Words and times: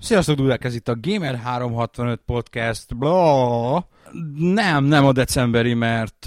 Sziasztok, 0.00 0.36
Dudák, 0.36 0.64
ez 0.64 0.74
itt 0.74 0.88
a 0.88 0.96
Gamer 1.00 1.36
365 1.36 2.20
Podcast. 2.26 2.96
Bla. 2.96 3.88
Nem, 4.38 4.84
nem 4.84 5.04
a 5.04 5.12
decemberi, 5.12 5.74
mert 5.74 6.26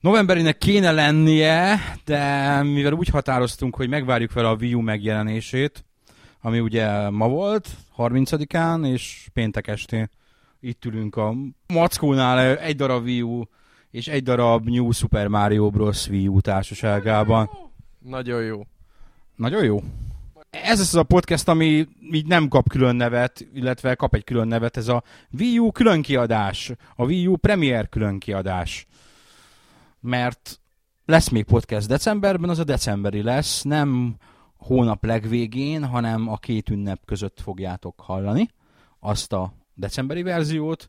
novemberinek 0.00 0.58
kéne 0.58 0.92
lennie, 0.92 1.78
de 2.04 2.62
mivel 2.62 2.92
úgy 2.92 3.08
határoztunk, 3.08 3.76
hogy 3.76 3.88
megvárjuk 3.88 4.30
fel 4.30 4.44
a 4.44 4.56
Wii 4.60 4.74
U 4.74 4.80
megjelenését, 4.80 5.84
ami 6.40 6.60
ugye 6.60 7.10
ma 7.10 7.28
volt, 7.28 7.68
30-án, 8.08 8.86
és 8.92 9.28
péntek 9.32 9.66
estén 9.66 10.10
itt 10.60 10.84
ülünk 10.84 11.16
a 11.16 11.34
Mackónál 11.66 12.58
egy 12.58 12.76
darab 12.76 13.04
Wii 13.04 13.22
U 13.22 13.42
és 13.90 14.08
egy 14.08 14.22
darab 14.22 14.68
New 14.68 14.90
Super 14.90 15.26
Mario 15.26 15.70
Bros. 15.70 16.08
Wii 16.08 16.28
U 16.28 16.40
társaságában. 16.40 17.50
Nagyon 17.98 18.42
jó. 18.42 18.66
Nagyon 19.36 19.64
jó. 19.64 19.82
Ez 20.50 20.80
az 20.80 20.94
a 20.94 21.02
podcast, 21.02 21.48
ami 21.48 21.88
így 22.12 22.26
nem 22.26 22.48
kap 22.48 22.68
külön 22.68 22.96
nevet, 22.96 23.46
illetve 23.54 23.94
kap 23.94 24.14
egy 24.14 24.24
külön 24.24 24.48
nevet, 24.48 24.76
ez 24.76 24.88
a 24.88 25.02
Wii 25.38 25.58
U 25.58 25.72
külön 25.72 26.02
kiadás, 26.02 26.72
a 26.96 27.04
Wii 27.04 27.26
U 27.26 27.36
Premier 27.36 27.88
külön 27.88 28.18
kiadás. 28.18 28.86
Mert 30.00 30.60
lesz 31.04 31.28
még 31.28 31.44
podcast 31.44 31.88
decemberben, 31.88 32.50
az 32.50 32.58
a 32.58 32.64
decemberi 32.64 33.22
lesz, 33.22 33.62
nem 33.62 34.16
hónap 34.60 35.04
legvégén, 35.04 35.84
hanem 35.84 36.28
a 36.28 36.36
két 36.36 36.70
ünnep 36.70 37.04
között 37.04 37.40
fogjátok 37.40 38.00
hallani 38.00 38.48
azt 39.00 39.32
a 39.32 39.52
decemberi 39.74 40.22
verziót. 40.22 40.88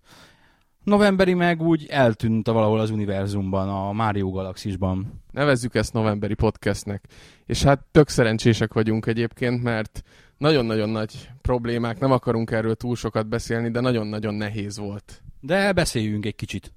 Novemberi 0.83 1.33
meg 1.33 1.61
úgy 1.61 1.85
eltűnt 1.89 2.47
valahol 2.47 2.79
az 2.79 2.89
univerzumban, 2.89 3.69
a 3.69 3.91
Mario 3.91 4.29
Galaxisban. 4.29 5.23
Nevezzük 5.31 5.75
ezt 5.75 5.93
novemberi 5.93 6.33
podcastnek. 6.33 7.07
És 7.45 7.63
hát 7.63 7.85
tök 7.91 8.09
szerencsések 8.09 8.73
vagyunk 8.73 9.05
egyébként, 9.05 9.63
mert 9.63 10.03
nagyon-nagyon 10.37 10.89
nagy 10.89 11.29
problémák, 11.41 11.99
nem 11.99 12.11
akarunk 12.11 12.51
erről 12.51 12.75
túl 12.75 12.95
sokat 12.95 13.27
beszélni, 13.27 13.71
de 13.71 13.79
nagyon-nagyon 13.79 14.33
nehéz 14.33 14.77
volt. 14.77 15.23
De 15.39 15.71
beszéljünk 15.73 16.25
egy 16.25 16.35
kicsit. 16.35 16.73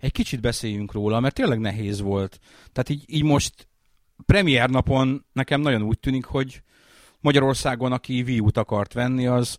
Egy 0.00 0.12
kicsit 0.12 0.40
beszéljünk 0.40 0.92
róla, 0.92 1.20
mert 1.20 1.34
tényleg 1.34 1.58
nehéz 1.58 2.00
volt. 2.00 2.38
Tehát 2.72 2.88
így, 2.88 3.04
így 3.06 3.24
most 3.24 3.67
premier 4.26 4.70
napon 4.70 5.24
nekem 5.32 5.60
nagyon 5.60 5.82
úgy 5.82 5.98
tűnik, 5.98 6.24
hogy 6.24 6.62
Magyarországon, 7.20 7.92
aki 7.92 8.22
Wii 8.22 8.40
U-t 8.40 8.56
akart 8.56 8.92
venni, 8.92 9.26
az 9.26 9.58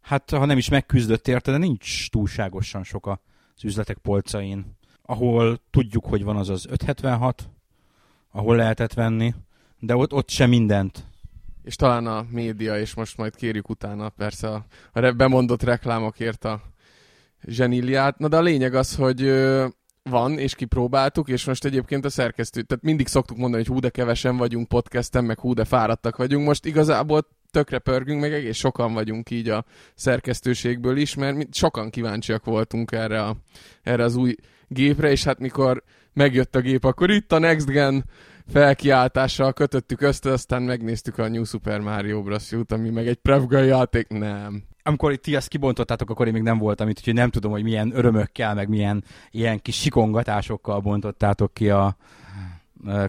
hát 0.00 0.30
ha 0.30 0.44
nem 0.44 0.58
is 0.58 0.68
megküzdött 0.68 1.28
érte, 1.28 1.50
de 1.50 1.56
nincs 1.56 2.10
túlságosan 2.10 2.84
sok 2.84 3.06
az 3.06 3.64
üzletek 3.64 3.98
polcain. 3.98 4.76
Ahol 5.02 5.60
tudjuk, 5.70 6.04
hogy 6.04 6.24
van 6.24 6.36
az 6.36 6.48
az 6.48 6.66
576, 6.66 7.48
ahol 8.30 8.56
lehetett 8.56 8.92
venni, 8.92 9.34
de 9.78 9.96
ott, 9.96 10.12
ott 10.12 10.28
sem 10.28 10.48
mindent. 10.48 11.06
És 11.62 11.76
talán 11.76 12.06
a 12.06 12.26
média, 12.30 12.78
és 12.78 12.94
most 12.94 13.16
majd 13.16 13.36
kérjük 13.36 13.68
utána 13.68 14.08
persze 14.08 14.48
a, 14.48 14.64
a 14.92 15.12
bemondott 15.12 15.62
reklámokért 15.62 16.44
a 16.44 16.60
zseníliát. 17.42 18.18
Na 18.18 18.28
de 18.28 18.36
a 18.36 18.42
lényeg 18.42 18.74
az, 18.74 18.94
hogy 18.94 19.20
van, 20.08 20.38
és 20.38 20.54
kipróbáltuk, 20.54 21.28
és 21.28 21.44
most 21.44 21.64
egyébként 21.64 22.04
a 22.04 22.10
szerkesztő, 22.10 22.62
tehát 22.62 22.84
mindig 22.84 23.06
szoktuk 23.06 23.36
mondani, 23.36 23.62
hogy 23.64 23.72
hú 23.74 23.80
de 23.80 23.88
kevesen 23.88 24.36
vagyunk 24.36 24.68
podcasten, 24.68 25.24
meg 25.24 25.38
hú 25.40 25.54
de 25.54 25.64
fáradtak 25.64 26.16
vagyunk. 26.16 26.46
Most 26.46 26.64
igazából 26.64 27.28
tökre 27.50 27.78
pörgünk, 27.78 28.20
meg 28.20 28.32
egész 28.32 28.56
sokan 28.56 28.92
vagyunk 28.92 29.30
így 29.30 29.48
a 29.48 29.64
szerkesztőségből 29.94 30.96
is, 30.96 31.14
mert 31.14 31.36
mi 31.36 31.46
sokan 31.50 31.90
kíváncsiak 31.90 32.44
voltunk 32.44 32.92
erre, 32.92 33.22
a, 33.22 33.36
erre 33.82 34.04
az 34.04 34.16
új 34.16 34.34
gépre, 34.68 35.10
és 35.10 35.24
hát 35.24 35.38
mikor 35.38 35.82
megjött 36.12 36.56
a 36.56 36.60
gép, 36.60 36.84
akkor 36.84 37.10
itt 37.10 37.32
a 37.32 37.38
Next 37.38 37.66
Gen 37.66 38.04
felkiáltással 38.48 39.52
kötöttük 39.52 40.00
össze, 40.00 40.30
aztán 40.30 40.62
megnéztük 40.62 41.18
a 41.18 41.28
New 41.28 41.44
Super 41.44 41.80
Mario 41.80 42.22
Bros. 42.22 42.52
Ami 42.68 42.90
meg 42.90 43.06
egy 43.06 43.16
Prevga 43.16 43.58
játék, 43.58 44.08
nem. 44.08 44.67
Amikor 44.82 45.16
ti 45.16 45.36
ezt 45.36 45.48
kibontottátok, 45.48 46.10
akkor 46.10 46.26
én 46.26 46.32
még 46.32 46.42
nem 46.42 46.58
voltam 46.58 46.88
itt, 46.88 46.98
úgyhogy 46.98 47.14
nem 47.14 47.30
tudom, 47.30 47.50
hogy 47.50 47.62
milyen 47.62 47.90
örömökkel, 47.94 48.54
meg 48.54 48.68
milyen 48.68 49.04
ilyen 49.30 49.62
kis 49.62 49.76
sikongatásokkal 49.76 50.80
bontottátok 50.80 51.54
ki 51.54 51.70
a, 51.70 51.96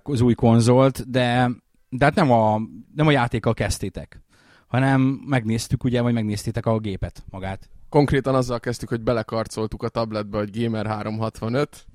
az 0.03 0.21
új 0.21 0.33
konzolt, 0.33 1.09
de, 1.09 1.49
de 1.89 2.05
hát 2.05 2.15
nem 2.15 2.31
a, 2.31 2.59
nem 2.95 3.07
a 3.07 3.11
játékkal 3.11 3.53
kezdtétek 3.53 4.21
hanem 4.69 5.01
megnéztük 5.25 5.83
ugye, 5.83 6.01
vagy 6.01 6.13
megnéztétek 6.13 6.65
a 6.65 6.79
gépet 6.79 7.23
magát. 7.29 7.69
Konkrétan 7.89 8.35
azzal 8.35 8.59
kezdtük, 8.59 8.89
hogy 8.89 9.01
belekarcoltuk 9.01 9.83
a 9.83 9.89
tabletbe, 9.89 10.37
hogy 10.37 10.61
Gamer 10.61 10.85
365. 10.85 11.85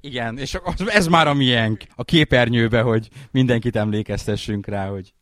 Igen, 0.00 0.38
és 0.38 0.58
ez 0.86 1.06
már 1.06 1.26
a 1.26 1.34
miénk, 1.34 1.82
a 1.94 2.04
képernyőbe, 2.04 2.80
hogy 2.80 3.08
mindenkit 3.30 3.76
emlékeztessünk 3.76 4.66
rá, 4.66 4.88
hogy 4.88 5.14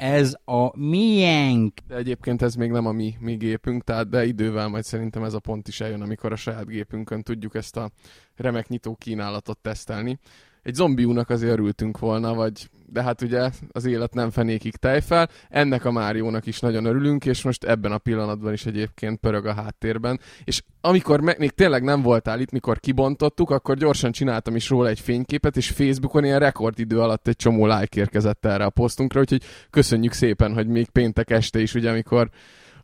ez 0.00 0.36
a 0.44 0.78
miénk. 0.78 1.78
De 1.86 1.96
egyébként 1.96 2.42
ez 2.42 2.54
még 2.54 2.70
nem 2.70 2.86
a 2.86 2.92
mi, 2.92 3.16
mi 3.20 3.36
gépünk, 3.36 3.84
tehát 3.84 4.08
de 4.08 4.24
idővel 4.24 4.68
majd 4.68 4.84
szerintem 4.84 5.24
ez 5.24 5.34
a 5.34 5.40
pont 5.40 5.68
is 5.68 5.80
eljön, 5.80 6.02
amikor 6.02 6.32
a 6.32 6.36
saját 6.36 6.66
gépünkön 6.66 7.22
tudjuk 7.22 7.54
ezt 7.54 7.76
a 7.76 7.90
remek 8.36 8.68
nyitó 8.68 8.94
kínálatot 8.94 9.58
tesztelni 9.58 10.18
egy 10.62 10.74
zombiúnak 10.74 11.30
azért 11.30 11.52
örültünk 11.52 11.98
volna, 11.98 12.34
vagy 12.34 12.70
de 12.92 13.02
hát 13.02 13.22
ugye 13.22 13.50
az 13.72 13.84
élet 13.84 14.14
nem 14.14 14.30
fenékig 14.30 14.76
tejfel. 14.76 15.28
Ennek 15.48 15.84
a 15.84 15.90
Máriónak 15.90 16.46
is 16.46 16.60
nagyon 16.60 16.84
örülünk, 16.84 17.26
és 17.26 17.42
most 17.42 17.64
ebben 17.64 17.92
a 17.92 17.98
pillanatban 17.98 18.52
is 18.52 18.66
egyébként 18.66 19.18
pörög 19.18 19.46
a 19.46 19.54
háttérben. 19.54 20.20
És 20.44 20.62
amikor 20.80 21.20
me- 21.20 21.38
még 21.38 21.50
tényleg 21.50 21.82
nem 21.82 22.02
voltál 22.02 22.40
itt, 22.40 22.50
mikor 22.50 22.80
kibontottuk, 22.80 23.50
akkor 23.50 23.76
gyorsan 23.76 24.12
csináltam 24.12 24.56
is 24.56 24.68
róla 24.68 24.88
egy 24.88 25.00
fényképet, 25.00 25.56
és 25.56 25.68
Facebookon 25.68 26.24
ilyen 26.24 26.38
rekordidő 26.38 27.00
alatt 27.00 27.28
egy 27.28 27.36
csomó 27.36 27.66
like 27.66 28.00
érkezett 28.00 28.44
erre 28.46 28.64
a 28.64 28.70
posztunkra, 28.70 29.20
úgyhogy 29.20 29.42
köszönjük 29.70 30.12
szépen, 30.12 30.54
hogy 30.54 30.66
még 30.66 30.88
péntek 30.88 31.30
este 31.30 31.60
is, 31.60 31.74
ugye 31.74 31.90
amikor 31.90 32.30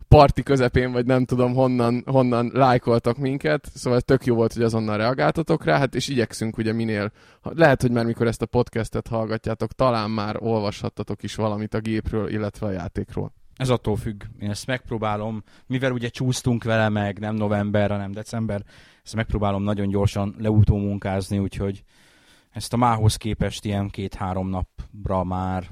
parti 0.08 0.42
közepén, 0.42 0.92
vagy 0.92 1.06
nem 1.06 1.24
tudom 1.24 1.54
honnan, 1.54 2.02
honnan 2.06 2.50
lájkoltak 2.54 3.16
minket, 3.16 3.70
szóval 3.74 4.00
tök 4.00 4.24
jó 4.24 4.34
volt, 4.34 4.52
hogy 4.52 4.62
azonnal 4.62 4.96
reagáltatok 4.96 5.64
rá, 5.64 5.78
hát 5.78 5.94
és 5.94 6.08
igyekszünk 6.08 6.56
ugye 6.56 6.72
minél, 6.72 7.12
lehet, 7.42 7.82
hogy 7.82 7.90
már 7.90 8.04
mikor 8.04 8.26
ezt 8.26 8.42
a 8.42 8.46
podcastet 8.46 9.08
hallgatjátok, 9.08 9.72
talán 9.72 10.10
már 10.10 10.36
olvashattatok 10.38 11.22
is 11.22 11.34
valamit 11.34 11.74
a 11.74 11.80
gépről, 11.80 12.28
illetve 12.28 12.66
a 12.66 12.70
játékról. 12.70 13.32
Ez 13.56 13.68
attól 13.68 13.96
függ. 13.96 14.22
Én 14.38 14.50
ezt 14.50 14.66
megpróbálom, 14.66 15.42
mivel 15.66 15.92
ugye 15.92 16.08
csúsztunk 16.08 16.64
vele 16.64 16.88
meg, 16.88 17.18
nem 17.18 17.34
november, 17.34 17.90
hanem 17.90 18.12
december, 18.12 18.62
ezt 19.04 19.14
megpróbálom 19.14 19.62
nagyon 19.62 19.88
gyorsan 19.88 20.34
leutó 20.38 20.76
munkázni, 20.76 21.38
úgyhogy 21.38 21.82
ezt 22.50 22.72
a 22.72 22.76
mához 22.76 23.16
képest 23.16 23.64
ilyen 23.64 23.88
két-három 23.88 24.48
napra 24.48 25.24
már 25.24 25.70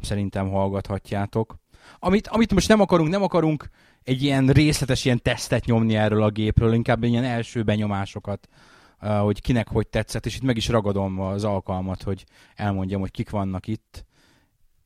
szerintem 0.00 0.48
hallgathatjátok. 0.48 1.56
Amit, 1.98 2.28
amit 2.28 2.52
most 2.52 2.68
nem 2.68 2.80
akarunk, 2.80 3.10
nem 3.10 3.22
akarunk 3.22 3.68
egy 4.02 4.22
ilyen 4.22 4.46
részletes 4.46 5.04
ilyen 5.04 5.22
tesztet 5.22 5.64
nyomni 5.64 5.96
erről 5.96 6.22
a 6.22 6.30
gépről, 6.30 6.72
inkább 6.72 7.04
ilyen 7.04 7.24
első 7.24 7.62
benyomásokat, 7.62 8.48
hogy 8.98 9.40
kinek 9.40 9.68
hogy 9.68 9.86
tetszett, 9.86 10.26
és 10.26 10.36
itt 10.36 10.42
meg 10.42 10.56
is 10.56 10.68
ragadom 10.68 11.20
az 11.20 11.44
alkalmat, 11.44 12.02
hogy 12.02 12.24
elmondjam, 12.54 13.00
hogy 13.00 13.10
kik 13.10 13.30
vannak 13.30 13.66
itt. 13.66 14.04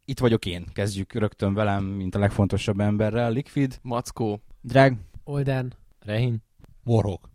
Itt 0.04 0.18
vagyok 0.18 0.46
én, 0.46 0.64
kezdjük 0.72 1.12
rögtön 1.12 1.54
velem, 1.54 1.84
mint 1.84 2.14
a 2.14 2.18
legfontosabb 2.18 2.80
emberrel. 2.80 3.30
Liquid. 3.30 3.78
Mackó. 3.82 4.40
Drag. 4.60 4.96
Olden. 5.24 5.72
Rehin. 6.04 6.42
Warhawk. 6.84 7.28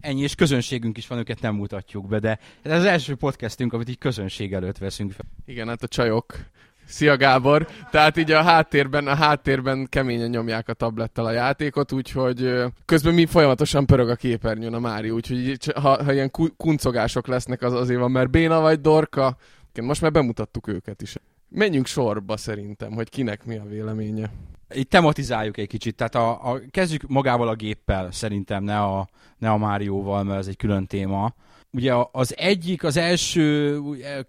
Ennyi, 0.00 0.22
és 0.22 0.34
közönségünk 0.34 0.96
is 0.96 1.06
van, 1.06 1.18
őket 1.18 1.40
nem 1.40 1.54
mutatjuk 1.54 2.08
be, 2.08 2.18
de 2.18 2.38
ez 2.62 2.78
az 2.78 2.84
első 2.84 3.14
podcastünk, 3.14 3.72
amit 3.72 3.88
így 3.88 3.98
közönség 3.98 4.52
előtt 4.52 4.78
veszünk 4.78 5.12
fel. 5.12 5.26
Igen, 5.44 5.68
hát 5.68 5.82
a 5.82 5.88
csajok 5.88 6.50
Szia 6.92 7.16
Gábor! 7.16 7.66
Tehát 7.90 8.16
így 8.16 8.30
a 8.30 8.42
háttérben, 8.42 9.06
a 9.06 9.14
háttérben 9.14 9.86
keményen 9.88 10.30
nyomják 10.30 10.68
a 10.68 10.72
tablettel 10.72 11.24
a 11.24 11.30
játékot, 11.30 11.92
úgyhogy 11.92 12.62
közben 12.84 13.14
mi 13.14 13.26
folyamatosan 13.26 13.86
pörög 13.86 14.08
a 14.08 14.14
képernyőn 14.14 14.74
a 14.74 14.78
Mári, 14.78 15.10
úgyhogy 15.10 15.72
ha, 15.74 16.04
ha 16.04 16.12
ilyen 16.12 16.30
kuncogások 16.56 17.26
lesznek, 17.26 17.62
az 17.62 17.72
azért 17.72 18.00
van, 18.00 18.10
mert 18.10 18.30
Béna 18.30 18.60
vagy 18.60 18.80
Dorka, 18.80 19.36
most 19.82 20.00
már 20.00 20.12
bemutattuk 20.12 20.66
őket 20.66 21.02
is. 21.02 21.16
Menjünk 21.48 21.86
sorba 21.86 22.36
szerintem, 22.36 22.92
hogy 22.92 23.08
kinek 23.08 23.44
mi 23.44 23.56
a 23.56 23.64
véleménye. 23.64 24.30
Itt 24.74 24.90
tematizáljuk 24.90 25.58
egy 25.58 25.68
kicsit, 25.68 25.94
tehát 25.94 26.14
a, 26.14 26.52
a, 26.52 26.60
kezdjük 26.70 27.08
magával 27.08 27.48
a 27.48 27.54
géppel 27.54 28.10
szerintem, 28.10 28.64
ne 28.64 28.80
a, 28.80 29.08
ne 29.38 29.50
a 29.50 29.56
Márióval, 29.56 30.22
mert 30.22 30.38
ez 30.38 30.46
egy 30.46 30.56
külön 30.56 30.86
téma. 30.86 31.34
Ugye 31.70 31.94
az 32.10 32.36
egyik, 32.36 32.84
az 32.84 32.96
első 32.96 33.78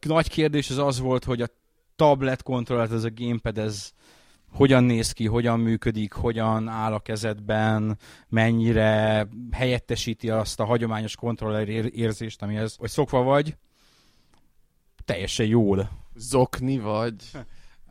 nagy 0.01 0.29
kérdés 0.29 0.69
az 0.69 0.77
az 0.77 0.99
volt, 0.99 1.23
hogy 1.23 1.41
a 1.41 1.47
tablet 1.95 2.43
kontrollet, 2.43 2.91
ez 2.91 3.03
a 3.03 3.13
gamepad, 3.15 3.57
ez 3.57 3.91
hogyan 4.51 4.83
néz 4.83 5.11
ki, 5.11 5.25
hogyan 5.25 5.59
működik, 5.59 6.13
hogyan 6.13 6.67
áll 6.67 6.93
a 6.93 6.99
kezedben, 6.99 7.97
mennyire 8.29 9.27
helyettesíti 9.51 10.29
azt 10.29 10.59
a 10.59 10.65
hagyományos 10.65 11.15
kontroller 11.15 11.67
érzést, 11.95 12.41
amihez 12.41 12.75
hogy 12.75 12.89
szokva 12.89 13.21
vagy. 13.21 13.55
Teljesen 15.05 15.45
jól. 15.45 15.89
Zokni 16.15 16.79
vagy? 16.79 17.15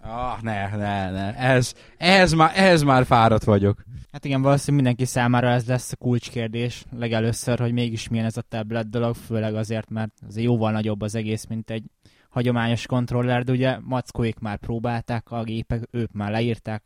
Ah, 0.05 0.41
ne, 0.41 0.77
ne, 0.77 1.11
ne. 1.11 1.35
Ez, 1.37 1.75
ehhez, 1.97 2.33
már, 2.33 2.53
ehhez 2.55 2.83
már 2.83 3.05
fáradt 3.05 3.45
vagyok. 3.45 3.83
Hát 4.13 4.25
igen, 4.25 4.43
valószínűleg 4.43 4.85
mindenki 4.85 5.13
számára 5.13 5.49
ez 5.49 5.67
lesz 5.67 5.93
a 5.93 5.97
kulcskérdés 5.97 6.85
legelőször, 6.97 7.59
hogy 7.59 7.73
mégis 7.73 8.09
milyen 8.09 8.27
ez 8.27 8.37
a 8.37 8.43
tablet 8.49 8.91
dolog, 8.91 9.15
főleg 9.15 9.55
azért, 9.55 9.91
mert 9.91 10.13
azért 10.29 10.47
jóval 10.47 10.73
nagyobb 10.73 11.01
az 11.01 11.15
egész, 11.15 11.47
mint 11.47 11.71
egy 11.71 11.85
hagyományos 12.33 12.87
kontroller, 12.87 13.45
de 13.45 13.53
ugye 13.53 13.79
mackóik 13.81 14.39
már 14.39 14.59
próbálták 14.59 15.31
a 15.31 15.43
gépek, 15.43 15.89
ők 15.91 16.13
már 16.13 16.31
leírták 16.31 16.83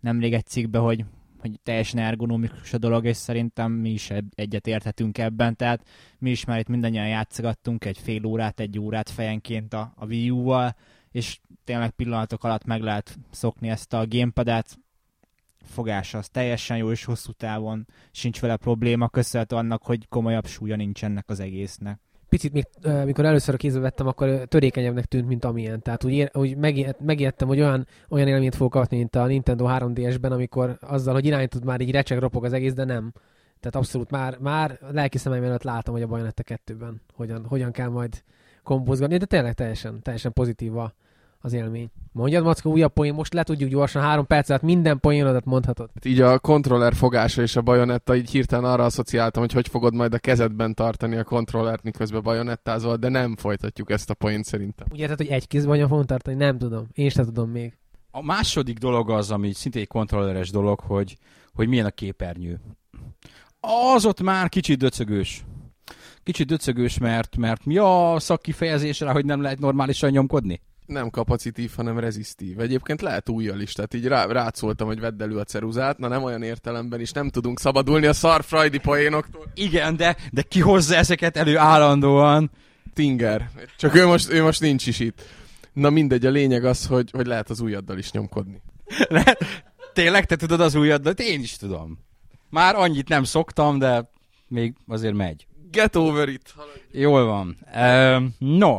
nemrég 0.00 0.32
egy 0.32 0.46
cikkbe, 0.46 0.78
hogy, 0.78 1.04
hogy 1.38 1.60
teljesen 1.62 2.00
ergonomikus 2.00 2.72
a 2.72 2.78
dolog, 2.78 3.04
és 3.04 3.16
szerintem 3.16 3.72
mi 3.72 3.90
is 3.90 4.12
egyet 4.34 4.66
érthetünk 4.66 5.18
ebben, 5.18 5.56
tehát 5.56 5.88
mi 6.18 6.30
is 6.30 6.44
már 6.44 6.58
itt 6.58 6.68
mindannyian 6.68 7.08
játszogattunk 7.08 7.84
egy 7.84 7.98
fél 7.98 8.24
órát, 8.24 8.60
egy 8.60 8.78
órát 8.78 9.10
fejenként 9.10 9.74
a, 9.74 9.92
a 9.96 10.06
Wii 10.06 10.30
U-val, 10.30 10.76
és 11.10 11.38
tényleg 11.64 11.90
pillanatok 11.90 12.44
alatt 12.44 12.64
meg 12.64 12.82
lehet 12.82 13.18
szokni 13.30 13.68
ezt 13.68 13.92
a 13.92 14.06
gamepadet, 14.08 14.78
fogása 15.64 16.18
az 16.18 16.28
teljesen 16.28 16.76
jó, 16.76 16.90
és 16.90 17.04
hosszú 17.04 17.32
távon 17.32 17.86
sincs 18.10 18.40
vele 18.40 18.56
probléma, 18.56 19.08
köszönhető 19.08 19.56
annak, 19.56 19.82
hogy 19.82 20.08
komolyabb 20.08 20.46
súlya 20.46 20.76
nincs 20.76 21.04
ennek 21.04 21.28
az 21.28 21.40
egésznek 21.40 22.00
picit, 22.30 22.52
még, 22.52 22.66
mikor 23.04 23.24
először 23.24 23.54
a 23.54 23.56
kézbe 23.56 23.80
vettem, 23.80 24.06
akkor 24.06 24.28
törékenyebbnek 24.30 25.04
tűnt, 25.04 25.26
mint 25.26 25.44
amilyen. 25.44 25.82
Tehát 25.82 26.04
úgy, 26.04 26.30
úgy 26.32 26.56
megijedtem, 26.98 27.48
hogy 27.48 27.60
olyan, 27.60 27.86
olyan 28.08 28.28
élményt 28.28 28.54
fogok 28.54 28.72
kapni, 28.72 28.96
mint 28.96 29.16
a 29.16 29.26
Nintendo 29.26 29.66
3DS-ben, 29.68 30.32
amikor 30.32 30.78
azzal, 30.80 31.14
hogy 31.14 31.24
irányítod 31.24 31.64
már 31.64 31.80
így 31.80 31.90
recseg, 31.90 32.18
ropog 32.18 32.44
az 32.44 32.52
egész, 32.52 32.74
de 32.74 32.84
nem. 32.84 33.12
Tehát 33.60 33.76
abszolút 33.76 34.10
már, 34.10 34.38
már 34.38 34.78
lelki 34.92 35.18
szemeim 35.18 35.42
előtt 35.42 35.62
látom, 35.62 35.94
hogy 35.94 36.02
a 36.02 36.06
Bajonetta 36.06 36.42
2-ben 36.46 37.00
hogyan, 37.14 37.44
hogyan 37.48 37.72
kell 37.72 37.88
majd 37.88 38.22
kompozgatni, 38.62 39.16
de 39.16 39.24
tényleg 39.24 39.54
teljesen, 39.54 40.02
teljesen 40.02 40.32
pozitív 40.32 40.76
a, 40.76 40.94
az 41.40 41.52
élmény. 41.52 41.90
Mondjad, 42.12 42.44
Macka, 42.44 42.68
újabb 42.68 42.92
poén, 42.92 43.14
most 43.14 43.34
le 43.34 43.42
tudjuk 43.42 43.70
gyorsan, 43.70 44.02
három 44.02 44.26
perc 44.26 44.48
alatt 44.48 44.62
minden 44.62 45.00
poénodat 45.00 45.44
mondhatod. 45.44 45.90
Hát 45.94 46.04
így 46.04 46.20
a 46.20 46.38
kontroller 46.38 46.94
fogása 46.94 47.42
és 47.42 47.56
a 47.56 47.62
bajonetta, 47.62 48.16
így 48.16 48.30
hirtelen 48.30 48.70
arra 48.70 48.84
asszociáltam, 48.84 49.42
hogy 49.42 49.52
hogy 49.52 49.68
fogod 49.68 49.94
majd 49.94 50.14
a 50.14 50.18
kezedben 50.18 50.74
tartani 50.74 51.16
a 51.16 51.24
kontrollert, 51.24 51.82
miközben 51.82 52.22
bajonettázol, 52.22 52.96
de 52.96 53.08
nem 53.08 53.36
folytatjuk 53.36 53.90
ezt 53.90 54.10
a 54.10 54.14
poént 54.14 54.44
szerintem. 54.44 54.86
Úgy 54.92 54.98
érted, 54.98 55.16
hogy 55.16 55.26
egy 55.26 55.46
kézben 55.46 55.88
fogom 55.88 56.04
tartani? 56.04 56.36
Nem 56.36 56.58
tudom. 56.58 56.86
Én 56.92 57.08
sem 57.08 57.24
tudom 57.24 57.50
még. 57.50 57.78
A 58.10 58.22
második 58.22 58.78
dolog 58.78 59.10
az, 59.10 59.30
ami 59.30 59.52
szintén 59.52 59.82
egy 59.82 59.88
kontrolleres 59.88 60.50
dolog, 60.50 60.80
hogy, 60.80 61.16
hogy 61.54 61.68
milyen 61.68 61.86
a 61.86 61.90
képernyő. 61.90 62.60
Az 63.94 64.04
ott 64.04 64.22
már 64.22 64.48
kicsit 64.48 64.78
döcögős. 64.78 65.44
Kicsit 66.22 66.46
döcögős, 66.46 66.98
mert, 66.98 67.36
mert 67.36 67.64
mi 67.64 67.78
a 67.78 68.14
szakkifejezésre, 68.18 69.10
hogy 69.10 69.24
nem 69.24 69.42
lehet 69.42 69.58
normálisan 69.58 70.10
nyomkodni? 70.10 70.60
Nem 70.90 71.10
kapacitív, 71.10 71.72
hanem 71.76 71.98
rezisztív. 71.98 72.60
Egyébként 72.60 73.00
lehet 73.00 73.28
újjal 73.28 73.60
is, 73.60 73.72
tehát 73.72 73.94
így 73.94 74.06
rá, 74.06 74.26
rátszóltam, 74.26 74.86
hogy 74.86 75.00
vedd 75.00 75.22
elő 75.22 75.36
a 75.36 75.44
ceruzát, 75.44 75.98
na 75.98 76.08
nem 76.08 76.22
olyan 76.22 76.42
értelemben 76.42 77.00
is, 77.00 77.10
nem 77.12 77.28
tudunk 77.28 77.60
szabadulni 77.60 78.06
a 78.06 78.12
szar 78.12 78.44
frajdi 78.44 78.78
poénoktól. 78.78 79.46
Igen, 79.54 79.96
de, 79.96 80.16
de 80.32 80.42
ki 80.42 80.60
hozza 80.60 80.96
ezeket 80.96 81.36
elő 81.36 81.56
állandóan? 81.56 82.50
Tinger. 82.94 83.50
Csak 83.78 83.94
ő 83.94 84.06
most, 84.06 84.32
ő 84.32 84.42
most 84.42 84.60
nincs 84.60 84.86
is 84.86 84.98
itt. 84.98 85.22
Na 85.72 85.90
mindegy, 85.90 86.26
a 86.26 86.30
lényeg 86.30 86.64
az, 86.64 86.86
hogy, 86.86 87.10
hogy 87.10 87.26
lehet 87.26 87.50
az 87.50 87.60
ujjaddal 87.60 87.98
is 87.98 88.10
nyomkodni. 88.10 88.62
Le, 89.08 89.36
tényleg 89.92 90.26
te 90.26 90.36
tudod 90.36 90.60
az 90.60 90.74
ujjaddal? 90.74 91.12
Én 91.12 91.40
is 91.40 91.56
tudom. 91.56 91.98
Már 92.50 92.74
annyit 92.74 93.08
nem 93.08 93.24
szoktam, 93.24 93.78
de 93.78 94.10
még 94.48 94.74
azért 94.86 95.14
megy. 95.14 95.46
Get 95.70 95.96
over 95.96 96.28
it. 96.28 96.54
Jól 96.90 97.24
van. 97.24 97.56
Uh, 97.74 98.22
no, 98.38 98.76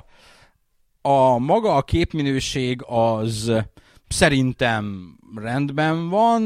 a 1.01 1.38
maga 1.38 1.75
a 1.75 1.81
képminőség 1.81 2.83
az 2.88 3.51
szerintem 4.07 5.15
rendben 5.36 6.09
van. 6.09 6.44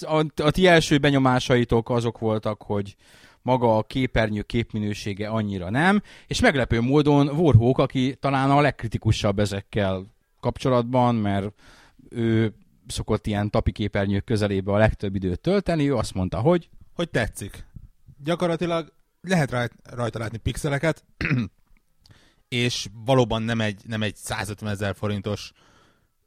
A, 0.00 0.24
a 0.36 0.50
ti 0.50 0.66
első 0.66 0.98
benyomásaitok 0.98 1.90
azok 1.90 2.18
voltak, 2.18 2.62
hogy 2.62 2.96
maga 3.42 3.76
a 3.76 3.82
képernyő 3.82 4.42
képminősége 4.42 5.28
annyira 5.28 5.70
nem, 5.70 6.02
és 6.26 6.40
meglepő 6.40 6.80
módon 6.80 7.28
Warhawk, 7.28 7.78
aki 7.78 8.16
talán 8.20 8.50
a 8.50 8.60
legkritikusabb 8.60 9.38
ezekkel 9.38 10.06
kapcsolatban, 10.40 11.14
mert 11.14 11.52
ő 12.08 12.54
szokott 12.86 13.26
ilyen 13.26 13.50
tapi 13.50 13.72
képernyők 13.72 14.24
közelébe 14.24 14.72
a 14.72 14.76
legtöbb 14.76 15.14
időt 15.14 15.40
tölteni, 15.40 15.88
ő 15.88 15.96
azt 15.96 16.14
mondta, 16.14 16.38
hogy... 16.38 16.68
Hogy 16.94 17.10
tetszik. 17.10 17.66
Gyakorlatilag 18.24 18.92
lehet 19.20 19.70
rajta 19.82 20.18
látni 20.18 20.38
pixeleket, 20.38 21.04
és 22.48 22.88
valóban 23.04 23.42
nem 23.42 23.60
egy, 23.60 23.80
nem 23.86 24.02
egy 24.02 24.16
150 24.16 24.70
ezer 24.70 24.96
forintos 24.96 25.52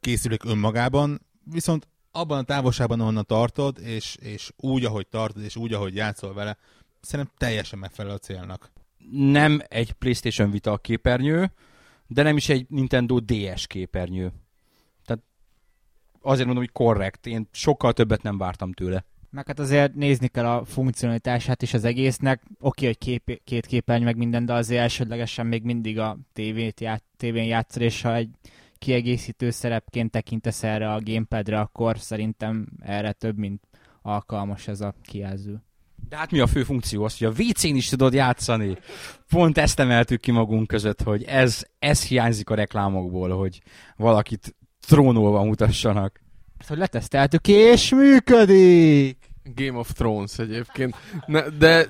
készülék 0.00 0.44
önmagában, 0.44 1.20
viszont 1.44 1.88
abban 2.10 2.38
a 2.38 2.42
távolságban, 2.42 3.00
ahonnan 3.00 3.26
tartod, 3.26 3.78
és, 3.78 4.16
és 4.20 4.52
úgy, 4.56 4.84
ahogy 4.84 5.06
tartod, 5.06 5.42
és 5.42 5.56
úgy, 5.56 5.72
ahogy 5.72 5.94
játszol 5.94 6.34
vele, 6.34 6.56
szerintem 7.00 7.34
teljesen 7.38 7.78
megfelel 7.78 8.14
a 8.14 8.18
célnak. 8.18 8.72
Nem 9.10 9.60
egy 9.68 9.92
PlayStation 9.92 10.50
Vita 10.50 10.78
képernyő, 10.78 11.52
de 12.06 12.22
nem 12.22 12.36
is 12.36 12.48
egy 12.48 12.66
Nintendo 12.68 13.20
DS 13.20 13.66
képernyő. 13.66 14.32
Tehát 15.04 15.22
azért 16.20 16.46
mondom, 16.46 16.64
hogy 16.64 16.72
korrekt. 16.72 17.26
Én 17.26 17.48
sokkal 17.52 17.92
többet 17.92 18.22
nem 18.22 18.38
vártam 18.38 18.72
tőle. 18.72 19.04
Meg 19.30 19.46
hát 19.46 19.58
azért 19.58 19.94
nézni 19.94 20.28
kell 20.28 20.46
a 20.46 20.64
funkcionalitását 20.64 21.62
is 21.62 21.74
az 21.74 21.84
egésznek. 21.84 22.42
Oké, 22.60 22.86
hogy 22.86 22.98
kép, 22.98 23.40
két 23.44 23.66
képernyő 23.66 24.04
meg 24.04 24.16
minden, 24.16 24.46
de 24.46 24.52
azért 24.52 24.80
elsődlegesen 24.80 25.46
még 25.46 25.62
mindig 25.62 25.98
a 25.98 26.18
tévét 26.32 26.80
ját, 26.80 27.02
tévén 27.16 27.44
játszol, 27.44 27.82
és 27.82 28.02
ha 28.02 28.14
egy 28.14 28.28
kiegészítő 28.78 29.50
szerepként 29.50 30.10
tekintesz 30.10 30.62
erre 30.62 30.92
a 30.92 31.00
gamepadre, 31.00 31.60
akkor 31.60 31.98
szerintem 31.98 32.66
erre 32.80 33.12
több, 33.12 33.38
mint 33.38 33.62
alkalmas 34.02 34.68
ez 34.68 34.80
a 34.80 34.94
kijelző. 35.02 35.62
De 36.08 36.16
hát 36.16 36.30
mi 36.30 36.38
a 36.38 36.46
fő 36.46 36.62
funkció? 36.62 37.04
Az, 37.04 37.18
hogy 37.18 37.26
a 37.26 37.42
WC-n 37.42 37.74
is 37.74 37.88
tudod 37.88 38.12
játszani. 38.12 38.76
Pont 39.28 39.58
ezt 39.58 39.78
emeltük 39.78 40.20
ki 40.20 40.30
magunk 40.30 40.66
között, 40.66 41.02
hogy 41.02 41.22
ez, 41.22 41.64
ez 41.78 42.04
hiányzik 42.04 42.50
a 42.50 42.54
reklámokból, 42.54 43.30
hogy 43.30 43.62
valakit 43.96 44.56
trónolva 44.86 45.44
mutassanak. 45.44 46.20
Hogy 46.66 46.78
leteszteltük, 46.78 47.48
és 47.48 47.90
működik! 47.94 49.19
Game 49.54 49.78
of 49.78 49.92
Thrones 49.92 50.38
egyébként. 50.38 50.96
Ne, 51.26 51.48
de, 51.48 51.88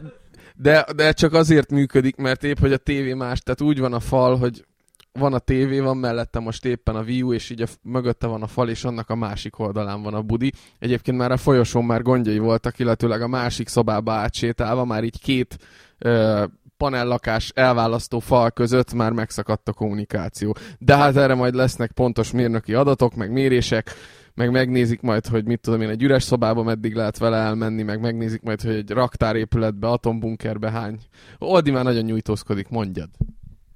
de, 0.56 0.86
de 0.96 1.12
csak 1.12 1.32
azért 1.32 1.70
működik, 1.70 2.16
mert 2.16 2.44
épp, 2.44 2.58
hogy 2.58 2.72
a 2.72 2.76
tévé 2.76 3.14
más, 3.14 3.40
tehát 3.40 3.60
úgy 3.60 3.78
van 3.78 3.92
a 3.92 4.00
fal, 4.00 4.36
hogy 4.36 4.64
van 5.12 5.34
a 5.34 5.38
tévé, 5.38 5.80
van 5.80 5.96
mellette 5.96 6.38
most 6.38 6.64
éppen 6.64 6.96
a 6.96 7.02
Wii 7.02 7.22
U, 7.22 7.32
és 7.32 7.50
így 7.50 7.62
a, 7.62 7.66
mögötte 7.82 8.26
van 8.26 8.42
a 8.42 8.46
fal, 8.46 8.68
és 8.68 8.84
annak 8.84 9.10
a 9.10 9.14
másik 9.14 9.58
oldalán 9.58 10.02
van 10.02 10.14
a 10.14 10.22
budi. 10.22 10.52
Egyébként 10.78 11.16
már 11.16 11.32
a 11.32 11.36
folyosón 11.36 11.84
már 11.84 12.02
gondjai 12.02 12.38
voltak, 12.38 12.78
illetőleg 12.78 13.22
a 13.22 13.28
másik 13.28 13.68
szobába 13.68 14.12
átsétálva, 14.12 14.84
már 14.84 15.04
így 15.04 15.20
két 15.20 15.56
ö, 15.98 16.44
panellakás 16.76 17.50
elválasztó 17.54 18.18
fal 18.18 18.50
között 18.50 18.92
már 18.92 19.12
megszakadt 19.12 19.68
a 19.68 19.72
kommunikáció. 19.72 20.56
De 20.78 20.96
hát 20.96 21.16
erre 21.16 21.34
majd 21.34 21.54
lesznek 21.54 21.92
pontos 21.92 22.30
mérnöki 22.30 22.74
adatok, 22.74 23.14
meg 23.14 23.32
mérések, 23.32 23.94
meg 24.34 24.50
megnézik 24.50 25.00
majd, 25.00 25.26
hogy 25.26 25.44
mit 25.44 25.60
tudom 25.60 25.80
én, 25.80 25.88
egy 25.88 26.02
üres 26.02 26.22
szobába 26.22 26.62
meddig 26.62 26.94
lehet 26.94 27.18
vele 27.18 27.36
elmenni, 27.36 27.82
meg 27.82 28.00
megnézik 28.00 28.42
majd, 28.42 28.60
hogy 28.60 28.74
egy 28.74 28.90
raktárépületbe, 28.90 29.88
atombunkerbe 29.88 30.70
hány. 30.70 30.98
Oldi 31.38 31.70
már 31.70 31.84
nagyon 31.84 32.04
nyújtózkodik, 32.04 32.68
mondjad. 32.68 33.08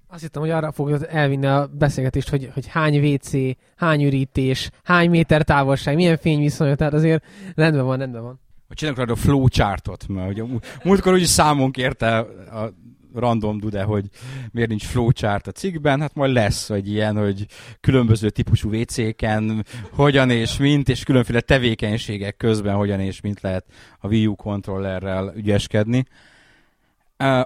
Azt 0.08 0.22
hittem, 0.22 0.42
hogy 0.42 0.50
arra 0.50 0.72
fogod 0.72 1.06
elvinni 1.10 1.46
a 1.46 1.70
beszélgetést, 1.78 2.28
hogy, 2.28 2.50
hogy 2.54 2.66
hány 2.66 3.12
WC, 3.12 3.30
hány 3.76 4.04
ürítés, 4.04 4.70
hány 4.82 5.10
méter 5.10 5.42
távolság, 5.42 5.94
milyen 5.94 6.16
fényviszonyok, 6.16 6.76
tehát 6.76 6.92
azért 6.92 7.24
rendben 7.54 7.84
van, 7.84 7.98
rendben 7.98 8.22
van. 8.22 8.40
Hogy 8.66 8.76
csinálunk 8.76 9.06
rá 9.06 9.12
a 9.12 9.16
flowchartot, 9.16 10.08
mert 10.08 10.30
ugye 10.30 10.42
múltkor 10.84 11.12
úgy 11.12 11.24
számon 11.24 11.70
kérte 11.70 12.18
a 12.18 12.72
random 13.14 13.58
dude, 13.58 13.82
hogy 13.82 14.04
miért 14.52 14.68
nincs 14.68 14.84
flowchart 14.84 15.46
a 15.46 15.52
cikkben, 15.52 16.00
hát 16.00 16.14
majd 16.14 16.32
lesz 16.32 16.70
egy 16.70 16.88
ilyen, 16.88 17.16
hogy 17.16 17.46
különböző 17.80 18.30
típusú 18.30 18.74
WC-ken 18.74 19.64
hogyan 19.90 20.30
és 20.30 20.56
mint, 20.56 20.88
és 20.88 21.02
különféle 21.02 21.40
tevékenységek 21.40 22.36
közben 22.36 22.74
hogyan 22.74 23.00
és 23.00 23.20
mint 23.20 23.40
lehet 23.40 23.64
a 23.98 24.06
Wii 24.06 24.26
U 24.26 24.34
kontrollerrel 24.34 25.32
ügyeskedni. 25.36 26.04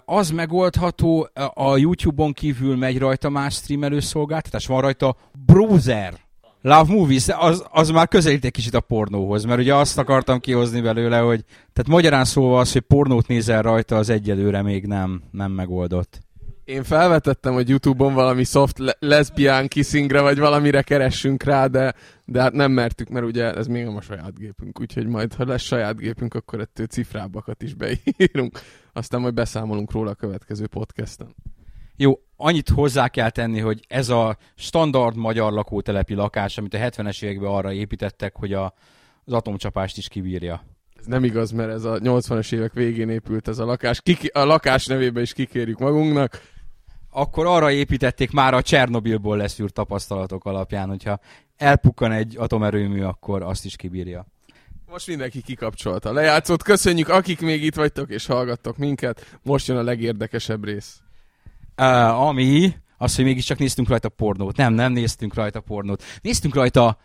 Az 0.04 0.30
megoldható, 0.30 1.28
a 1.54 1.76
YouTube-on 1.76 2.32
kívül 2.32 2.76
megy 2.76 2.98
rajta 2.98 3.28
más 3.28 3.54
streamelő 3.54 4.00
szolgáltatás, 4.00 4.66
van 4.66 4.80
rajta 4.80 5.16
browser. 5.46 6.27
Love 6.60 6.92
Movies, 6.92 7.28
az, 7.28 7.64
az 7.70 7.90
már 7.90 8.08
közelít 8.08 8.44
egy 8.44 8.50
kicsit 8.50 8.74
a 8.74 8.80
pornóhoz, 8.80 9.44
mert 9.44 9.60
ugye 9.60 9.74
azt 9.74 9.98
akartam 9.98 10.40
kihozni 10.40 10.80
belőle, 10.80 11.18
hogy 11.18 11.44
tehát 11.72 11.90
magyarán 11.90 12.24
szólva 12.24 12.58
az, 12.58 12.72
hogy 12.72 12.82
pornót 12.82 13.26
nézel 13.26 13.62
rajta, 13.62 13.96
az 13.96 14.08
egyelőre 14.08 14.62
még 14.62 14.86
nem, 14.86 15.22
nem 15.30 15.52
megoldott. 15.52 16.18
Én 16.64 16.84
felvetettem, 16.84 17.52
hogy 17.52 17.68
Youtube-on 17.68 18.14
valami 18.14 18.44
soft 18.44 18.78
le- 18.78 18.96
lesbian 18.98 19.66
kissingre, 19.66 20.20
vagy 20.20 20.38
valamire 20.38 20.82
keressünk 20.82 21.42
rá, 21.42 21.66
de, 21.66 21.94
de 22.24 22.40
hát 22.40 22.52
nem 22.52 22.72
mertük, 22.72 23.08
mert 23.08 23.26
ugye 23.26 23.54
ez 23.54 23.66
még 23.66 23.84
nem 23.84 23.96
a 23.96 24.00
saját 24.00 24.38
gépünk, 24.38 24.80
úgyhogy 24.80 25.06
majd, 25.06 25.34
ha 25.34 25.44
lesz 25.44 25.62
saját 25.62 25.96
gépünk, 25.96 26.34
akkor 26.34 26.60
ettől 26.60 26.86
cifrábbakat 26.86 27.62
is 27.62 27.74
beírunk. 27.74 28.60
Aztán 28.92 29.20
majd 29.20 29.34
beszámolunk 29.34 29.92
róla 29.92 30.10
a 30.10 30.14
következő 30.14 30.66
podcasten. 30.66 31.34
Jó, 32.00 32.18
annyit 32.36 32.68
hozzá 32.68 33.08
kell 33.08 33.30
tenni, 33.30 33.58
hogy 33.58 33.84
ez 33.88 34.08
a 34.08 34.36
standard 34.54 35.16
magyar 35.16 35.52
lakótelepi 35.52 36.14
lakás, 36.14 36.58
amit 36.58 36.74
a 36.74 36.78
70-es 36.78 37.22
években 37.22 37.50
arra 37.50 37.72
építettek, 37.72 38.36
hogy 38.36 38.52
a, 38.52 38.74
az 39.24 39.32
atomcsapást 39.32 39.96
is 39.96 40.08
kibírja. 40.08 40.62
Ez 40.98 41.06
nem 41.06 41.24
igaz, 41.24 41.50
mert 41.50 41.70
ez 41.70 41.84
a 41.84 41.98
80-as 41.98 42.52
évek 42.52 42.72
végén 42.72 43.08
épült 43.08 43.48
ez 43.48 43.58
a 43.58 43.64
lakás. 43.64 44.00
Kiki, 44.00 44.26
a 44.26 44.44
lakás 44.44 44.86
nevébe 44.86 45.20
is 45.20 45.32
kikérjük 45.32 45.78
magunknak. 45.78 46.42
Akkor 47.10 47.46
arra 47.46 47.70
építették 47.70 48.30
már 48.30 48.54
a 48.54 48.62
Csernobilból 48.62 49.36
leszűrt 49.36 49.72
tapasztalatok 49.72 50.44
alapján, 50.44 50.88
hogyha 50.88 51.20
elpukkan 51.56 52.12
egy 52.12 52.36
atomerőmű, 52.36 53.02
akkor 53.02 53.42
azt 53.42 53.64
is 53.64 53.76
kibírja. 53.76 54.26
Most 54.90 55.06
mindenki 55.06 55.42
kikapcsolta 55.42 56.08
a 56.08 56.12
lejátszót. 56.12 56.62
Köszönjük, 56.62 57.08
akik 57.08 57.40
még 57.40 57.64
itt 57.64 57.74
vagytok 57.74 58.10
és 58.10 58.26
hallgattok 58.26 58.76
minket. 58.76 59.38
Most 59.42 59.66
jön 59.66 59.76
a 59.76 59.82
legérdekesebb 59.82 60.64
rész. 60.64 61.02
Uh, 61.78 62.20
ami 62.20 62.74
az, 62.96 63.16
hogy 63.16 63.24
mégiscsak 63.24 63.58
néztünk 63.58 63.88
rajta 63.88 64.08
pornót. 64.08 64.56
Nem, 64.56 64.72
nem 64.72 64.92
néztünk 64.92 65.34
rajta 65.34 65.60
pornót. 65.60 66.02
Néztünk 66.22 66.54
rajta 66.54 66.98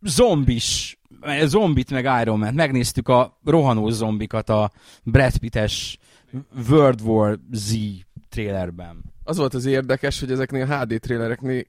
zombis, 0.00 0.98
zombit 1.42 1.90
meg 1.90 2.20
Iron 2.22 2.38
Man. 2.38 2.54
Megnéztük 2.54 3.08
a 3.08 3.40
rohanó 3.44 3.88
zombikat 3.88 4.48
a 4.48 4.70
Brad 5.02 5.38
Pitt-es 5.38 5.98
World 6.68 7.00
War 7.00 7.38
Z 7.50 7.74
trailerben. 8.28 9.04
Az 9.24 9.36
volt 9.36 9.54
az 9.54 9.64
érdekes, 9.64 10.20
hogy 10.20 10.30
ezeknél 10.30 10.62
a 10.62 10.78
HD 10.78 11.00
trailereknél 11.00 11.64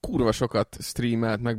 kurva 0.00 0.32
sokat 0.32 0.76
streamelt, 0.80 1.42
meg 1.42 1.58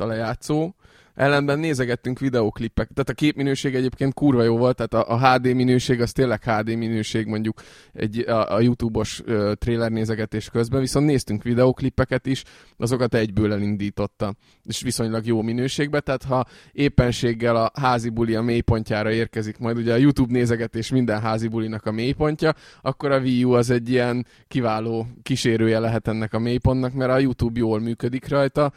a 0.00 0.06
lejátszó, 0.06 0.74
ellenben 1.20 1.58
nézegettünk 1.58 2.18
videóklippek, 2.18 2.88
tehát 2.88 3.08
a 3.08 3.12
képminőség 3.12 3.74
egyébként 3.74 4.14
kurva 4.14 4.42
jó 4.42 4.56
volt, 4.56 4.76
tehát 4.76 5.08
a, 5.08 5.12
a 5.12 5.32
HD 5.32 5.54
minőség 5.54 6.00
az 6.00 6.12
tényleg 6.12 6.42
HD 6.44 6.76
minőség 6.76 7.26
mondjuk 7.26 7.62
egy, 7.92 8.18
a, 8.18 8.54
a 8.54 8.60
YouTube-os 8.60 9.20
uh, 9.20 9.52
trailer 9.52 9.90
nézegetés 9.90 10.48
közben, 10.48 10.80
viszont 10.80 11.06
néztünk 11.06 11.42
videóklippeket 11.42 12.26
is, 12.26 12.44
azokat 12.76 13.14
egyből 13.14 13.52
elindította, 13.52 14.34
és 14.64 14.82
viszonylag 14.82 15.26
jó 15.26 15.42
minőségben, 15.42 16.02
tehát 16.04 16.22
ha 16.22 16.46
éppenséggel 16.72 17.56
a 17.56 17.70
házi 17.80 18.08
buli 18.08 18.34
a 18.34 18.42
mélypontjára 18.42 19.12
érkezik, 19.12 19.58
majd 19.58 19.76
ugye 19.76 19.92
a 19.92 19.96
YouTube 19.96 20.32
nézegetés 20.32 20.90
minden 20.90 21.20
házi 21.20 21.48
bulinak 21.48 21.86
a 21.86 21.92
mélypontja, 21.92 22.54
akkor 22.82 23.10
a 23.10 23.18
Wii 23.18 23.44
U 23.44 23.52
az 23.52 23.70
egy 23.70 23.90
ilyen 23.90 24.26
kiváló 24.48 25.06
kísérője 25.22 25.78
lehet 25.78 26.08
ennek 26.08 26.34
a 26.34 26.38
mélypontnak, 26.38 26.92
mert 26.92 27.10
a 27.10 27.18
YouTube 27.18 27.58
jól 27.58 27.80
működik 27.80 28.28
rajta, 28.28 28.72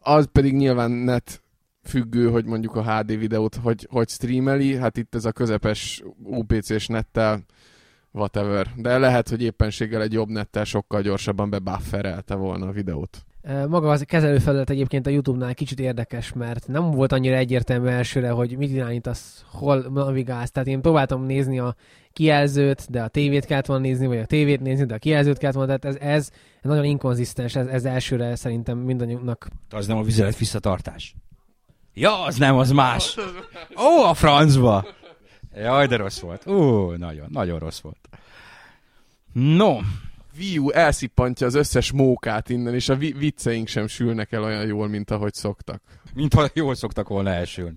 az 0.00 0.28
pedig 0.32 0.54
nyilván 0.54 0.90
net 0.90 1.42
függő, 1.84 2.30
hogy 2.30 2.44
mondjuk 2.44 2.76
a 2.76 2.96
HD 2.96 3.18
videót 3.18 3.54
hogy, 3.54 3.86
hogy 3.90 4.08
streameli, 4.08 4.76
hát 4.76 4.96
itt 4.96 5.14
ez 5.14 5.24
a 5.24 5.32
közepes 5.32 6.02
UPC-s 6.22 6.86
nettel 6.86 7.44
whatever. 8.12 8.66
De 8.76 8.98
lehet, 8.98 9.28
hogy 9.28 9.42
éppenséggel 9.42 10.02
egy 10.02 10.12
jobb 10.12 10.28
nettel 10.28 10.64
sokkal 10.64 11.02
gyorsabban 11.02 11.50
bebufferelte 11.50 12.34
volna 12.34 12.66
a 12.66 12.72
videót. 12.72 13.24
Maga 13.68 13.90
az 13.90 14.02
kezelőfelület 14.02 14.70
egyébként 14.70 15.06
a 15.06 15.10
YouTube-nál 15.10 15.54
kicsit 15.54 15.80
érdekes, 15.80 16.32
mert 16.32 16.68
nem 16.68 16.90
volt 16.90 17.12
annyira 17.12 17.36
egyértelmű 17.36 17.88
elsőre, 17.88 18.30
hogy 18.30 18.56
mit 18.56 18.70
irányítasz, 18.70 19.44
hol 19.50 19.86
navigálsz. 19.92 20.50
Tehát 20.50 20.68
én 20.68 20.80
próbáltam 20.80 21.24
nézni 21.24 21.58
a 21.58 21.74
kijelzőt, 22.12 22.90
de 22.90 23.02
a 23.02 23.08
tévét 23.08 23.44
kellett 23.44 23.66
volna 23.66 23.82
nézni, 23.82 24.06
vagy 24.06 24.18
a 24.18 24.26
tévét 24.26 24.60
nézni, 24.60 24.84
de 24.84 24.94
a 24.94 24.98
kijelzőt 24.98 25.38
kellett 25.38 25.54
volna. 25.54 25.76
Tehát 25.76 25.96
ez, 25.96 26.08
ez 26.08 26.30
nagyon 26.62 26.84
inkonzisztens, 26.84 27.56
ez, 27.56 27.66
ez 27.66 27.84
elsőre 27.84 28.36
szerintem 28.36 28.78
mindannyiunknak. 28.78 29.48
Az 29.70 29.86
nem 29.86 29.96
a 29.96 30.02
vizelet 30.02 30.38
visszatartás. 30.38 31.14
Ja, 31.94 32.22
az 32.22 32.36
nem, 32.36 32.56
az 32.56 32.70
más. 32.70 33.16
Ó, 33.76 34.02
a 34.04 34.14
francba. 34.14 34.86
Jaj, 35.56 35.86
de 35.86 35.96
rossz 35.96 36.20
volt. 36.20 36.46
Ó, 36.46 36.90
nagyon, 36.96 37.26
nagyon 37.30 37.58
rossz 37.58 37.80
volt. 37.80 38.08
No. 39.32 39.78
Wii 40.38 40.58
U 40.58 40.70
elszippantja 40.70 41.46
az 41.46 41.54
összes 41.54 41.92
mókát 41.92 42.48
innen, 42.48 42.74
és 42.74 42.88
a 42.88 42.96
vi- 42.96 43.18
vicceink 43.18 43.68
sem 43.68 43.86
sülnek 43.86 44.32
el 44.32 44.42
olyan 44.42 44.66
jól, 44.66 44.88
mint 44.88 45.10
ahogy 45.10 45.34
szoktak. 45.34 45.82
Mint 46.14 46.34
ha 46.34 46.48
jól 46.54 46.74
szoktak 46.74 47.08
volna 47.08 47.30
elsülni. 47.30 47.76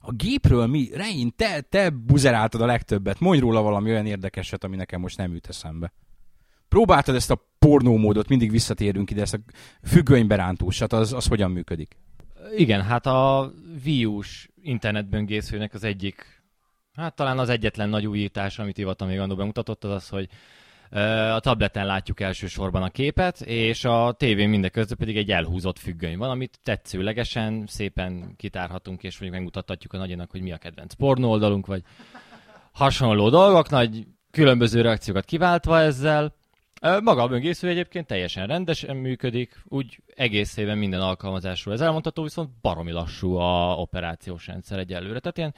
A 0.00 0.12
gépről 0.12 0.66
mi? 0.66 0.88
Rein, 0.94 1.32
te, 1.36 1.60
te 1.60 1.90
buzeráltad 1.90 2.60
a 2.60 2.66
legtöbbet. 2.66 3.20
Mondj 3.20 3.40
róla 3.40 3.62
valami 3.62 3.90
olyan 3.90 4.06
érdekeset, 4.06 4.64
ami 4.64 4.76
nekem 4.76 5.00
most 5.00 5.16
nem 5.16 5.32
jut 5.32 5.48
eszembe. 5.48 5.92
Próbáltad 6.68 7.14
ezt 7.14 7.30
a 7.30 7.48
pornómódot, 7.58 8.28
mindig 8.28 8.50
visszatérünk 8.50 9.10
ide, 9.10 9.20
ezt 9.20 9.34
a 9.34 9.38
függönyberántúsat, 9.88 10.92
az, 10.92 11.12
az 11.12 11.26
hogyan 11.26 11.50
működik? 11.50 11.96
Igen, 12.56 12.82
hát 12.82 13.06
a 13.06 13.52
Wii 13.84 14.04
U-s 14.04 14.48
internetböngészőnek 14.62 15.74
az 15.74 15.84
egyik, 15.84 16.42
hát 16.94 17.14
talán 17.14 17.38
az 17.38 17.48
egyetlen 17.48 17.88
nagy 17.88 18.06
újítás, 18.06 18.58
amit 18.58 18.78
Ivata 18.78 19.04
még 19.04 19.18
annól 19.18 19.36
bemutatott, 19.36 19.84
az 19.84 19.90
az, 19.90 20.08
hogy 20.08 20.28
a 21.30 21.40
tableten 21.40 21.86
látjuk 21.86 22.20
elsősorban 22.20 22.82
a 22.82 22.88
képet, 22.88 23.40
és 23.40 23.84
a 23.84 24.14
tévén 24.18 24.48
mindeközben 24.48 24.96
pedig 24.96 25.16
egy 25.16 25.30
elhúzott 25.30 25.78
függöny 25.78 26.16
van, 26.16 26.30
amit 26.30 26.58
tetszőlegesen, 26.62 27.64
szépen 27.66 28.34
kitárhatunk, 28.36 29.02
és 29.02 29.12
mondjuk 29.12 29.32
megmutathatjuk 29.32 29.92
a 29.92 29.96
nagyjának, 29.96 30.30
hogy 30.30 30.42
mi 30.42 30.52
a 30.52 30.56
kedvenc 30.56 30.94
pornó 30.94 31.30
oldalunk, 31.30 31.66
vagy 31.66 31.82
hasonló 32.72 33.28
dolgok, 33.28 33.70
nagy 33.70 34.06
különböző 34.30 34.80
reakciókat 34.80 35.24
kiváltva 35.24 35.80
ezzel. 35.80 36.34
Maga 36.84 37.22
a 37.22 37.28
böngésző 37.28 37.68
egyébként 37.68 38.06
teljesen 38.06 38.46
rendesen 38.46 38.96
működik, 38.96 39.62
úgy 39.64 40.02
egész 40.14 40.56
éven 40.56 40.78
minden 40.78 41.00
alkalmazásról 41.00 41.74
ez 41.74 41.80
elmondható, 41.80 42.22
viszont 42.22 42.50
baromi 42.60 42.90
lassú 42.90 43.34
a 43.34 43.74
operációs 43.76 44.46
rendszer 44.46 44.78
egyelőre. 44.78 45.18
Tehát 45.18 45.38
ilyen 45.38 45.54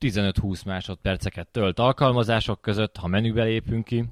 15-20 0.00 0.66
másodperceket 0.66 1.48
tölt 1.48 1.78
alkalmazások 1.78 2.60
között, 2.60 2.96
ha 2.96 3.06
menübe 3.06 3.44
lépünk 3.44 3.84
ki. 3.84 4.04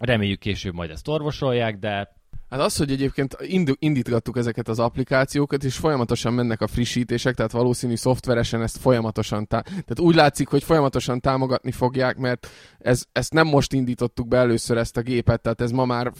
Reméljük 0.00 0.38
később 0.38 0.74
majd 0.74 0.90
ezt 0.90 1.08
orvosolják, 1.08 1.78
de 1.78 2.16
Hát 2.50 2.60
az, 2.60 2.76
hogy 2.76 2.90
egyébként 2.90 3.36
indítgattuk 3.78 4.36
ezeket 4.36 4.68
az 4.68 4.78
applikációkat, 4.78 5.64
és 5.64 5.76
folyamatosan 5.76 6.32
mennek 6.32 6.60
a 6.60 6.66
frissítések, 6.66 7.34
tehát 7.34 7.52
valószínű 7.52 7.94
szoftveresen 7.94 8.62
ezt 8.62 8.78
folyamatosan, 8.78 9.46
tá- 9.46 9.64
tehát 9.64 9.98
úgy 9.98 10.14
látszik, 10.14 10.48
hogy 10.48 10.62
folyamatosan 10.62 11.20
támogatni 11.20 11.72
fogják, 11.72 12.16
mert 12.16 12.46
ez, 12.78 13.04
ezt 13.12 13.32
nem 13.32 13.46
most 13.46 13.72
indítottuk 13.72 14.28
be 14.28 14.36
először 14.36 14.76
ezt 14.76 14.96
a 14.96 15.00
gépet, 15.00 15.40
tehát 15.40 15.60
ez 15.60 15.70
ma 15.70 15.84
már 15.84 16.12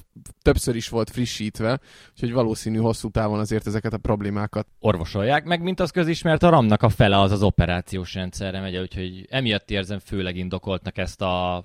többször 0.42 0.76
is 0.76 0.88
volt 0.88 1.10
frissítve, 1.10 1.80
úgyhogy 2.10 2.32
valószínű 2.32 2.78
hosszú 2.78 3.08
távon 3.08 3.38
azért 3.38 3.66
ezeket 3.66 3.92
a 3.92 3.98
problémákat 3.98 4.66
orvosolják, 4.78 5.44
meg 5.44 5.62
mint 5.62 5.80
az 5.80 5.90
közismert, 5.90 6.42
a 6.42 6.48
RAM-nak 6.48 6.82
a 6.82 6.88
fele 6.88 7.20
az 7.20 7.32
az 7.32 7.42
operációs 7.42 8.14
rendszerre 8.14 8.60
megy, 8.60 8.76
úgyhogy 8.76 9.26
emiatt 9.30 9.70
érzem 9.70 9.98
főleg 9.98 10.36
indokoltnak 10.36 10.98
ezt 10.98 11.22
a 11.22 11.64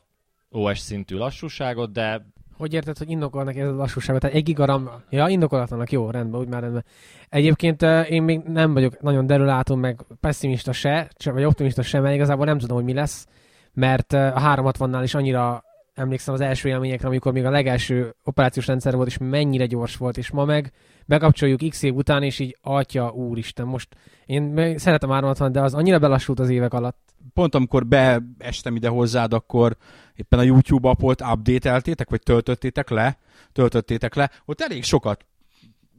OS 0.50 0.80
szintű 0.80 1.16
lassúságot, 1.16 1.92
de 1.92 2.34
hogy 2.58 2.74
érted, 2.74 2.98
hogy 2.98 3.10
indokolnak 3.10 3.56
ez 3.56 3.68
a 3.68 3.76
lassúságot? 3.76 4.22
Tehát 4.22 4.36
egy 4.36 4.44
gigaram, 4.44 4.90
ja, 5.10 5.28
indokolatlanak, 5.28 5.92
jó, 5.92 6.10
rendben, 6.10 6.40
úgy 6.40 6.48
már 6.48 6.62
rendben. 6.62 6.86
Egyébként 7.30 7.82
én 8.10 8.24
még 8.24 8.40
nem 8.40 8.74
vagyok 8.74 9.02
nagyon 9.02 9.28
derülátom, 9.28 9.80
meg 9.80 10.06
pessimista 10.20 10.72
se, 10.72 11.10
vagy 11.24 11.44
optimista 11.44 11.82
sem, 11.82 12.02
mert 12.02 12.16
igazából 12.16 12.46
nem 12.46 12.58
tudom, 12.58 12.76
hogy 12.76 12.86
mi 12.86 12.94
lesz, 12.94 13.28
mert 13.74 14.14
a 14.14 14.42
360-nál 14.56 15.02
is 15.04 15.14
annyira 15.14 15.64
emlékszem 15.96 16.34
az 16.34 16.42
első 16.42 16.70
élményekre, 16.70 17.08
amikor 17.08 17.32
még 17.32 17.46
a 17.46 17.50
legelső 17.50 18.16
operációs 18.24 18.68
rendszer 18.68 18.96
volt, 18.96 19.08
és 19.08 19.18
mennyire 19.18 19.66
gyors 19.66 19.98
volt, 19.98 20.18
és 20.18 20.32
ma 20.32 20.46
meg 20.46 20.72
bekapcsoljuk 21.06 21.70
x 21.70 21.84
év 21.84 21.96
után, 21.96 22.24
és 22.24 22.40
így 22.40 22.58
atya, 22.62 23.12
úristen, 23.12 23.66
most 23.66 23.96
én 24.26 24.78
szeretem 24.78 25.10
360, 25.10 25.52
de 25.52 25.62
az 25.62 25.74
annyira 25.74 26.00
belassult 26.00 26.40
az 26.40 26.50
évek 26.50 26.74
alatt. 26.74 27.14
Pont 27.34 27.56
amikor 27.56 27.88
beestem 27.88 28.76
ide 28.76 28.88
hozzád, 28.88 29.34
akkor 29.34 29.78
éppen 30.16 30.40
a 30.40 30.44
YouTube 30.44 30.90
appot 30.90 31.22
update-eltétek, 31.22 32.10
vagy 32.10 32.22
töltöttétek 32.22 32.90
le, 32.90 33.18
töltöttétek 33.52 34.16
le, 34.16 34.32
ott 34.46 34.62
elég 34.62 34.84
sokat 34.84 35.26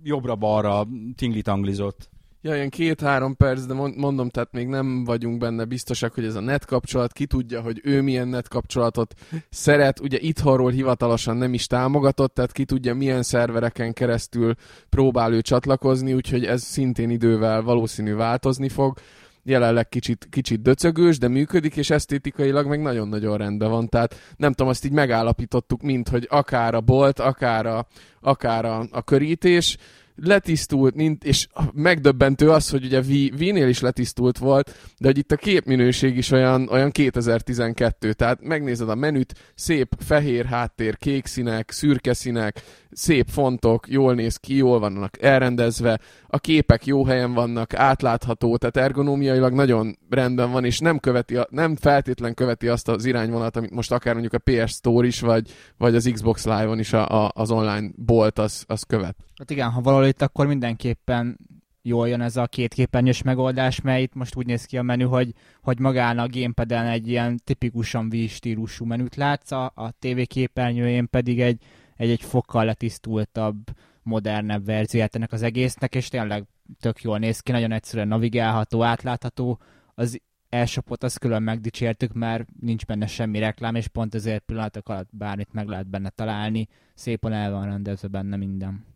jobbra-balra 0.03 0.87
tingli-tanglizott. 1.17 2.11
Ja, 2.47 2.55
ilyen 2.55 2.71
két-három 2.71 3.37
perc, 3.37 3.65
de 3.65 3.75
mondom, 3.75 4.29
tehát 4.29 4.53
még 4.53 4.67
nem 4.67 5.05
vagyunk 5.05 5.39
benne 5.39 5.65
biztosak, 5.65 6.15
hogy 6.15 6.25
ez 6.25 6.35
a 6.35 6.41
net 6.41 6.65
kapcsolat, 6.65 7.13
ki 7.13 7.27
tudja, 7.27 7.61
hogy 7.61 7.81
ő 7.85 8.03
milyen 8.03 8.29
net 8.29 8.49
kapcsolatot 8.49 9.15
szeret. 9.51 10.01
Ugye 10.01 10.19
itthonról 10.21 10.71
hivatalosan 10.71 11.37
nem 11.37 11.55
is 11.55 11.67
támogatott, 11.67 12.35
tehát 12.35 12.53
ki 12.53 12.65
tudja, 12.65 12.95
milyen 12.95 13.23
szervereken 13.23 13.93
keresztül 13.93 14.55
próbál 14.89 15.33
ő 15.33 15.41
csatlakozni, 15.41 16.13
úgyhogy 16.13 16.45
ez 16.45 16.63
szintén 16.63 17.11
idővel 17.11 17.63
valószínű 17.63 18.15
változni 18.15 18.69
fog 18.69 18.99
jelenleg 19.43 19.89
kicsit, 19.89 20.27
kicsit 20.31 20.63
döcögős, 20.63 21.19
de 21.19 21.29
működik, 21.29 21.77
és 21.77 21.91
esztétikailag 21.91 22.67
meg 22.67 22.81
nagyon-nagyon 22.81 23.37
rendben 23.37 23.71
van. 23.71 23.89
Tehát 23.89 24.15
nem 24.37 24.53
tudom, 24.53 24.69
azt 24.69 24.85
így 24.85 24.93
megállapítottuk, 24.93 25.83
mint 25.83 26.09
hogy 26.09 26.27
akár 26.31 26.75
a 26.75 26.81
bolt, 26.81 27.19
akár 27.21 27.67
a, 27.67 27.87
akár 28.21 28.65
a, 28.65 28.87
a 28.91 29.03
körítés, 29.03 29.77
letisztult, 30.17 30.95
mint, 30.95 31.25
és 31.25 31.47
megdöbbentő 31.73 32.51
az, 32.51 32.71
hogy 32.71 32.85
ugye 32.85 33.01
Wii-nél 33.39 33.69
is 33.69 33.81
letisztult 33.81 34.39
volt, 34.39 34.93
de 34.99 35.07
hogy 35.07 35.19
itt 35.19 35.33
a 35.33 35.37
képminőség 35.37 36.17
is 36.17 36.31
olyan, 36.31 36.69
olyan 36.69 36.91
2012, 36.91 38.13
tehát 38.13 38.43
megnézed 38.43 38.89
a 38.89 38.95
menüt, 38.95 39.35
szép 39.55 39.89
fehér 39.99 40.45
háttér, 40.45 40.97
kék 40.97 41.27
színek, 41.27 41.71
szürke 41.71 42.15
színek, 42.15 42.63
szép 42.97 43.27
fontok, 43.29 43.89
jól 43.89 44.15
néz 44.15 44.37
ki, 44.37 44.57
jól 44.57 44.79
vannak 44.79 45.23
elrendezve, 45.23 46.01
a 46.27 46.39
képek 46.39 46.87
jó 46.87 47.05
helyen 47.05 47.33
vannak, 47.33 47.75
átlátható, 47.75 48.57
tehát 48.57 48.77
ergonómiailag 48.77 49.53
nagyon 49.53 49.99
rendben 50.11 50.51
van, 50.51 50.65
és 50.65 50.79
nem, 50.79 50.99
követi, 50.99 51.39
nem 51.51 51.77
feltétlen 51.77 52.35
követi 52.35 52.69
azt 52.69 52.89
az 52.89 53.05
irányvonalat, 53.05 53.57
amit 53.57 53.71
most 53.71 53.93
akár 53.93 54.13
mondjuk 54.13 54.33
a 54.33 54.51
PS 54.51 54.73
Store 54.73 55.07
is, 55.07 55.21
vagy, 55.21 55.51
vagy 55.77 55.95
az 55.95 56.11
Xbox 56.13 56.45
Live-on 56.45 56.79
is 56.79 56.93
a, 56.93 57.25
a, 57.25 57.31
az 57.35 57.51
online 57.51 57.91
bolt 57.97 58.39
az, 58.39 58.65
az 58.67 58.83
követ. 58.83 59.17
Hát 59.39 59.51
igen, 59.51 59.71
ha 59.71 59.81
valahol 59.81 60.07
itt, 60.07 60.23
akkor 60.23 60.47
mindenképpen 60.47 61.39
jól 61.83 62.09
jön 62.09 62.21
ez 62.21 62.37
a 62.37 62.47
két 62.47 62.75
képernyős 62.75 63.23
megoldás, 63.23 63.81
mely 63.81 64.03
itt 64.03 64.15
most 64.15 64.37
úgy 64.37 64.47
néz 64.47 64.65
ki 64.65 64.79
a 64.79 64.83
menü, 64.83 65.05
hogy, 65.05 65.33
hogy 65.63 65.79
magán 65.79 66.19
a 66.19 66.29
gamepad 66.29 66.73
egy 66.73 67.09
ilyen 67.09 67.41
tipikusan 67.45 68.09
Wii 68.11 68.27
stílusú 68.27 68.85
menüt 68.85 69.17
látsz, 69.17 69.51
a, 69.51 69.73
a 69.75 69.91
TV 69.99 70.21
képernyőjén 70.27 71.09
pedig 71.11 71.41
egy, 71.41 71.63
egy, 71.97 72.11
egy 72.11 72.23
fokkal 72.23 72.65
letisztultabb, 72.65 73.57
modernebb 74.03 74.65
verzióját 74.65 75.15
ennek 75.15 75.33
az 75.33 75.43
egésznek, 75.43 75.95
és 75.95 76.09
tényleg 76.09 76.45
tök 76.81 77.03
jól 77.03 77.19
néz 77.19 77.41
ki, 77.41 77.53
nagyon 77.53 77.73
egyszerűen 77.73 78.09
navigálható, 78.09 78.83
átlátható. 78.83 79.59
Az 79.95 80.21
elsopot 80.49 81.03
azt 81.03 81.19
külön 81.19 81.43
megdicsértük, 81.43 82.13
mert 82.13 82.49
nincs 82.61 82.87
benne 82.87 83.07
semmi 83.07 83.39
reklám, 83.39 83.75
és 83.75 83.89
pont 83.89 84.15
ezért 84.15 84.45
pillanatok 84.45 84.89
alatt 84.89 85.09
bármit 85.11 85.53
meg 85.53 85.69
lehet 85.69 85.87
benne 85.87 86.09
találni. 86.09 86.69
Szépen 86.95 87.33
el 87.33 87.51
van 87.51 87.65
rendezve 87.65 88.09
benne 88.09 88.37
minden 88.37 88.95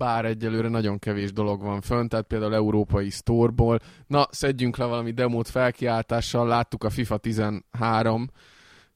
bár 0.00 0.24
egyelőre 0.24 0.68
nagyon 0.68 0.98
kevés 0.98 1.32
dolog 1.32 1.62
van 1.62 1.80
fönn, 1.80 2.06
tehát 2.06 2.26
például 2.26 2.54
európai 2.54 3.10
storeból. 3.10 3.78
Na, 4.06 4.26
szedjünk 4.30 4.76
le 4.76 4.84
valami 4.84 5.10
demót 5.10 5.48
felkiáltással, 5.48 6.46
láttuk 6.46 6.84
a 6.84 6.90
FIFA 6.90 7.16
13 7.16 8.30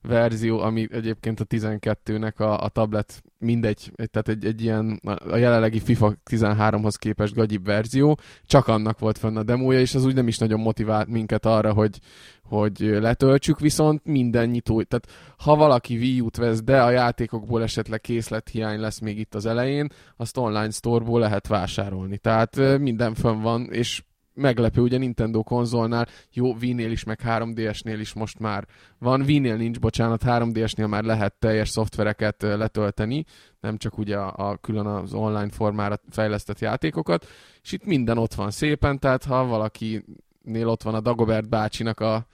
verzió, 0.09 0.61
ami 0.61 0.89
egyébként 0.91 1.41
a 1.41 1.45
12-nek 1.45 2.37
a, 2.37 2.63
a 2.63 2.69
tablet 2.69 3.23
mindegy, 3.39 3.93
tehát 3.95 4.29
egy, 4.29 4.45
egy 4.45 4.63
ilyen 4.63 5.01
a 5.31 5.37
jelenlegi 5.37 5.81
FIFA 5.81 6.15
13-hoz 6.31 6.97
képest 6.97 7.35
gagyibb 7.35 7.65
verzió, 7.65 8.19
csak 8.47 8.69
annak 8.69 8.99
volt 8.99 9.19
fenn 9.19 9.37
a 9.37 9.43
demója, 9.43 9.81
és 9.81 9.95
az 9.95 10.05
úgy 10.05 10.15
nem 10.15 10.29
is 10.29 10.39
nagyon 10.39 10.61
motivált 10.61 11.09
minket 11.09 11.47
arra, 11.47 11.73
hogy, 11.73 11.99
hogy 12.43 12.79
letöltsük, 12.79 13.61
viszont 13.61 14.05
minden 14.05 14.49
nyitó, 14.49 14.83
tehát 14.83 15.09
ha 15.39 15.57
valaki 15.57 15.97
Wii 15.97 16.21
U-t 16.21 16.37
vesz, 16.37 16.63
de 16.63 16.83
a 16.83 16.91
játékokból 16.91 17.63
esetleg 17.63 18.01
készlethiány 18.01 18.81
lesz 18.81 18.99
még 18.99 19.19
itt 19.19 19.35
az 19.35 19.47
elején, 19.47 19.89
azt 20.17 20.37
online 20.37 20.71
storeból 20.71 21.21
lehet 21.21 21.47
vásárolni. 21.47 22.19
Tehát 22.19 22.79
minden 22.79 23.15
fönn 23.15 23.41
van, 23.41 23.69
és 23.71 24.03
meglepő, 24.35 24.81
ugye 24.81 24.99
Nintendo 24.99 25.43
konzolnál, 25.43 26.07
jó, 26.33 26.55
Wii-nél 26.55 26.91
is, 26.91 27.05
meg 27.05 27.21
3DS-nél 27.25 27.97
is 28.01 28.13
most 28.13 28.39
már 28.39 28.67
van, 28.99 29.21
Wii-nél 29.21 29.57
nincs, 29.57 29.81
bocsánat, 29.81 30.23
3DS-nél 30.27 30.89
már 30.89 31.05
lehet 31.05 31.35
teljes 31.39 31.69
szoftvereket 31.69 32.43
letölteni, 32.43 33.25
nem 33.61 33.77
csak 33.77 33.99
ugye 33.99 34.17
a, 34.17 34.51
a 34.51 34.57
külön 34.57 34.87
az 34.87 35.15
online 35.15 35.51
formára 35.51 36.01
fejlesztett 36.11 36.59
játékokat, 36.59 37.27
és 37.63 37.73
itt 37.73 37.85
minden 37.85 38.19
ott 38.19 38.35
van 38.35 38.51
szépen, 38.51 38.99
tehát 38.99 39.25
ha 39.25 39.47
valakinél 39.47 40.69
ott 40.69 40.83
van 40.83 40.95
a 40.95 41.01
Dagobert 41.01 41.49
bácsinak 41.49 42.01
a 42.01 42.27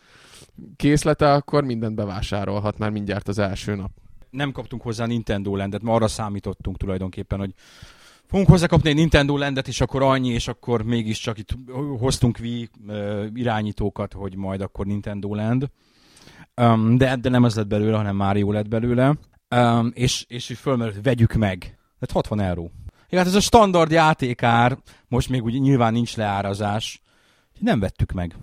készlete, 0.76 1.32
akkor 1.32 1.64
mindent 1.64 1.94
bevásárolhat 1.94 2.78
már 2.78 2.90
mindjárt 2.90 3.28
az 3.28 3.38
első 3.38 3.74
nap. 3.74 3.90
Nem 4.30 4.52
kaptunk 4.52 4.82
hozzá 4.82 5.06
Nintendo 5.06 5.56
Landet, 5.56 5.82
ma 5.82 5.94
arra 5.94 6.08
számítottunk 6.08 6.76
tulajdonképpen, 6.76 7.38
hogy 7.38 7.54
fogunk 8.30 8.48
hozzákapni 8.48 8.88
egy 8.88 8.94
Nintendo 8.94 9.36
Landet, 9.36 9.68
és 9.68 9.80
akkor 9.80 10.02
annyi, 10.02 10.28
és 10.28 10.48
akkor 10.48 10.82
mégiscsak 10.82 11.38
itt 11.38 11.56
hoztunk 11.98 12.38
Wii 12.40 12.68
irányítókat, 13.34 14.12
hogy 14.12 14.36
majd 14.36 14.60
akkor 14.60 14.86
Nintendo 14.86 15.34
Land. 15.34 15.70
Um, 16.56 16.96
de, 16.96 17.16
de 17.16 17.28
nem 17.28 17.44
ez 17.44 17.56
lett 17.56 17.66
belőle, 17.66 17.96
hanem 17.96 18.16
Mario 18.16 18.52
lett 18.52 18.68
belőle. 18.68 19.14
Um, 19.56 19.90
és, 19.94 20.24
és 20.28 20.46
fölmerült, 20.60 20.94
hogy 20.94 21.04
vegyük 21.04 21.32
meg. 21.32 21.58
Tehát 21.58 22.10
60 22.12 22.40
euró. 22.40 22.70
Ja, 23.08 23.18
hát 23.18 23.26
ez 23.26 23.34
a 23.34 23.40
standard 23.40 23.90
játékár, 23.90 24.78
most 25.08 25.28
még 25.28 25.44
ugye 25.44 25.58
nyilván 25.58 25.92
nincs 25.92 26.16
leárazás. 26.16 27.02
Nem 27.58 27.80
vettük 27.80 28.12
meg. 28.12 28.34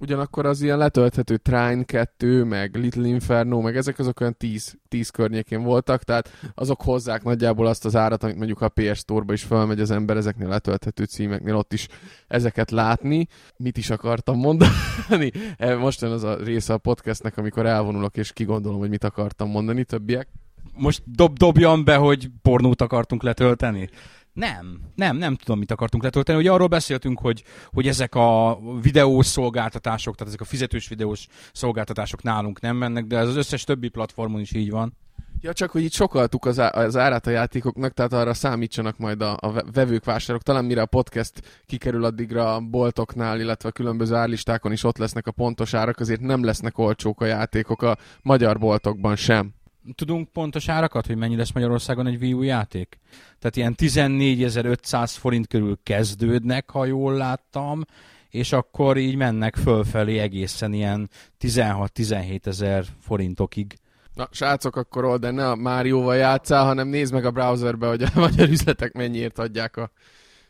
Ugyanakkor 0.00 0.46
az 0.46 0.62
ilyen 0.62 0.78
letölthető 0.78 1.36
Trine 1.36 1.82
2, 1.84 2.44
meg 2.44 2.76
Little 2.76 3.06
Inferno, 3.06 3.60
meg 3.60 3.76
ezek 3.76 3.98
azok 3.98 4.20
olyan 4.20 4.36
10, 4.36 4.76
10 4.88 5.08
környékén 5.08 5.62
voltak, 5.62 6.02
tehát 6.02 6.30
azok 6.54 6.82
hozzák 6.82 7.22
nagyjából 7.22 7.66
azt 7.66 7.84
az 7.84 7.96
árat, 7.96 8.22
amit 8.22 8.36
mondjuk 8.36 8.60
a 8.60 8.68
PS 8.68 8.98
Store-ba 8.98 9.32
is 9.32 9.42
felmegy 9.42 9.80
az 9.80 9.90
ember 9.90 10.16
ezeknél 10.16 10.48
letölthető 10.48 11.04
címeknél, 11.04 11.56
ott 11.56 11.72
is 11.72 11.88
ezeket 12.26 12.70
látni. 12.70 13.26
Mit 13.56 13.76
is 13.76 13.90
akartam 13.90 14.38
mondani? 14.38 14.70
E, 15.56 15.76
most 15.76 16.00
jön 16.00 16.10
az 16.10 16.22
a 16.22 16.36
része 16.36 16.72
a 16.72 16.78
podcastnek, 16.78 17.36
amikor 17.36 17.66
elvonulok 17.66 18.16
és 18.16 18.32
kigondolom, 18.32 18.78
hogy 18.78 18.88
mit 18.88 19.04
akartam 19.04 19.50
mondani, 19.50 19.84
többiek. 19.84 20.28
Most 20.76 21.02
dob, 21.06 21.38
dobjam 21.38 21.84
be, 21.84 21.96
hogy 21.96 22.30
pornót 22.42 22.80
akartunk 22.80 23.22
letölteni? 23.22 23.88
Nem, 24.32 24.80
nem, 24.94 25.16
nem 25.16 25.34
tudom, 25.36 25.58
mit 25.58 25.70
akartunk 25.70 26.02
letölteni. 26.02 26.38
Ugye 26.38 26.50
arról 26.50 26.66
beszéltünk, 26.66 27.20
hogy, 27.20 27.44
hogy 27.66 27.88
ezek 27.88 28.14
a 28.14 28.58
videós 28.82 29.26
szolgáltatások, 29.26 30.14
tehát 30.14 30.32
ezek 30.32 30.46
a 30.46 30.50
fizetős 30.50 30.88
videós 30.88 31.26
szolgáltatások 31.52 32.22
nálunk 32.22 32.60
nem 32.60 32.76
mennek, 32.76 33.04
de 33.04 33.18
ez 33.18 33.28
az 33.28 33.36
összes 33.36 33.64
többi 33.64 33.88
platformon 33.88 34.40
is 34.40 34.52
így 34.52 34.70
van. 34.70 34.96
Ja, 35.42 35.52
csak 35.52 35.70
hogy 35.70 35.82
itt 35.82 35.92
sokaltuk 35.92 36.44
az, 36.44 36.58
á- 36.58 36.74
az 36.74 36.96
árát 36.96 37.26
a 37.26 37.30
játékoknak, 37.30 37.92
tehát 37.92 38.12
arra 38.12 38.34
számítsanak 38.34 38.98
majd 38.98 39.22
a, 39.22 39.36
a 39.40 39.62
vevők, 39.72 40.04
vásárok. 40.04 40.42
Talán 40.42 40.64
mire 40.64 40.82
a 40.82 40.86
podcast 40.86 41.62
kikerül 41.66 42.04
addigra 42.04 42.54
a 42.54 42.60
boltoknál, 42.60 43.40
illetve 43.40 43.68
a 43.68 43.72
különböző 43.72 44.14
árlistákon 44.14 44.72
is 44.72 44.84
ott 44.84 44.98
lesznek 44.98 45.26
a 45.26 45.30
pontos 45.30 45.74
árak, 45.74 46.00
azért 46.00 46.20
nem 46.20 46.44
lesznek 46.44 46.78
olcsók 46.78 47.20
a 47.20 47.26
játékok 47.26 47.82
a 47.82 47.96
magyar 48.22 48.58
boltokban 48.58 49.16
sem. 49.16 49.54
Tudunk 49.94 50.28
pontos 50.28 50.68
árakat, 50.68 51.06
hogy 51.06 51.16
mennyi 51.16 51.36
lesz 51.36 51.52
Magyarországon 51.52 52.06
egy 52.06 52.22
Wii 52.22 52.32
U 52.32 52.42
játék? 52.42 52.98
Tehát 53.38 53.56
ilyen 53.56 53.74
14.500 53.78 55.12
forint 55.18 55.46
körül 55.46 55.78
kezdődnek, 55.82 56.70
ha 56.70 56.84
jól 56.84 57.14
láttam, 57.14 57.84
és 58.30 58.52
akkor 58.52 58.96
így 58.96 59.16
mennek 59.16 59.56
fölfelé 59.56 60.18
egészen 60.18 60.72
ilyen 60.72 61.10
16-17 61.40 62.46
ezer 62.46 62.84
forintokig. 63.00 63.78
Na, 64.14 64.28
srácok, 64.30 64.76
akkor 64.76 65.04
old, 65.04 65.34
ne 65.34 65.48
a 65.48 65.56
Márióval 65.56 66.16
játszál, 66.16 66.64
hanem 66.64 66.88
nézd 66.88 67.12
meg 67.12 67.24
a 67.24 67.30
browserbe, 67.30 67.88
hogy 67.88 68.02
a 68.02 68.10
magyar 68.20 68.48
üzletek 68.48 68.92
mennyiért 68.92 69.38
adják 69.38 69.76
a 69.76 69.90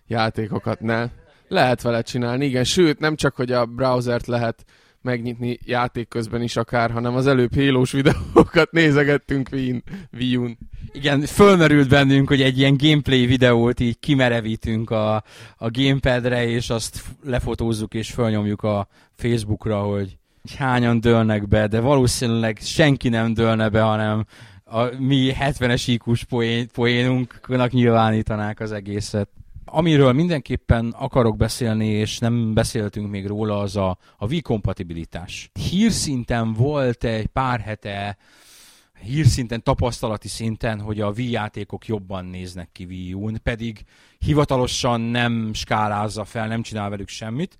játékokat, 0.06 0.80
ne? 0.80 1.08
Lehet 1.48 1.82
vele 1.82 2.02
csinálni, 2.02 2.46
igen, 2.46 2.64
sőt, 2.64 2.98
nem 2.98 3.16
csak, 3.16 3.36
hogy 3.36 3.52
a 3.52 3.66
browsert 3.66 4.26
lehet 4.26 4.64
megnyitni 5.02 5.58
játék 5.64 6.08
közben 6.08 6.42
is 6.42 6.56
akár, 6.56 6.90
hanem 6.90 7.14
az 7.14 7.26
előbb 7.26 7.54
hélós 7.54 7.92
videókat 7.92 8.70
nézegettünk 8.70 9.48
Wii 10.12 10.36
n 10.36 10.58
Igen, 10.92 11.20
fölmerült 11.20 11.88
bennünk, 11.88 12.28
hogy 12.28 12.42
egy 12.42 12.58
ilyen 12.58 12.76
gameplay 12.76 13.26
videót 13.26 13.80
így 13.80 13.98
kimerevítünk 13.98 14.90
a, 14.90 15.14
a 15.56 15.70
gamepadre, 15.70 16.48
és 16.48 16.70
azt 16.70 17.02
lefotózzuk 17.24 17.94
és 17.94 18.10
fölnyomjuk 18.10 18.62
a 18.62 18.88
Facebookra, 19.16 19.80
hogy 19.80 20.18
hányan 20.56 21.00
dőlnek 21.00 21.48
be, 21.48 21.66
de 21.66 21.80
valószínűleg 21.80 22.58
senki 22.60 23.08
nem 23.08 23.34
dőlne 23.34 23.68
be, 23.68 23.80
hanem 23.80 24.24
a 24.64 24.84
mi 24.98 25.32
70-es 25.40 25.82
IQ-s 25.86 26.24
poén, 26.24 26.68
poénunknak 26.72 27.70
nyilvánítanák 27.70 28.60
az 28.60 28.72
egészet. 28.72 29.28
Amiről 29.72 30.12
mindenképpen 30.12 30.94
akarok 30.98 31.36
beszélni, 31.36 31.86
és 31.86 32.18
nem 32.18 32.54
beszéltünk 32.54 33.10
még 33.10 33.26
róla, 33.26 33.58
az 33.58 33.76
a, 33.76 33.98
a 34.16 34.26
Wii 34.26 34.40
kompatibilitás. 34.40 35.50
Hírszinten 35.70 36.52
volt 36.52 37.04
egy 37.04 37.26
pár 37.26 37.60
hete, 37.60 38.16
hírszinten, 39.02 39.62
tapasztalati 39.62 40.28
szinten, 40.28 40.80
hogy 40.80 41.00
a 41.00 41.10
Wii 41.10 41.30
játékok 41.30 41.86
jobban 41.86 42.24
néznek 42.24 42.68
ki 42.72 42.84
Wii 42.84 43.14
U-n, 43.14 43.40
pedig 43.42 43.84
hivatalosan 44.18 45.00
nem 45.00 45.52
skálázza 45.52 46.24
fel, 46.24 46.48
nem 46.48 46.62
csinál 46.62 46.90
velük 46.90 47.08
semmit. 47.08 47.58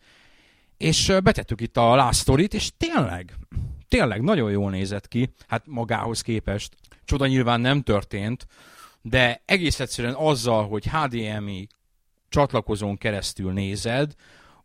És 0.77 1.13
betettük 1.23 1.61
itt 1.61 1.77
a 1.77 1.95
Last 1.95 2.21
Story-t, 2.21 2.55
és 2.55 2.73
tényleg, 2.77 3.35
tényleg 3.89 4.23
nagyon 4.23 4.51
jól 4.51 4.71
nézett 4.71 5.09
ki, 5.09 5.35
hát 5.47 5.67
magához 5.67 6.21
képest. 6.21 6.77
Csoda 7.05 7.27
nyilván 7.27 7.61
nem 7.61 7.83
történt, 7.83 8.47
de 9.03 9.43
egész 9.45 9.81
egyszerűen 9.81 10.15
azzal, 10.15 10.69
hogy 10.69 10.87
HDMI 10.87 11.69
csatlakozón 12.31 12.97
keresztül 12.97 13.53
nézed, 13.53 14.15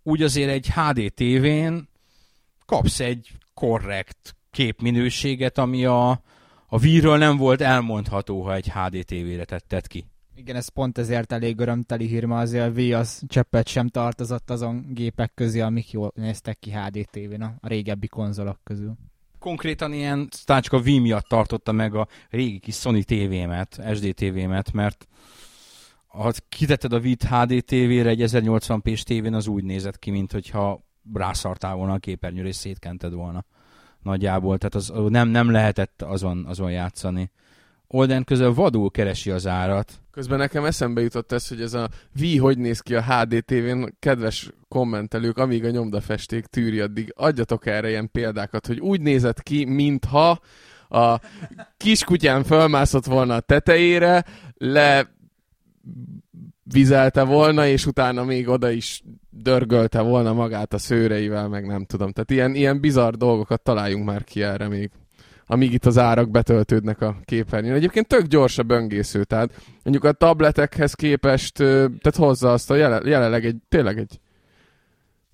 úgy 0.03 0.23
azért 0.23 0.49
egy 0.49 0.69
HD 0.73 1.13
tévén 1.13 1.87
kapsz 2.65 2.99
egy 2.99 3.31
korrekt 3.53 4.35
képminőséget, 4.51 5.57
ami 5.57 5.85
a, 5.85 6.09
a 6.67 6.77
víről 6.77 7.17
nem 7.17 7.37
volt 7.37 7.61
elmondható, 7.61 8.41
ha 8.41 8.53
egy 8.53 8.71
HD 8.71 9.05
tévére 9.05 9.45
tetted 9.45 9.87
ki. 9.87 10.05
Igen, 10.35 10.55
ez 10.55 10.67
pont 10.67 10.97
ezért 10.97 11.31
elég 11.31 11.59
örömteli 11.59 12.07
hír, 12.07 12.25
mert 12.25 12.41
azért 12.41 12.67
a 12.67 12.71
Wii 12.71 12.93
az 12.93 13.21
cseppet 13.27 13.67
sem 13.67 13.87
tartozott 13.87 14.49
azon 14.49 14.85
gépek 14.89 15.31
közé, 15.33 15.59
amik 15.59 15.91
jól 15.91 16.11
néztek 16.15 16.59
ki 16.59 16.71
HD 16.71 17.07
tévén 17.11 17.41
a 17.41 17.57
régebbi 17.61 18.07
konzolok 18.07 18.59
közül 18.63 18.95
konkrétan 19.45 19.93
ilyen, 19.93 20.29
talán 20.45 20.61
csak 20.61 20.73
a 20.73 20.77
Wii 20.79 20.99
miatt 20.99 21.27
tartotta 21.27 21.71
meg 21.71 21.95
a 21.95 22.07
régi 22.29 22.59
kis 22.59 22.75
Sony 22.75 23.03
tévémet, 23.03 23.81
SD 23.93 24.13
tévémet, 24.13 24.71
mert 24.71 25.07
ha 26.15 26.31
kitetted 26.49 26.93
a 26.93 26.99
Vit 26.99 27.23
HD 27.23 27.63
tévére 27.65 28.09
egy 28.09 28.23
1080p-s 28.23 29.03
tévén, 29.03 29.33
az 29.33 29.47
úgy 29.47 29.63
nézett 29.63 29.99
ki, 29.99 30.11
mint 30.11 30.31
hogyha 30.31 30.85
rászartál 31.13 31.75
volna 31.75 31.93
a 31.93 31.97
képernyőre 31.97 32.47
és 32.47 32.55
szétkented 32.55 33.13
volna 33.13 33.45
nagyjából. 34.01 34.57
Tehát 34.57 34.75
az, 34.75 34.93
nem, 35.09 35.27
nem 35.27 35.51
lehetett 35.51 36.01
azon, 36.01 36.45
azon 36.45 36.71
játszani. 36.71 37.31
Olden 37.87 38.23
közül 38.23 38.53
vadul 38.53 38.91
keresi 38.91 39.31
az 39.31 39.47
árat. 39.47 39.93
Közben 40.11 40.37
nekem 40.37 40.65
eszembe 40.65 41.01
jutott 41.01 41.31
ez, 41.31 41.47
hogy 41.47 41.61
ez 41.61 41.73
a 41.73 41.89
Wii 42.19 42.37
hogy 42.37 42.57
néz 42.57 42.79
ki 42.79 42.95
a 42.95 43.03
HD 43.03 43.45
tévén, 43.45 43.95
kedves 43.99 44.49
kommentelők, 44.67 45.37
amíg 45.37 45.65
a 45.65 45.69
nyomdafesték 45.69 46.45
tűri, 46.45 46.79
addig 46.79 47.13
adjatok 47.15 47.65
erre 47.65 47.89
ilyen 47.89 48.11
példákat, 48.11 48.67
hogy 48.67 48.79
úgy 48.79 49.01
nézett 49.01 49.43
ki, 49.43 49.65
mintha 49.65 50.39
a 50.89 51.19
kiskutyán 51.77 52.43
fölmászott 52.43 53.05
volna 53.05 53.35
a 53.35 53.39
tetejére, 53.39 54.25
le 54.57 55.14
vizelte 56.63 57.23
volna, 57.23 57.67
és 57.67 57.85
utána 57.85 58.23
még 58.23 58.47
oda 58.47 58.69
is 58.69 59.03
dörgölte 59.29 60.01
volna 60.01 60.33
magát 60.33 60.73
a 60.73 60.77
szőreivel, 60.77 61.47
meg 61.47 61.65
nem 61.65 61.85
tudom. 61.85 62.11
Tehát 62.11 62.31
ilyen, 62.31 62.55
ilyen 62.55 62.79
bizarr 62.79 63.13
dolgokat 63.13 63.61
találjunk 63.61 64.05
már 64.05 64.23
ki 64.23 64.41
erre 64.41 64.67
még 64.67 64.91
amíg 65.47 65.73
itt 65.73 65.85
az 65.85 65.97
árak 65.97 66.29
betöltődnek 66.29 67.01
a 67.01 67.17
képernyőn. 67.25 67.73
Egyébként 67.73 68.07
tök 68.07 68.25
gyors 68.25 68.57
a 68.57 68.63
böngésző, 68.63 69.23
tehát 69.23 69.61
mondjuk 69.83 70.03
a 70.03 70.11
tabletekhez 70.11 70.93
képest, 70.93 71.53
tehát 71.53 72.15
hozza 72.15 72.51
azt 72.51 72.71
a 72.71 72.75
jelenleg 72.75 73.45
egy, 73.45 73.55
tényleg 73.69 73.97
egy 73.97 74.19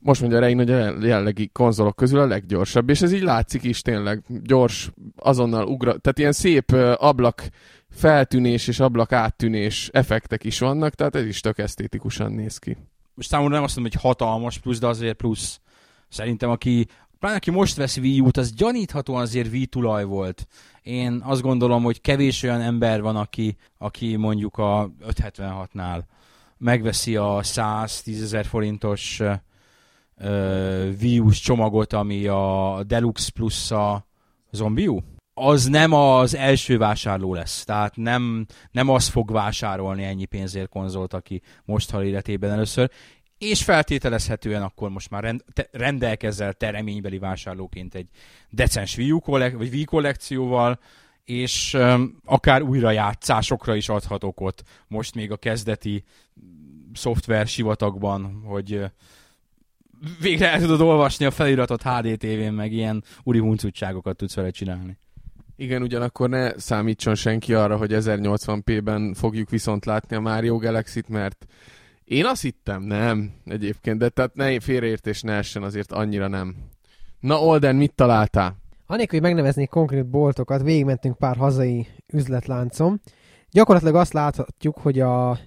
most 0.02 0.22
mondja 0.22 0.40
Rein, 0.40 0.58
hogy 0.58 0.72
a 0.72 0.76
jelenlegi 1.02 1.50
konzolok 1.54 1.96
közül 1.96 2.20
a 2.20 2.26
leggyorsabb, 2.26 2.90
és 2.90 3.02
ez 3.02 3.14
így 3.14 3.22
látszik 3.22 3.64
is 3.64 3.82
tényleg, 3.82 4.24
gyors, 4.28 4.92
azonnal 5.16 5.68
ugra, 5.68 5.98
tehát 5.98 6.20
ilyen 6.20 6.32
szép 6.32 6.72
ablak 6.96 7.50
feltűnés 7.90 8.68
és 8.68 8.80
ablak 8.80 9.12
áttűnés 9.12 9.90
effektek 9.94 10.44
is 10.44 10.60
vannak, 10.60 10.94
tehát 10.94 11.16
ez 11.16 11.26
is 11.26 11.40
tök 11.40 11.58
esztétikusan 11.58 12.32
néz 12.32 12.58
ki. 12.58 12.78
Most 13.14 13.30
számomra 13.30 13.54
nem 13.54 13.64
azt 13.64 13.76
mondom, 13.76 13.94
hogy 13.94 14.02
hatalmas 14.02 14.58
plusz, 14.60 14.80
de 14.80 14.88
azért 14.88 15.18
plusz. 15.18 15.60
Szerintem 16.10 16.50
aki, 16.50 16.88
pláne 17.20 17.36
aki 17.36 17.52
most 17.52 17.76
vesz 17.76 17.98
Wii 17.98 18.20
U-t, 18.20 18.38
az 18.38 18.54
gyaníthatóan 18.54 19.22
azért 19.22 19.52
Wii 19.52 19.66
tulaj 19.66 20.04
volt. 20.04 20.48
Én 20.82 21.22
azt 21.24 21.42
gondolom, 21.42 21.84
hogy 21.84 22.02
kevés 22.02 22.44
olyan 22.44 22.62
ember 22.62 23.02
van, 23.02 23.16
aki, 23.16 23.58
aki 23.78 24.16
mondjuk 24.16 24.58
a 24.58 24.92
576-nál 25.08 26.02
megveszi 26.58 27.16
a 27.16 27.40
110 27.44 28.22
ezer 28.22 28.46
forintos 28.46 29.22
uh, 30.22 30.94
Wii 31.02 31.20
U-s 31.20 31.40
csomagot, 31.40 31.94
ami 31.94 32.28
a 32.28 32.84
Deluxe 32.88 33.32
plusz 33.34 33.72
a 33.72 34.08
Zombie 34.52 34.90
U 34.90 35.00
az 35.34 35.66
nem 35.66 35.94
az 35.94 36.36
első 36.36 36.78
vásárló 36.78 37.34
lesz. 37.34 37.64
Tehát 37.64 37.96
nem, 37.96 38.46
nem 38.72 38.90
az 38.90 39.08
fog 39.08 39.32
vásárolni 39.32 40.04
ennyi 40.04 40.26
pénzért 40.26 40.70
konzolt, 40.70 41.14
aki 41.14 41.42
most 41.66 41.92
hal 41.92 42.04
életében 42.04 42.52
először. 42.52 42.92
És 43.38 43.64
feltételezhetően 43.64 44.62
akkor 44.62 44.90
most 44.90 45.10
már 45.10 45.24
rend, 45.24 45.44
te, 45.54 45.70
rendelkezel 45.72 46.54
te 46.54 46.84
vásárlóként 47.20 47.96
egy 47.96 48.10
decens 48.50 48.98
Wii, 48.98 49.20
kollek, 49.24 49.58
vagy 49.58 49.74
Wii 49.74 49.84
kollekcióval, 49.84 50.80
és 51.24 51.74
um, 51.74 52.18
akár 52.26 52.62
újrajátszásokra 52.62 53.76
is 53.76 53.90
adhatok 53.90 54.42
ott 54.42 54.64
most 54.88 55.16
még 55.16 55.32
a 55.32 55.38
kezdeti 55.38 56.04
szoftver 56.94 57.48
sivatagban, 57.48 58.42
hogy 58.46 58.82
végre 60.22 60.52
el 60.52 60.60
tudod 60.60 60.82
olvasni 60.82 61.26
a 61.26 61.32
feliratot 61.32 61.82
HD 61.82 62.18
TV-n, 62.18 62.54
meg 62.54 62.72
ilyen 62.72 63.04
uri 63.24 63.40
huncutságokat 63.40 64.16
tudsz 64.16 64.36
vele 64.36 64.50
csinálni. 64.50 64.98
Igen, 65.56 65.82
ugyanakkor 65.82 66.30
ne 66.30 66.60
számítson 66.60 67.16
senki 67.16 67.54
arra, 67.54 67.78
hogy 67.78 67.92
1080p-ben 67.94 69.14
fogjuk 69.14 69.50
viszont 69.50 69.86
látni 69.86 70.16
a 70.16 70.20
Mario 70.20 70.58
Galaxy-t, 70.58 71.10
mert 71.10 71.46
én 72.04 72.26
azt 72.26 72.42
hittem, 72.42 72.84
nem, 72.84 73.32
egyébként, 73.46 73.98
de 73.98 74.10
tehát 74.10 74.36
ne 74.36 74.60
félreértés 74.60 75.22
ne 75.22 75.34
essen, 75.34 75.64
azért 75.64 75.92
annyira 75.92 76.28
nem. 76.28 76.56
Na 77.20 77.40
Olden, 77.40 77.76
mit 77.76 77.94
találtál? 77.94 78.58
Anélkül, 78.86 79.20
hogy 79.20 79.28
megneveznék 79.30 79.70
konkrét 79.70 80.06
boltokat, 80.06 80.62
végigmentünk 80.62 81.18
pár 81.18 81.36
hazai 81.36 81.88
üzletláncom. 82.14 83.00
Gyakorlatilag 83.52 83.96
azt 83.96 84.14
láthatjuk, 84.14 84.78
hogy 84.78 85.00
a 85.00 85.40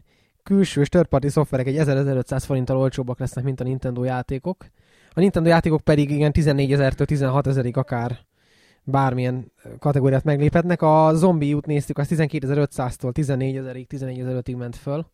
külső 0.44 0.80
és 0.80 0.88
törparti 0.88 1.28
szoftverek 1.28 1.66
egy 1.66 1.76
1500 1.76 2.44
forinttal 2.44 2.76
olcsóbbak 2.76 3.18
lesznek, 3.18 3.44
mint 3.44 3.60
a 3.60 3.64
Nintendo 3.64 4.04
játékok. 4.04 4.66
A 5.12 5.20
Nintendo 5.20 5.48
játékok 5.48 5.80
pedig 5.80 6.10
igen 6.10 6.32
14 6.32 6.72
ezertől 6.72 7.06
16 7.06 7.46
ezerig 7.46 7.76
akár 7.76 8.18
bármilyen 8.82 9.52
kategóriát 9.78 10.24
megléphetnek. 10.24 10.82
A 10.82 11.10
zombi 11.14 11.54
út 11.54 11.66
néztük, 11.66 11.98
az 11.98 12.08
12.500-tól 12.10 13.12
14.000-ig, 13.12 13.86
14.500-ig 13.88 14.56
ment 14.56 14.76
föl. 14.76 15.06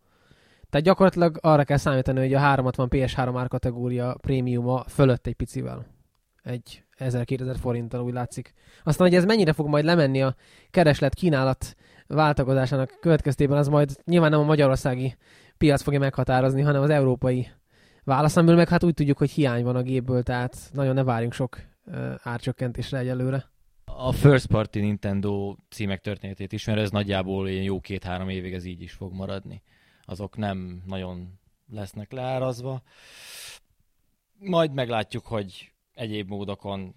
Tehát 0.71 0.87
gyakorlatilag 0.87 1.39
arra 1.41 1.65
kell 1.65 1.77
számítani, 1.77 2.19
hogy 2.19 2.35
a 2.35 2.39
360 2.39 2.89
PS3 2.91 3.35
ár 3.37 3.49
kategória 3.49 4.17
prémiuma 4.21 4.85
fölött 4.89 5.27
egy 5.27 5.35
picivel. 5.35 5.87
Egy 6.43 6.85
1000-2000 6.99 7.57
forinttal 7.61 8.01
úgy 8.01 8.13
látszik. 8.13 8.53
Aztán, 8.85 9.07
hogy 9.07 9.17
ez 9.17 9.25
mennyire 9.25 9.53
fog 9.53 9.69
majd 9.69 9.85
lemenni 9.85 10.23
a 10.23 10.35
kereslet 10.71 11.15
kínálat 11.15 11.77
váltakozásának 12.15 12.99
következtében, 13.01 13.59
az 13.59 13.69
majd 13.69 13.91
nyilván 14.05 14.31
nem 14.31 14.41
a 14.41 14.45
magyarországi 14.45 15.17
piac 15.59 15.83
fogja 15.83 15.99
meghatározni, 15.99 16.63
hanem 16.63 16.83
az 16.83 16.91
európai 16.91 17.49
válasz, 18.05 18.37
amiből 18.37 18.57
meg 18.57 18.69
hát 18.69 18.85
úgy 18.85 18.95
tudjuk, 18.95 19.19
hogy 19.19 19.31
hiány 19.31 19.65
van 19.65 19.77
a 19.77 19.83
gépből, 19.83 20.23
tehát 20.23 20.57
nagyon 20.73 20.95
ne 20.95 21.05
várjunk 21.05 21.33
sok 21.33 21.59
árcsökkentésre 22.23 22.99
egyelőre 22.99 23.51
a 23.97 24.13
first 24.13 24.47
party 24.47 24.79
Nintendo 24.79 25.57
címek 25.69 26.01
történetét 26.01 26.53
is, 26.53 26.65
mert 26.65 26.79
ez 26.79 26.91
nagyjából 26.91 27.49
ilyen 27.49 27.63
jó 27.63 27.81
két-három 27.81 28.29
évig 28.29 28.53
ez 28.53 28.65
így 28.65 28.83
is 28.83 28.93
fog 28.93 29.13
maradni. 29.13 29.63
Azok 30.03 30.37
nem 30.37 30.83
nagyon 30.87 31.39
lesznek 31.73 32.13
leárazva. 32.13 32.83
Majd 34.39 34.73
meglátjuk, 34.73 35.27
hogy 35.27 35.73
egyéb 35.95 36.29
módokon 36.29 36.95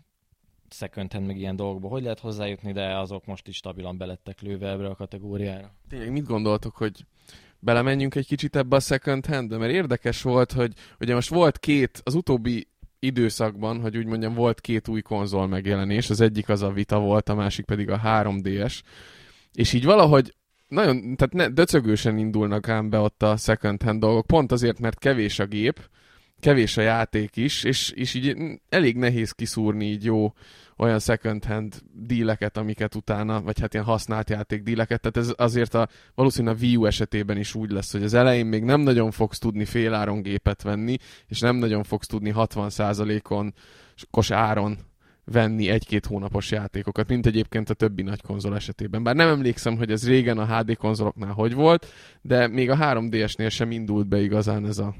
second 0.74 1.14
hand 1.14 1.26
meg 1.26 1.38
ilyen 1.38 1.56
dolgokba. 1.56 1.88
Hogy 1.88 2.04
lehet 2.04 2.20
hozzájutni, 2.20 2.72
de 2.72 2.98
azok 2.98 3.26
most 3.26 3.48
is 3.48 3.56
stabilan 3.56 3.98
belettek 3.98 4.42
lőve 4.42 4.70
ebbe 4.70 4.88
a 4.88 4.96
kategóriára. 4.96 5.74
Tényleg 5.90 6.12
mit 6.12 6.26
gondoltok, 6.26 6.76
hogy 6.76 7.06
belemenjünk 7.60 8.16
egy 8.16 8.28
kicsit 8.28 8.56
ebbe 8.56 8.76
a 8.76 8.80
second 8.80 9.26
hand 9.26 9.58
mert 9.58 9.72
érdekes 9.72 10.22
volt, 10.22 10.52
hogy 10.52 10.74
ugye 11.00 11.14
most 11.14 11.30
volt 11.30 11.60
két, 11.60 12.02
az 12.04 12.16
utóbbi 12.16 12.68
időszakban, 13.00 13.82
hogy 13.82 13.98
úgy 13.98 14.06
mondjam, 14.06 14.34
volt 14.34 14.62
két 14.62 14.88
új 14.88 15.02
konzol 15.02 15.48
megjelenés, 15.48 16.10
az 16.10 16.22
egyik 16.22 16.50
az 16.50 16.62
a 16.62 16.72
Vita 16.72 17.00
volt, 17.00 17.30
a 17.30 17.36
másik 17.36 17.66
pedig 17.66 17.90
a 17.90 18.02
3DS, 18.04 18.82
és 19.54 19.74
így 19.74 19.86
valahogy 19.86 20.34
nagyon, 20.68 21.16
tehát 21.16 21.34
ne, 21.34 21.48
döcögősen 21.48 22.18
indulnak 22.18 22.70
ám 22.70 22.90
be 22.90 23.00
ott 23.00 23.24
a 23.24 23.38
second 23.38 23.82
hand 23.82 24.00
dolgok, 24.00 24.26
pont 24.26 24.52
azért, 24.52 24.80
mert 24.80 25.00
kevés 25.00 25.40
a 25.40 25.46
gép, 25.46 25.90
kevés 26.44 26.78
a 26.78 26.82
játék 26.82 27.36
is, 27.36 27.64
és, 27.64 27.90
és 27.90 28.14
így 28.14 28.36
elég 28.70 28.98
nehéz 28.98 29.32
kiszúrni 29.32 29.86
így 29.86 30.04
jó 30.04 30.34
olyan 30.78 31.00
second 31.00 31.46
hand 31.46 31.76
díleket, 31.94 32.58
amiket 32.58 32.96
utána, 32.96 33.42
vagy 33.42 33.60
hát 33.60 33.74
ilyen 33.74 33.86
használt 33.86 34.30
játék 34.30 34.64
díleket, 34.64 35.02
tehát 35.02 35.30
ez 35.30 35.34
azért 35.38 35.74
a, 35.74 35.88
valószínűleg 36.16 36.56
a 36.56 36.60
Wii 36.62 36.76
U 36.76 36.86
esetében 36.86 37.38
is 37.38 37.56
úgy 37.56 37.72
lesz, 37.72 37.92
hogy 37.92 38.04
az 38.04 38.14
elején 38.14 38.46
még 38.46 38.64
nem 38.64 38.82
nagyon 38.82 39.12
fogsz 39.12 39.40
tudni 39.40 39.66
féláron 39.66 40.22
gépet 40.22 40.62
venni, 40.62 40.98
és 41.28 41.40
nem 41.40 41.56
nagyon 41.56 41.84
fogsz 41.84 42.08
tudni 42.08 42.34
60%-on 42.36 43.54
kos 44.12 44.32
áron 44.32 44.78
venni 45.26 45.70
egy-két 45.70 46.06
hónapos 46.06 46.52
játékokat, 46.52 47.08
mint 47.08 47.26
egyébként 47.26 47.70
a 47.70 47.74
többi 47.74 48.02
nagy 48.02 48.22
konzol 48.22 48.56
esetében. 48.56 49.04
Bár 49.04 49.16
nem 49.16 49.28
emlékszem, 49.28 49.78
hogy 49.78 49.92
ez 49.92 50.08
régen 50.08 50.38
a 50.38 50.58
HD 50.58 50.78
konzoloknál 50.78 51.32
hogy 51.32 51.54
volt, 51.54 51.86
de 52.22 52.48
még 52.48 52.70
a 52.70 52.78
3DS-nél 52.78 53.50
sem 53.50 53.72
indult 53.72 54.08
be 54.08 54.22
igazán 54.22 54.66
ez 54.66 54.78
a 54.78 54.96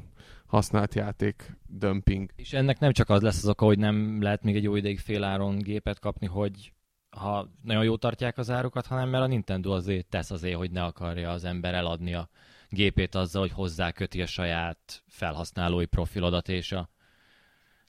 használt 0.54 0.96
játék 0.96 1.58
dömping. 1.68 2.32
És 2.36 2.54
ennek 2.54 2.80
nem 2.80 2.92
csak 2.92 3.10
az 3.10 3.22
lesz 3.22 3.44
az 3.44 3.50
oka, 3.50 3.66
hogy 3.66 3.80
nem 3.80 4.22
lehet 4.22 4.44
még 4.44 4.56
egy 4.56 4.63
jó 4.63 4.76
ideig 4.76 5.00
féláron 5.00 5.58
gépet 5.58 6.00
kapni, 6.00 6.28
hogy 6.28 6.74
ha 7.10 7.50
nagyon 7.62 7.84
jó 7.84 7.98
tartják 7.98 8.38
az 8.38 8.50
árukat, 8.50 8.86
hanem 8.86 9.10
mert 9.10 9.24
a 9.24 9.28
Nintendo 9.28 9.72
azért 9.72 10.08
tesz 10.08 10.32
azért, 10.32 10.56
hogy 10.56 10.72
ne 10.72 10.84
akarja 10.84 11.32
az 11.32 11.44
ember 11.44 11.74
eladni 11.74 12.13
a 12.13 12.30
gépét 12.70 13.16
azzal, 13.16 13.42
hogy 13.42 13.52
hozzá 13.52 13.92
köti 13.92 14.22
a 14.22 14.26
saját 14.26 15.04
felhasználói 15.08 15.86
profilodat 15.86 16.50
és 16.50 16.72
a 16.72 16.89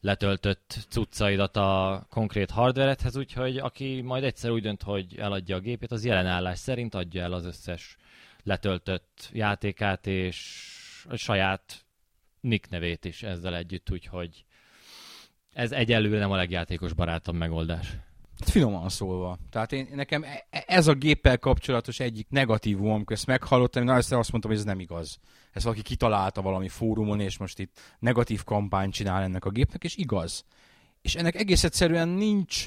letöltött 0.00 0.86
cuccaidat 0.88 1.56
a 1.56 2.06
konkrét 2.10 2.50
hardverethez, 2.50 3.16
úgyhogy 3.16 3.56
aki 3.56 4.00
majd 4.00 4.24
egyszer 4.24 4.50
úgy 4.50 4.62
dönt, 4.62 4.82
hogy 4.82 5.16
eladja 5.18 5.56
a 5.56 5.60
gépét, 5.60 5.90
az 5.90 6.04
jelen 6.04 6.26
állás 6.26 6.58
szerint 6.58 6.94
adja 6.94 7.22
el 7.22 7.32
az 7.32 7.44
összes 7.44 7.96
letöltött 8.42 9.30
játékát, 9.32 10.06
és 10.06 10.70
a 11.08 11.16
saját 11.16 11.83
Nick 12.44 12.68
nevét 12.68 13.04
is 13.04 13.22
ezzel 13.22 13.56
együtt, 13.56 13.90
úgyhogy 13.90 14.44
ez 15.52 15.72
egyelőre 15.72 16.18
nem 16.18 16.30
a 16.30 16.36
legjátékos 16.36 16.92
barátom 16.92 17.36
megoldás. 17.36 17.96
Hát 18.38 18.50
finoman 18.50 18.88
szólva. 18.88 19.38
Tehát 19.50 19.72
én, 19.72 19.88
nekem 19.94 20.22
e, 20.22 20.46
e, 20.50 20.64
ez 20.66 20.86
a 20.86 20.94
géppel 20.94 21.38
kapcsolatos 21.38 22.00
egyik 22.00 22.28
negatívum, 22.28 22.90
amikor 22.90 23.16
ezt 23.16 23.26
meghallottam, 23.26 23.82
én 23.82 23.88
azt 23.88 24.10
mondtam, 24.10 24.40
hogy 24.50 24.58
ez 24.58 24.64
nem 24.64 24.80
igaz. 24.80 25.18
Ez 25.52 25.64
valaki 25.64 25.82
kitalálta 25.82 26.42
valami 26.42 26.68
fórumon, 26.68 27.20
és 27.20 27.38
most 27.38 27.58
itt 27.58 27.80
negatív 27.98 28.44
kampányt 28.44 28.92
csinál 28.92 29.22
ennek 29.22 29.44
a 29.44 29.50
gépnek, 29.50 29.84
és 29.84 29.96
igaz. 29.96 30.44
És 31.02 31.14
ennek 31.14 31.34
egész 31.34 31.64
egyszerűen 31.64 32.08
nincs 32.08 32.66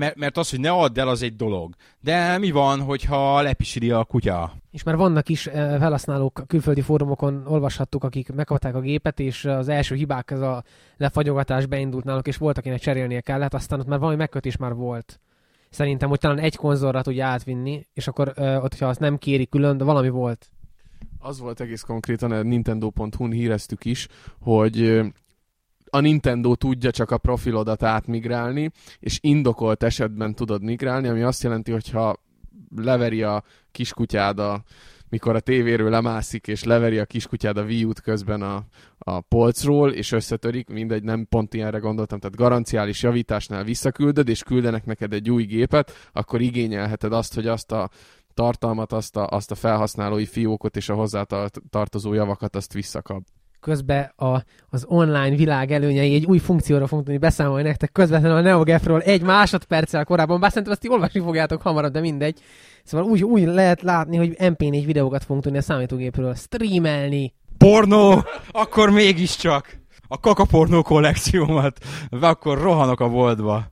mert, 0.00 0.16
mert 0.16 0.36
az, 0.36 0.50
hogy 0.50 0.60
ne 0.60 0.70
add 0.70 0.98
el, 0.98 1.08
az 1.08 1.22
egy 1.22 1.36
dolog. 1.36 1.74
De 2.00 2.38
mi 2.38 2.50
van, 2.50 2.80
hogyha 2.80 3.40
lepisili 3.40 3.90
a 3.90 4.04
kutya? 4.04 4.52
És 4.70 4.82
már 4.82 4.96
vannak 4.96 5.28
is 5.28 5.46
eh, 5.46 5.78
felhasználók, 5.78 6.42
külföldi 6.46 6.80
fórumokon 6.80 7.46
olvashattuk, 7.46 8.04
akik 8.04 8.32
megkapták 8.32 8.74
a 8.74 8.80
gépet, 8.80 9.20
és 9.20 9.44
az 9.44 9.68
első 9.68 9.94
hibák, 9.94 10.30
ez 10.30 10.40
a 10.40 10.64
lefagyogatás 10.96 11.66
beindult 11.66 12.04
náluk, 12.04 12.26
és 12.26 12.36
volt, 12.36 12.58
akinek 12.58 12.80
cserélnie 12.80 13.20
kellett, 13.20 13.54
aztán 13.54 13.80
ott 13.80 13.86
már 13.86 13.98
valami 13.98 14.16
megkötés 14.16 14.56
már 14.56 14.74
volt. 14.74 15.20
Szerintem, 15.70 16.08
hogy 16.08 16.18
talán 16.18 16.38
egy 16.38 16.56
konzolra 16.56 17.02
tudja 17.02 17.26
átvinni, 17.26 17.86
és 17.94 18.08
akkor 18.08 18.32
uh, 18.36 18.64
ott, 18.64 18.78
ha 18.78 18.86
azt 18.86 19.00
nem 19.00 19.18
kéri 19.18 19.46
külön, 19.46 19.76
de 19.76 19.84
valami 19.84 20.08
volt. 20.08 20.50
Az 21.18 21.40
volt 21.40 21.60
egész 21.60 21.82
konkrétan, 21.82 22.30
a 22.30 22.42
Nintendo.hu-n 22.42 23.30
híreztük 23.30 23.84
is, 23.84 24.08
hogy 24.40 25.00
a 25.90 26.00
Nintendo 26.00 26.54
tudja 26.54 26.90
csak 26.90 27.10
a 27.10 27.18
profilodat 27.18 27.82
átmigrálni, 27.82 28.70
és 29.00 29.18
indokolt 29.20 29.82
esetben 29.82 30.34
tudod 30.34 30.62
migrálni, 30.62 31.08
ami 31.08 31.22
azt 31.22 31.42
jelenti, 31.42 31.72
hogyha 31.72 32.16
leveri 32.76 33.22
a 33.22 33.42
kiskutyád 33.70 34.38
a 34.38 34.62
mikor 35.10 35.34
a 35.34 35.40
tévéről 35.40 35.90
lemászik, 35.90 36.46
és 36.46 36.64
leveri 36.64 36.98
a 36.98 37.04
kiskutyád 37.04 37.56
a 37.56 37.62
Wii 37.62 37.88
közben 38.02 38.42
a, 38.42 38.64
a 38.98 39.20
polcról, 39.20 39.92
és 39.92 40.12
összetörik, 40.12 40.68
mindegy, 40.68 41.02
nem 41.02 41.26
pont 41.28 41.54
ilyenre 41.54 41.78
gondoltam, 41.78 42.18
tehát 42.18 42.36
garanciális 42.36 43.02
javításnál 43.02 43.64
visszaküldöd, 43.64 44.28
és 44.28 44.42
küldenek 44.42 44.84
neked 44.84 45.12
egy 45.12 45.30
új 45.30 45.44
gépet, 45.44 45.92
akkor 46.12 46.40
igényelheted 46.40 47.12
azt, 47.12 47.34
hogy 47.34 47.46
azt 47.46 47.72
a 47.72 47.90
tartalmat, 48.34 48.92
azt 48.92 49.16
a, 49.16 49.26
azt 49.26 49.50
a 49.50 49.54
felhasználói 49.54 50.26
fiókot 50.26 50.76
és 50.76 50.88
a 50.88 50.94
hozzá 50.94 51.26
tartozó 51.70 52.12
javakat 52.12 52.56
azt 52.56 52.72
visszakap. 52.72 53.22
Közben 53.60 54.12
a, 54.16 54.42
az 54.68 54.84
online 54.88 55.36
világ 55.36 55.70
előnyei 55.70 56.14
egy 56.14 56.24
új 56.24 56.38
funkcióra 56.38 56.86
fogunk 56.86 57.04
tudni 57.04 57.20
beszámolni 57.20 57.62
nektek 57.62 57.92
közvetlenül 57.92 58.36
a 58.36 58.40
NeoGaf-ról 58.40 59.00
egy 59.00 59.22
másodperccel 59.22 60.04
korábban, 60.04 60.40
bár 60.40 60.48
szerintem 60.48 60.72
azt 60.72 60.82
ti 60.82 60.88
olvasni 60.88 61.20
fogjátok 61.20 61.62
hamarabb, 61.62 61.92
de 61.92 62.00
mindegy. 62.00 62.40
Szóval 62.84 63.06
úgy, 63.06 63.24
úgy 63.24 63.44
lehet 63.44 63.82
látni, 63.82 64.16
hogy 64.16 64.36
MP4 64.38 64.82
videókat 64.86 65.24
fogunk 65.24 65.42
tudni 65.42 65.58
a 65.58 65.62
számítógépről 65.62 66.34
streamelni. 66.34 67.34
Pornó! 67.58 68.24
Akkor 68.50 68.90
mégiscsak! 68.90 69.78
A 70.08 70.20
kakapornó 70.20 70.82
kollekciómat. 70.82 71.78
Akkor 72.10 72.58
rohanok 72.58 73.00
a 73.00 73.08
boltba. 73.08 73.70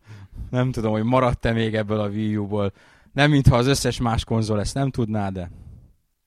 Nem 0.50 0.72
tudom, 0.72 0.92
hogy 0.92 1.02
maradt-e 1.02 1.52
még 1.52 1.74
ebből 1.74 2.00
a 2.00 2.08
Wii 2.08 2.36
U-ból. 2.36 2.72
Nem, 3.12 3.30
mintha 3.30 3.56
az 3.56 3.66
összes 3.66 4.00
más 4.00 4.24
konzol 4.24 4.60
ezt 4.60 4.74
nem 4.74 4.90
tudná, 4.90 5.28
de... 5.28 5.50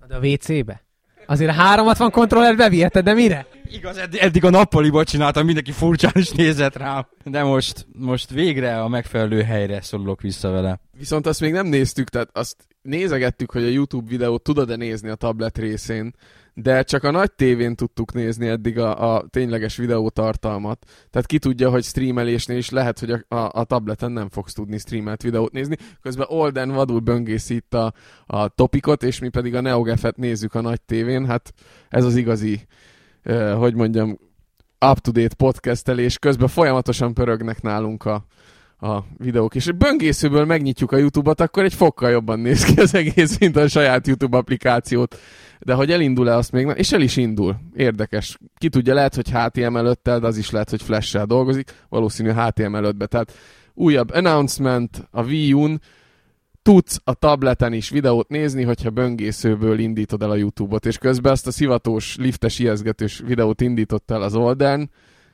De 0.08 0.16
a 0.16 0.20
WC-be? 0.20 0.84
Azért 1.26 1.50
a 1.50 1.54
360 1.54 2.12
kontrollert 2.12 2.58
beviheted, 2.58 3.04
de 3.04 3.14
mire? 3.14 3.46
Igaz, 3.72 3.98
eddig, 3.98 4.20
eddig 4.20 4.46
a 4.46 4.50
nappaliból 4.50 5.04
csináltam, 5.04 5.46
mindenki 5.46 5.72
furcsán 5.72 6.12
is 6.16 6.30
nézett 6.30 6.78
rám. 6.78 7.08
De 7.24 7.44
most, 7.44 7.88
most 7.94 8.30
végre 8.30 8.82
a 8.82 8.88
megfelelő 8.88 9.42
helyre 9.42 9.82
szorulok 9.82 10.22
vissza 10.22 10.50
vele. 10.50 10.80
Viszont 10.98 11.28
azt 11.28 11.42
még 11.42 11.52
nem 11.52 11.68
néztük, 11.68 12.10
tehát 12.10 12.30
azt 12.34 12.56
nézegettük, 12.82 13.52
hogy 13.52 13.64
a 13.64 13.68
YouTube 13.70 14.10
videót 14.10 14.44
tudod-e 14.44 14.76
nézni 14.76 15.10
a 15.10 15.16
tablet 15.16 15.58
részén, 15.58 16.14
de 16.54 16.84
csak 16.84 17.04
a 17.04 17.12
nagy 17.12 17.32
tévén 17.32 17.76
tudtuk 17.76 18.14
nézni 18.14 18.48
eddig 18.48 18.78
a, 18.78 19.16
a 19.16 19.26
tényleges 19.30 19.78
videótartalmat. 19.78 20.86
Tehát 21.10 21.28
ki 21.28 21.40
tudja, 21.40 21.70
hogy 21.70 21.84
streamelésnél 21.84 22.58
is 22.58 22.70
lehet, 22.70 23.00
hogy 23.00 23.12
a, 23.12 23.36
a, 23.36 23.50
a 23.54 23.64
tableten 23.64 24.12
nem 24.12 24.30
fogsz 24.30 24.54
tudni 24.54 24.78
streamelt 24.78 25.22
videót 25.22 25.52
nézni. 25.52 25.76
Közben 26.02 26.28
Olden 26.30 26.72
vadul 26.72 27.00
böngészi 27.00 27.56
itt 27.56 27.74
a, 27.74 27.94
a 28.26 28.48
topikot, 28.48 29.04
és 29.04 29.20
mi 29.20 29.30
pedig 29.30 29.56
a 29.56 29.62
NeoGaf-et 29.62 30.18
nézzük 30.18 30.54
a 30.54 30.62
nagy 30.62 30.82
tévén. 30.82 31.26
Hát 31.26 31.54
ez 31.90 32.06
az 32.06 32.16
igazi, 32.16 32.68
eh, 33.22 33.58
hogy 33.58 33.76
mondjam, 33.76 34.18
up-to-date 34.92 35.36
podcastelés. 35.36 36.20
Közben 36.20 36.48
folyamatosan 36.48 37.14
pörögnek 37.14 37.62
nálunk 37.62 38.06
a, 38.06 38.26
a 38.82 39.06
videók. 39.18 39.56
És 39.56 39.72
böngészőből 39.72 40.46
megnyitjuk 40.46 40.92
a 40.92 40.98
YouTube-ot, 40.98 41.42
akkor 41.42 41.64
egy 41.64 41.74
fokkal 41.74 42.10
jobban 42.10 42.40
néz 42.40 42.64
ki 42.64 42.80
az 42.80 42.96
egész, 42.96 43.38
mint 43.38 43.56
a 43.56 43.68
saját 43.68 44.08
YouTube 44.08 44.38
applikációt. 44.38 45.20
De 45.60 45.74
hogy 45.74 45.92
elindul-e, 45.92 46.36
azt 46.36 46.52
még 46.52 46.66
nem. 46.66 46.76
És 46.78 46.92
el 46.92 47.02
is 47.02 47.18
indul. 47.18 47.56
Érdekes. 47.76 48.38
Ki 48.58 48.70
tudja, 48.70 48.94
lehet, 48.94 49.16
hogy 49.16 49.30
HTML5-tel, 49.32 50.18
de 50.22 50.28
az 50.28 50.38
is 50.38 50.50
lehet, 50.50 50.70
hogy 50.70 50.82
Flash-sel 50.82 51.26
dolgozik. 51.26 51.74
Valószínű 51.90 52.32
HTML5-be. 52.36 53.06
Tehát 53.06 53.34
újabb 53.74 54.10
announcement 54.14 55.08
a 55.12 55.24
Wii 55.24 55.54
U-n, 55.54 55.82
tudsz 56.62 57.02
a 57.04 57.14
tableten 57.14 57.74
is 57.74 57.90
videót 57.90 58.30
nézni, 58.30 58.64
hogyha 58.64 58.90
böngészőből 58.90 59.80
indítod 59.80 60.22
el 60.22 60.32
a 60.32 60.36
YouTube-ot, 60.36 60.86
és 60.86 60.98
közben 60.98 61.32
azt 61.32 61.48
a 61.48 61.52
szivatós, 61.52 62.16
liftes, 62.18 62.60
ijeszgetős 62.60 63.22
videót 63.26 63.62
indított 63.62 64.12
el 64.12 64.22
az 64.22 64.36
oldalon, 64.36 64.90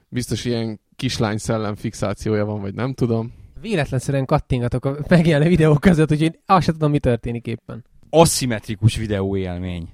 biztos 0.10 0.46
ilyen 0.46 0.80
kislány 0.98 1.38
szellem 1.38 1.76
fixációja 1.76 2.46
van, 2.46 2.62
vagy 2.62 2.74
nem 2.74 2.94
tudom. 2.94 3.34
Véletlenszerűen 3.62 4.26
kattingatok 4.26 4.86
a 4.86 4.98
megjelenő 5.08 5.50
videók 5.50 5.80
között, 5.80 6.12
úgyhogy 6.12 6.40
azt 6.46 6.64
sem 6.64 6.74
tudom, 6.74 6.92
mi 6.92 7.00
történik 7.00 7.48
éppen. 7.48 7.86
Aszimmetrikus 8.10 8.96
videó 8.96 9.38
élmény. 9.38 9.90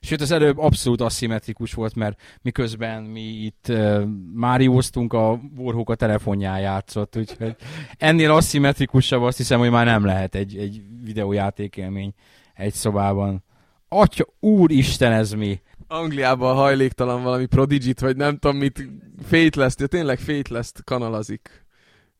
Sőt, 0.00 0.20
az 0.20 0.30
előbb 0.30 0.58
abszolút 0.58 1.00
aszimmetrikus 1.00 1.74
volt, 1.74 1.94
mert 1.94 2.20
miközben 2.42 3.02
mi 3.02 3.20
itt 3.20 3.66
uh, 3.68 4.04
Márióztunk, 4.34 5.12
a 5.12 5.40
Warhawk 5.56 5.90
a 5.90 5.94
telefonján 5.94 6.60
játszott, 6.60 7.16
úgyhogy 7.16 7.56
ennél 7.98 8.30
aszimmetrikusabb 8.30 9.22
azt 9.22 9.36
hiszem, 9.36 9.58
hogy 9.58 9.70
már 9.70 9.84
nem 9.86 10.04
lehet 10.04 10.34
egy, 10.34 10.56
egy 10.56 10.82
videójátékélmény 11.02 12.12
egy 12.54 12.72
szobában. 12.72 13.44
Atya, 13.88 14.26
úristen, 14.40 15.12
ez 15.12 15.32
mi? 15.32 15.60
Angliában 15.86 16.54
hajléktalan 16.54 17.22
valami 17.22 17.46
prodigit, 17.46 18.00
vagy 18.00 18.16
nem 18.16 18.38
tudom 18.38 18.56
mit, 18.56 18.88
Fateless, 19.22 19.74
de 19.74 19.86
tényleg 19.86 20.18
fateless 20.18 20.72
kanalazik. 20.84 21.66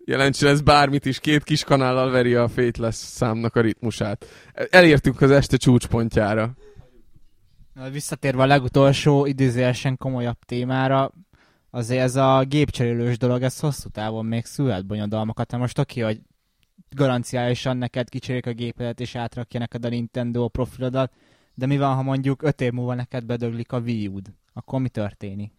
Jelentsen 0.05 0.49
ez 0.49 0.61
bármit 0.61 1.07
is, 1.07 1.21
két 1.21 1.45
kis 1.45 1.65
kanállal 1.65 2.11
veri 2.11 2.35
a 2.35 2.49
Fateless 2.49 2.95
számnak 2.95 3.57
a 3.57 3.61
ritmusát. 3.61 4.27
Elértünk 4.71 5.21
az 5.21 5.31
este 5.31 5.57
csúcspontjára. 5.57 6.55
Visszatérve 7.93 8.43
a 8.43 8.47
legutolsó 8.47 9.27
idézőjelesen 9.27 9.97
komolyabb 9.97 10.39
témára, 10.47 11.13
azért 11.71 12.03
ez 12.03 12.17
a 12.17 12.45
gépcserélős 12.49 13.19
dolog, 13.19 13.43
ez 13.43 13.61
hosszú 13.61 13.89
távon 13.89 14.27
még 14.27 14.45
szülhet 14.45 14.87
bonyodalmakat. 14.87 15.51
Hát 15.51 15.61
most 15.61 15.79
oké, 15.79 16.01
hogy 16.01 16.21
garanciálisan 16.95 17.77
neked 17.77 18.09
kicserélik 18.09 18.47
a 18.47 18.53
gépedet 18.53 19.01
és 19.01 19.15
átrakja 19.15 19.61
neked 19.61 19.85
a 19.85 19.89
Nintendo 19.89 20.49
profilodat, 20.49 21.13
de 21.55 21.67
mi 21.67 21.79
van, 21.79 21.95
ha 21.95 22.03
mondjuk 22.03 22.43
öt 22.43 22.61
év 22.61 22.73
múlva 22.73 22.95
neked 22.95 23.25
bedöglik 23.25 23.73
a 23.73 23.79
Wii 23.79 24.07
U-d? 24.07 24.35
Akkor 24.53 24.81
mi 24.81 24.89
történik? 24.89 25.53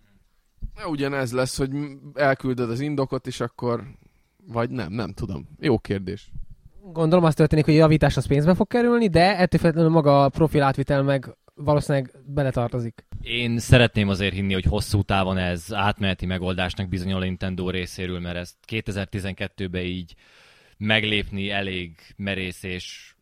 Ugyanez 0.90 1.32
lesz, 1.32 1.58
hogy 1.58 1.70
elküldöd 2.14 2.70
az 2.70 2.80
indokot, 2.80 3.28
és 3.28 3.40
akkor... 3.40 3.84
Vagy 4.48 4.70
nem, 4.70 4.92
nem 4.92 5.14
tudom. 5.14 5.48
Jó 5.60 5.80
kérdés. 5.80 6.32
Gondolom 6.82 7.26
azt 7.26 7.38
történik, 7.38 7.66
hogy 7.66 7.74
a 7.74 7.78
javítás 7.78 8.18
az 8.18 8.26
pénzbe 8.26 8.54
fog 8.54 8.68
kerülni, 8.68 9.08
de 9.08 9.38
ettől 9.38 9.60
függetlenül 9.60 9.92
maga 9.92 10.24
a 10.24 10.30
profil 10.30 10.62
átvitel 10.62 11.04
meg 11.04 11.36
valószínűleg 11.56 12.12
beletartozik. 12.26 13.06
Én 13.22 13.60
szeretném 13.60 14.10
azért 14.10 14.34
hinni, 14.34 14.54
hogy 14.54 14.64
hosszú 14.64 15.02
távon 15.02 15.38
ez 15.38 15.74
átmeneti 15.74 16.26
megoldásnak 16.26 16.90
bizonyol 16.90 17.22
a 17.22 17.24
Nintendo 17.24 17.70
részéről, 17.70 18.20
mert 18.20 18.36
ezt 18.36 18.56
2012-ben 18.68 19.84
így 19.84 20.16
meglépni 20.78 21.50
elég 21.50 21.98
merész 22.16 22.64
és 22.64 23.15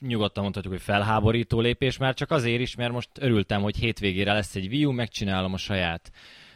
nyugodtan 0.00 0.42
mondhatjuk, 0.42 0.72
hogy 0.72 0.82
felháborító 0.82 1.60
lépés, 1.60 1.98
már 1.98 2.14
csak 2.14 2.30
azért 2.30 2.60
is, 2.60 2.74
mert 2.74 2.92
most 2.92 3.10
örültem, 3.18 3.62
hogy 3.62 3.76
hétvégére 3.76 4.32
lesz 4.32 4.54
egy 4.54 4.66
Wii 4.66 4.84
U, 4.84 4.90
megcsinálom 4.90 5.52
a 5.52 5.56
saját 5.56 6.10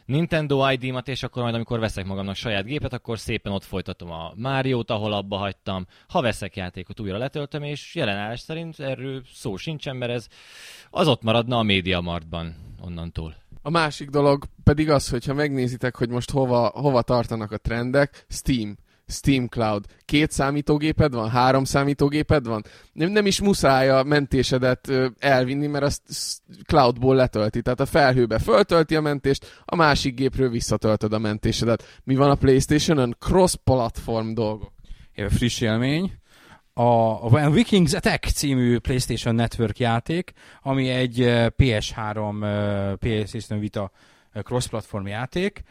Nintendo 0.05 0.71
ID-mat, 0.71 1.07
és 1.07 1.23
akkor 1.23 1.41
majd 1.43 1.55
amikor 1.55 1.79
veszek 1.79 2.05
magamnak 2.05 2.35
saját 2.35 2.65
gépet, 2.65 2.93
akkor 2.93 3.19
szépen 3.19 3.51
ott 3.51 3.63
folytatom 3.63 4.11
a 4.11 4.33
Mario-t, 4.35 4.89
ahol 4.89 5.13
abba 5.13 5.37
hagytam. 5.37 5.85
Ha 6.07 6.21
veszek 6.21 6.55
játékot, 6.55 6.99
újra 6.99 7.17
letöltöm, 7.17 7.63
és 7.63 7.95
jelenállás 7.95 8.39
szerint 8.39 8.79
erről 8.79 9.21
szó 9.33 9.55
sincsen, 9.55 9.95
mert 9.95 10.11
ez 10.11 10.27
az 10.89 11.07
ott 11.07 11.21
maradna 11.21 11.57
a 11.57 11.63
Media 11.63 12.01
Martban 12.01 12.55
onnantól. 12.81 13.35
A 13.61 13.69
másik 13.69 14.09
dolog 14.09 14.43
pedig 14.63 14.89
az, 14.89 15.09
hogyha 15.09 15.33
megnézitek, 15.33 15.95
hogy 15.95 16.09
most 16.09 16.31
hova, 16.31 16.67
hova 16.67 17.01
tartanak 17.01 17.51
a 17.51 17.57
trendek, 17.57 18.25
Steam. 18.29 18.77
Steam 19.07 19.47
Cloud. 19.47 19.85
Két 20.05 20.31
számítógéped 20.31 21.13
van, 21.13 21.29
három 21.29 21.63
számítógéped 21.63 22.47
van. 22.47 22.63
Nem, 22.93 23.09
nem 23.09 23.25
is 23.25 23.41
muszáj 23.41 23.89
a 23.89 24.03
mentésedet 24.03 24.91
elvinni, 25.19 25.67
mert 25.67 25.83
azt 25.83 26.01
cloudból 26.65 27.15
letölti. 27.15 27.61
Tehát 27.61 27.79
a 27.79 27.85
felhőbe 27.85 28.39
föltölti 28.39 28.95
a 28.95 29.01
mentést, 29.01 29.61
a 29.65 29.75
másik 29.75 30.15
gépről 30.15 30.49
visszatöltöd 30.49 31.13
a 31.13 31.19
mentésedet. 31.19 31.99
Mi 32.03 32.15
van 32.15 32.29
a 32.29 32.35
Playstation-on? 32.35 33.15
Cross-platform 33.19 34.33
dolgok. 34.33 34.71
Éve 35.13 35.29
friss 35.29 35.61
élmény. 35.61 36.13
A 36.73 37.49
Vikings 37.49 37.93
Attack 37.93 38.25
című 38.25 38.77
PlayStation 38.77 39.35
Network 39.35 39.79
játék, 39.79 40.31
ami 40.61 40.89
egy 40.89 41.15
PS3 41.57 42.97
PlayStation 42.99 43.59
Vita 43.59 43.91
cross-platform 44.43 45.07
játék, 45.07 45.63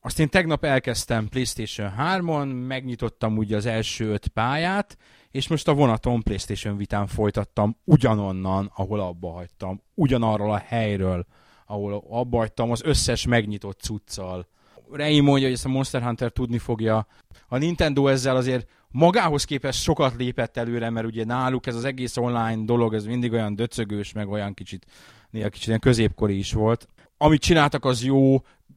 azt 0.00 0.18
én 0.18 0.28
tegnap 0.28 0.64
elkezdtem 0.64 1.28
PlayStation 1.28 1.92
3-on, 1.98 2.66
megnyitottam 2.66 3.36
ugye 3.36 3.56
az 3.56 3.66
első 3.66 4.06
öt 4.06 4.28
pályát, 4.28 4.96
és 5.30 5.48
most 5.48 5.68
a 5.68 5.74
vonaton 5.74 6.22
PlayStation 6.22 6.76
Vitán 6.76 7.06
folytattam 7.06 7.76
ugyanonnan, 7.84 8.72
ahol 8.74 9.00
abba 9.00 9.32
hagytam. 9.32 9.82
Ugyanarról 9.94 10.52
a 10.52 10.62
helyről, 10.66 11.26
ahol 11.66 12.04
abba 12.10 12.36
hagytam, 12.38 12.70
az 12.70 12.82
összes 12.84 13.26
megnyitott 13.26 13.80
cuccal. 13.80 14.46
Rei 14.90 15.20
mondja, 15.20 15.44
hogy 15.44 15.54
ezt 15.54 15.64
a 15.64 15.68
Monster 15.68 16.02
Hunter 16.02 16.30
tudni 16.30 16.58
fogja. 16.58 17.06
A 17.48 17.56
Nintendo 17.56 18.06
ezzel 18.06 18.36
azért 18.36 18.68
magához 18.88 19.44
képest 19.44 19.82
sokat 19.82 20.14
lépett 20.16 20.56
előre, 20.56 20.90
mert 20.90 21.06
ugye 21.06 21.24
náluk 21.24 21.66
ez 21.66 21.74
az 21.74 21.84
egész 21.84 22.16
online 22.16 22.64
dolog, 22.64 22.94
ez 22.94 23.04
mindig 23.04 23.32
olyan 23.32 23.54
döcögős, 23.54 24.12
meg 24.12 24.28
olyan 24.28 24.54
kicsit, 24.54 24.86
néha 25.30 25.48
kicsit 25.48 25.68
ilyen 25.68 25.80
középkori 25.80 26.38
is 26.38 26.52
volt. 26.52 26.88
Amit 27.16 27.40
csináltak, 27.40 27.84
az 27.84 28.04
jó, 28.04 28.36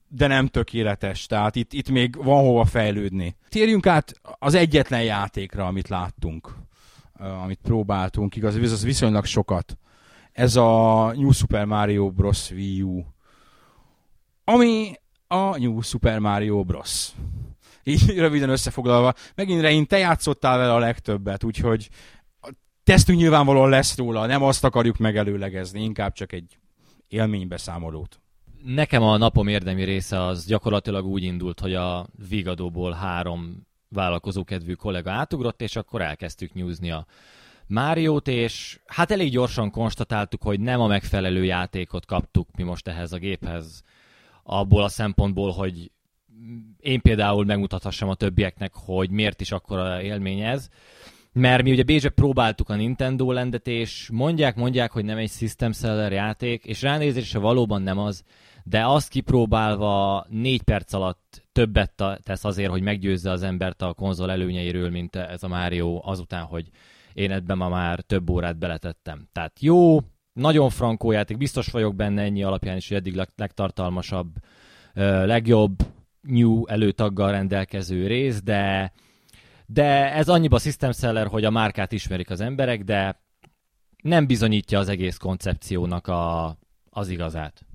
de 0.09 0.27
nem 0.27 0.47
tökéletes, 0.47 1.25
tehát 1.25 1.55
itt, 1.55 1.73
itt 1.73 1.89
még 1.89 2.23
van 2.23 2.43
hova 2.43 2.65
fejlődni. 2.65 3.35
Térjünk 3.49 3.87
át 3.87 4.13
az 4.39 4.53
egyetlen 4.53 5.03
játékra, 5.03 5.65
amit 5.65 5.87
láttunk, 5.87 6.55
amit 7.43 7.59
próbáltunk, 7.63 8.35
igaz, 8.35 8.57
ez 8.57 8.83
viszonylag 8.83 9.25
sokat. 9.25 9.77
Ez 10.31 10.55
a 10.55 11.11
New 11.15 11.31
Super 11.31 11.65
Mario 11.65 12.11
Bros. 12.11 12.51
Wii 12.51 12.81
U, 12.81 13.05
ami 14.43 14.93
a 15.27 15.57
New 15.57 15.81
Super 15.81 16.19
Mario 16.19 16.63
Bros. 16.63 17.09
Így 17.83 18.17
röviden 18.17 18.49
összefoglalva. 18.49 19.13
Megint 19.35 19.61
Rein, 19.61 19.85
te 19.85 19.97
játszottál 19.97 20.57
vele 20.57 20.73
a 20.73 20.79
legtöbbet, 20.79 21.43
úgyhogy 21.43 21.89
tesztünk 22.83 23.19
nyilvánvalóan 23.19 23.69
lesz 23.69 23.97
róla, 23.97 24.25
nem 24.25 24.43
azt 24.43 24.63
akarjuk 24.63 24.97
megelőlegezni, 24.97 25.83
inkább 25.83 26.13
csak 26.13 26.31
egy 26.31 26.57
élménybeszámolót. 27.07 28.19
Nekem 28.63 29.03
a 29.03 29.17
napom 29.17 29.47
érdemi 29.47 29.83
része 29.83 30.23
az 30.23 30.45
gyakorlatilag 30.45 31.05
úgy 31.05 31.23
indult, 31.23 31.59
hogy 31.59 31.73
a 31.73 32.07
Vigadóból 32.29 32.91
három 32.91 33.67
vállalkozókedvű 33.89 34.73
kollega 34.73 35.11
átugrott, 35.11 35.61
és 35.61 35.75
akkor 35.75 36.01
elkezdtük 36.01 36.53
nyúzni 36.53 36.91
a 36.91 37.05
Máriót, 37.67 38.27
és 38.27 38.79
hát 38.85 39.11
elég 39.11 39.31
gyorsan 39.31 39.71
konstatáltuk, 39.71 40.41
hogy 40.41 40.59
nem 40.59 40.81
a 40.81 40.87
megfelelő 40.87 41.43
játékot 41.43 42.05
kaptuk 42.05 42.47
mi 42.55 42.63
most 42.63 42.87
ehhez 42.87 43.13
a 43.13 43.17
géphez, 43.17 43.83
abból 44.43 44.83
a 44.83 44.87
szempontból, 44.87 45.51
hogy 45.51 45.91
én 46.79 47.01
például 47.01 47.45
megmutathassam 47.45 48.09
a 48.09 48.15
többieknek, 48.15 48.71
hogy 48.73 49.09
miért 49.09 49.41
is 49.41 49.51
akkora 49.51 50.01
élmény 50.01 50.41
ez. 50.41 50.69
Mert 51.31 51.63
mi 51.63 51.71
ugye 51.71 51.83
Bézse 51.83 52.09
próbáltuk 52.09 52.69
a 52.69 52.75
Nintendo 52.75 53.31
lendet, 53.31 53.67
és 53.67 54.09
mondják, 54.11 54.55
mondják, 54.55 54.91
hogy 54.91 55.05
nem 55.05 55.17
egy 55.17 55.31
system 55.31 55.71
seller 55.71 56.11
játék, 56.11 56.65
és 56.65 56.81
ránézésre 56.81 57.39
valóban 57.39 57.81
nem 57.81 57.97
az, 57.97 58.23
de 58.63 58.85
azt 58.85 59.09
kipróbálva 59.09 60.25
négy 60.29 60.61
perc 60.61 60.93
alatt 60.93 61.45
többet 61.51 62.03
tesz 62.23 62.43
azért, 62.43 62.69
hogy 62.69 62.81
meggyőzze 62.81 63.31
az 63.31 63.43
embert 63.43 63.81
a 63.81 63.93
konzol 63.93 64.31
előnyeiről, 64.31 64.89
mint 64.89 65.15
ez 65.15 65.43
a 65.43 65.47
Mario 65.47 66.01
azután, 66.03 66.43
hogy 66.43 66.69
én 67.13 67.31
ebben 67.31 67.57
ma 67.57 67.69
már 67.69 67.99
több 67.99 68.29
órát 68.29 68.57
beletettem. 68.57 69.27
Tehát 69.31 69.61
jó, 69.61 69.99
nagyon 70.33 70.69
frankó 70.69 71.11
játék, 71.11 71.37
biztos 71.37 71.67
vagyok 71.67 71.95
benne 71.95 72.21
ennyi 72.21 72.43
alapján 72.43 72.77
is, 72.77 72.87
hogy 72.87 72.97
eddig 72.97 73.25
legtartalmasabb, 73.35 74.29
legjobb 75.23 75.75
new 76.21 76.65
előtaggal 76.65 77.31
rendelkező 77.31 78.07
rész, 78.07 78.41
de, 78.41 78.91
de 79.65 80.13
ez 80.13 80.29
annyiba 80.29 80.59
system 80.59 80.91
seller, 80.91 81.27
hogy 81.27 81.45
a 81.45 81.49
márkát 81.49 81.91
ismerik 81.91 82.29
az 82.29 82.41
emberek, 82.41 82.83
de 82.83 83.21
nem 84.03 84.27
bizonyítja 84.27 84.79
az 84.79 84.89
egész 84.89 85.17
koncepciónak 85.17 86.07
a, 86.07 86.57
az 86.89 87.09
igazát. 87.09 87.65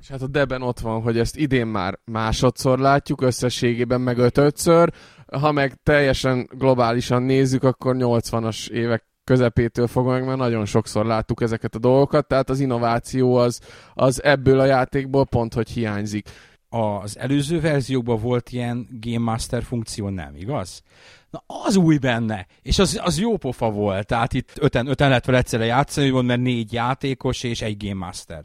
És 0.00 0.08
hát 0.08 0.22
a 0.22 0.26
deben 0.26 0.62
ott 0.62 0.78
van, 0.78 1.02
hogy 1.02 1.18
ezt 1.18 1.36
idén 1.36 1.66
már 1.66 1.98
másodszor 2.04 2.78
látjuk, 2.78 3.20
összességében 3.20 4.00
meg 4.00 4.18
ötödször, 4.18 4.92
ha 5.26 5.52
meg 5.52 5.74
teljesen 5.82 6.48
globálisan 6.52 7.22
nézzük, 7.22 7.62
akkor 7.62 7.96
80-as 7.98 8.68
évek 8.68 9.04
közepétől 9.24 9.86
fogva 9.86 10.10
meg, 10.10 10.24
mert 10.24 10.38
nagyon 10.38 10.64
sokszor 10.64 11.06
láttuk 11.06 11.42
ezeket 11.42 11.74
a 11.74 11.78
dolgokat, 11.78 12.26
tehát 12.26 12.50
az 12.50 12.60
innováció 12.60 13.34
az, 13.34 13.60
az 13.94 14.22
ebből 14.22 14.60
a 14.60 14.64
játékból 14.64 15.26
pont, 15.26 15.54
hogy 15.54 15.70
hiányzik. 15.70 16.28
Az 16.68 17.18
előző 17.18 17.60
verziókban 17.60 18.20
volt 18.20 18.50
ilyen 18.50 18.88
Game 19.00 19.30
Master 19.30 19.62
funkció, 19.62 20.08
nem 20.08 20.34
igaz? 20.36 20.82
Na 21.30 21.42
az 21.46 21.76
új 21.76 21.98
benne, 21.98 22.46
és 22.62 22.78
az, 22.78 23.00
az 23.02 23.18
jó 23.18 23.36
pofa 23.36 23.70
volt, 23.70 24.06
tehát 24.06 24.32
itt 24.32 24.52
öten, 24.60 24.86
öten 24.86 25.08
lehet 25.08 25.26
vele 25.26 25.38
egyszerre 25.38 25.64
játszani, 25.64 26.10
mert 26.10 26.40
négy 26.40 26.72
játékos 26.72 27.42
és 27.42 27.62
egy 27.62 27.84
Game 27.84 28.06
Master. 28.06 28.44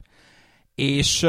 És 0.75 1.27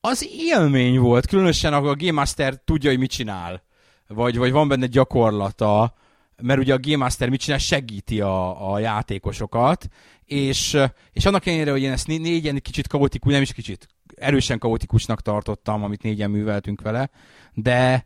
az 0.00 0.28
élmény 0.38 0.98
volt, 0.98 1.26
különösen 1.26 1.72
a 1.72 1.94
Game 1.94 2.12
Master 2.12 2.60
tudja, 2.64 2.90
hogy 2.90 2.98
mit 2.98 3.10
csinál, 3.10 3.62
vagy, 4.08 4.36
vagy 4.36 4.52
van 4.52 4.68
benne 4.68 4.86
gyakorlata, 4.86 5.94
mert 6.42 6.60
ugye 6.60 6.74
a 6.74 6.78
Game 6.80 6.96
Master 6.96 7.28
mit 7.28 7.40
csinál, 7.40 7.58
segíti 7.58 8.20
a, 8.20 8.72
a 8.72 8.78
játékosokat, 8.78 9.88
és, 10.24 10.76
és 11.12 11.26
annak 11.26 11.46
ellenére, 11.46 11.70
hogy 11.70 11.82
én 11.82 11.92
ezt 11.92 12.06
négyen 12.06 12.60
kicsit 12.62 12.86
kaotikus, 12.86 13.32
nem 13.32 13.42
is 13.42 13.52
kicsit, 13.52 13.88
erősen 14.14 14.58
kaotikusnak 14.58 15.22
tartottam, 15.22 15.82
amit 15.82 16.02
négyen 16.02 16.30
műveltünk 16.30 16.80
vele, 16.80 17.10
de, 17.54 18.04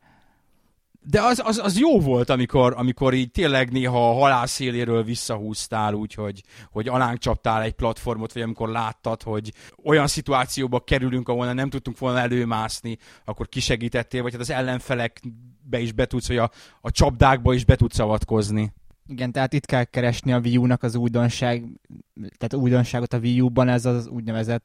de 1.03 1.23
az, 1.23 1.43
az, 1.45 1.59
az 1.59 1.79
jó 1.79 2.01
volt, 2.01 2.31
amikor, 2.31 2.75
amikor 2.77 3.15
így 3.15 3.31
tényleg 3.31 3.73
néha 3.73 4.11
a 4.11 4.15
halál 4.15 4.47
széléről 4.47 5.03
visszahúztál, 5.03 5.95
úgy, 5.95 6.15
hogy, 6.15 6.43
hogy 6.71 6.89
alánk 6.89 7.19
csaptál 7.19 7.63
egy 7.63 7.73
platformot, 7.73 8.33
vagy 8.33 8.43
amikor 8.43 8.69
láttad, 8.69 9.23
hogy 9.23 9.53
olyan 9.85 10.07
szituációba 10.07 10.81
kerülünk, 10.81 11.29
ahol 11.29 11.53
nem 11.53 11.71
tudtunk 11.71 11.99
volna 11.99 12.19
előmászni, 12.19 12.99
akkor 13.25 13.49
kisegítettél, 13.49 14.23
vagy 14.23 14.33
hát 14.33 14.41
az 14.41 14.51
ellenfelekbe 14.51 15.81
is 15.81 15.93
be 15.93 16.07
tudsz, 16.07 16.29
vagy 16.29 16.37
a, 16.37 16.51
a 16.81 16.91
csapdákba 16.91 17.55
is 17.55 17.65
be 17.65 17.77
tudsz 17.77 17.99
avatkozni. 17.99 18.73
Igen, 19.11 19.33
tehát 19.33 19.53
itt 19.53 19.67
kell 19.67 19.85
keresni 19.85 20.33
a 20.33 20.39
Wii 20.39 20.57
U-nak 20.57 20.83
az 20.83 20.95
újdonság, 20.95 21.65
tehát 22.39 22.55
újdonságot 22.55 23.13
a 23.13 23.19
Wii 23.19 23.41
U-ban, 23.41 23.69
ez 23.69 23.85
az 23.85 24.07
úgynevezett 24.09 24.65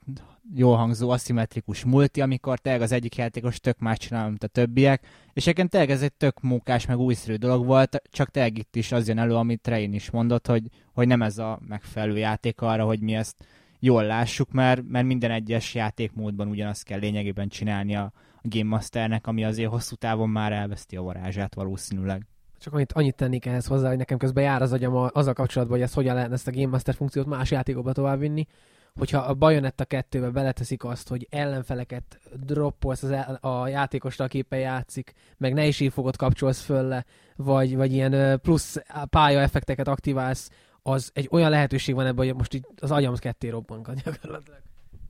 jól 0.55 0.75
hangzó 0.75 1.10
aszimmetrikus 1.10 1.84
multi, 1.84 2.21
amikor 2.21 2.60
tényleg 2.60 2.81
az 2.81 2.91
egyik 2.91 3.15
játékos 3.15 3.60
tök 3.60 3.79
más 3.79 3.97
csinál, 3.97 4.27
mint 4.27 4.43
a 4.43 4.47
többiek, 4.47 5.05
és 5.34 5.43
egyébként 5.43 5.69
tényleg 5.69 5.89
ez 5.89 6.01
egy 6.01 6.13
tök 6.13 6.41
mókás, 6.41 6.86
meg 6.86 6.97
újszerű 6.97 7.36
dolog 7.36 7.65
volt, 7.65 8.01
csak 8.10 8.29
tényleg 8.31 8.58
itt 8.58 8.75
is 8.75 8.91
az 8.91 9.08
jön 9.08 9.17
elő, 9.17 9.36
amit 9.36 9.67
Rein 9.67 9.93
is 9.93 10.10
mondott, 10.10 10.47
hogy, 10.47 10.63
hogy 10.93 11.08
nem 11.08 11.21
ez 11.21 11.38
a 11.38 11.60
megfelelő 11.67 12.17
játék 12.17 12.62
arra, 12.62 12.86
hogy 12.86 12.99
mi 12.99 13.15
ezt 13.15 13.45
jól 13.79 14.03
lássuk, 14.03 14.51
mert, 14.51 14.81
mert 14.88 15.05
minden 15.05 15.31
egyes 15.31 15.75
játékmódban 15.75 16.47
ugyanazt 16.47 16.84
kell 16.84 16.99
lényegében 16.99 17.47
csinálni 17.47 17.95
a, 17.95 18.13
Game 18.49 18.69
Masternek, 18.69 19.27
ami 19.27 19.43
azért 19.43 19.69
hosszú 19.69 19.95
távon 19.95 20.29
már 20.29 20.51
elveszti 20.51 20.95
a 20.95 21.01
varázsát 21.01 21.55
valószínűleg. 21.55 22.27
Csak 22.65 22.73
annyit, 22.73 22.93
annyit 22.93 23.15
tennék 23.15 23.45
ehhez 23.45 23.65
hozzá, 23.65 23.88
hogy 23.88 23.97
nekem 23.97 24.17
közben 24.17 24.43
jár 24.43 24.62
az 24.62 24.71
agyam 24.73 24.95
azzal 24.95 25.34
kapcsolatban, 25.34 25.78
hogy 25.78 25.86
ezt 25.86 25.93
hogyan 25.93 26.15
lehetne 26.15 26.34
ezt 26.36 26.47
a 26.47 26.51
Game 26.51 26.67
Master 26.67 26.93
funkciót 26.93 27.25
más 27.25 27.51
játékokba 27.51 27.91
továbbvinni, 27.91 28.47
hogyha 28.95 29.19
a 29.19 29.34
Bayonetta 29.34 29.86
2-be 29.89 30.30
beleteszik 30.30 30.84
azt, 30.84 31.08
hogy 31.08 31.28
ellenfeleket 31.30 32.19
droppolsz 32.45 33.04
az 33.04 33.12
el, 33.12 33.36
a 33.41 33.67
játékosra, 33.67 34.25
aki 34.25 34.38
éppen 34.38 34.60
játszik, 34.60 35.13
meg 35.38 35.54
ne 35.54 35.65
is 35.65 35.84
fogot 35.91 36.17
kapcsolsz 36.17 36.62
föl 36.62 36.88
le, 36.88 37.06
vagy, 37.36 37.75
vagy 37.75 37.93
ilyen 37.93 38.39
plusz 38.39 38.78
pályaeffekteket 39.10 39.88
aktiválsz, 39.88 40.49
az 40.82 41.12
egy 41.13 41.28
olyan 41.32 41.49
lehetőség 41.49 41.95
van 41.95 42.06
ebben, 42.06 42.25
hogy 42.25 42.36
most 42.36 42.54
így 42.54 42.65
az 42.80 42.91
agyam 42.91 43.15
ketté 43.15 43.49
robban 43.49 43.82
gyakorlatilag. 44.04 44.62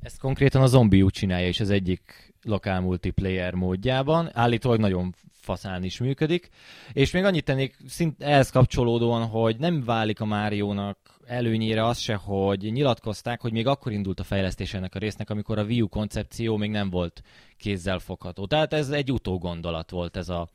Ezt 0.05 0.19
konkrétan 0.19 0.61
a 0.61 0.67
zombi 0.67 1.05
csinálja, 1.07 1.47
és 1.47 1.59
az 1.59 1.69
egyik 1.69 2.33
lokál 2.43 2.81
multiplayer 2.81 3.53
módjában. 3.53 4.29
Állítólag 4.33 4.79
nagyon 4.79 5.15
faszán 5.31 5.83
is 5.83 5.99
működik. 5.99 6.49
És 6.93 7.11
még 7.11 7.23
annyit 7.23 7.43
tennék 7.43 7.77
szint 7.87 8.23
ehhez 8.23 8.49
kapcsolódóan, 8.49 9.25
hogy 9.27 9.57
nem 9.57 9.83
válik 9.83 10.19
a 10.19 10.25
Máriónak 10.25 10.97
előnyére 11.25 11.85
az 11.85 11.99
se, 11.99 12.15
hogy 12.15 12.71
nyilatkozták, 12.71 13.41
hogy 13.41 13.51
még 13.51 13.67
akkor 13.67 13.91
indult 13.91 14.19
a 14.19 14.23
fejlesztés 14.23 14.73
ennek 14.73 14.95
a 14.95 14.99
résznek, 14.99 15.29
amikor 15.29 15.57
a 15.57 15.63
Wii 15.63 15.81
U 15.81 15.87
koncepció 15.87 16.57
még 16.57 16.69
nem 16.69 16.89
volt 16.89 17.21
kézzel 17.57 17.99
fogható. 17.99 18.45
Tehát 18.45 18.73
ez 18.73 18.89
egy 18.89 19.11
utógondolat 19.11 19.89
volt 19.89 20.17
ez 20.17 20.29
a 20.29 20.47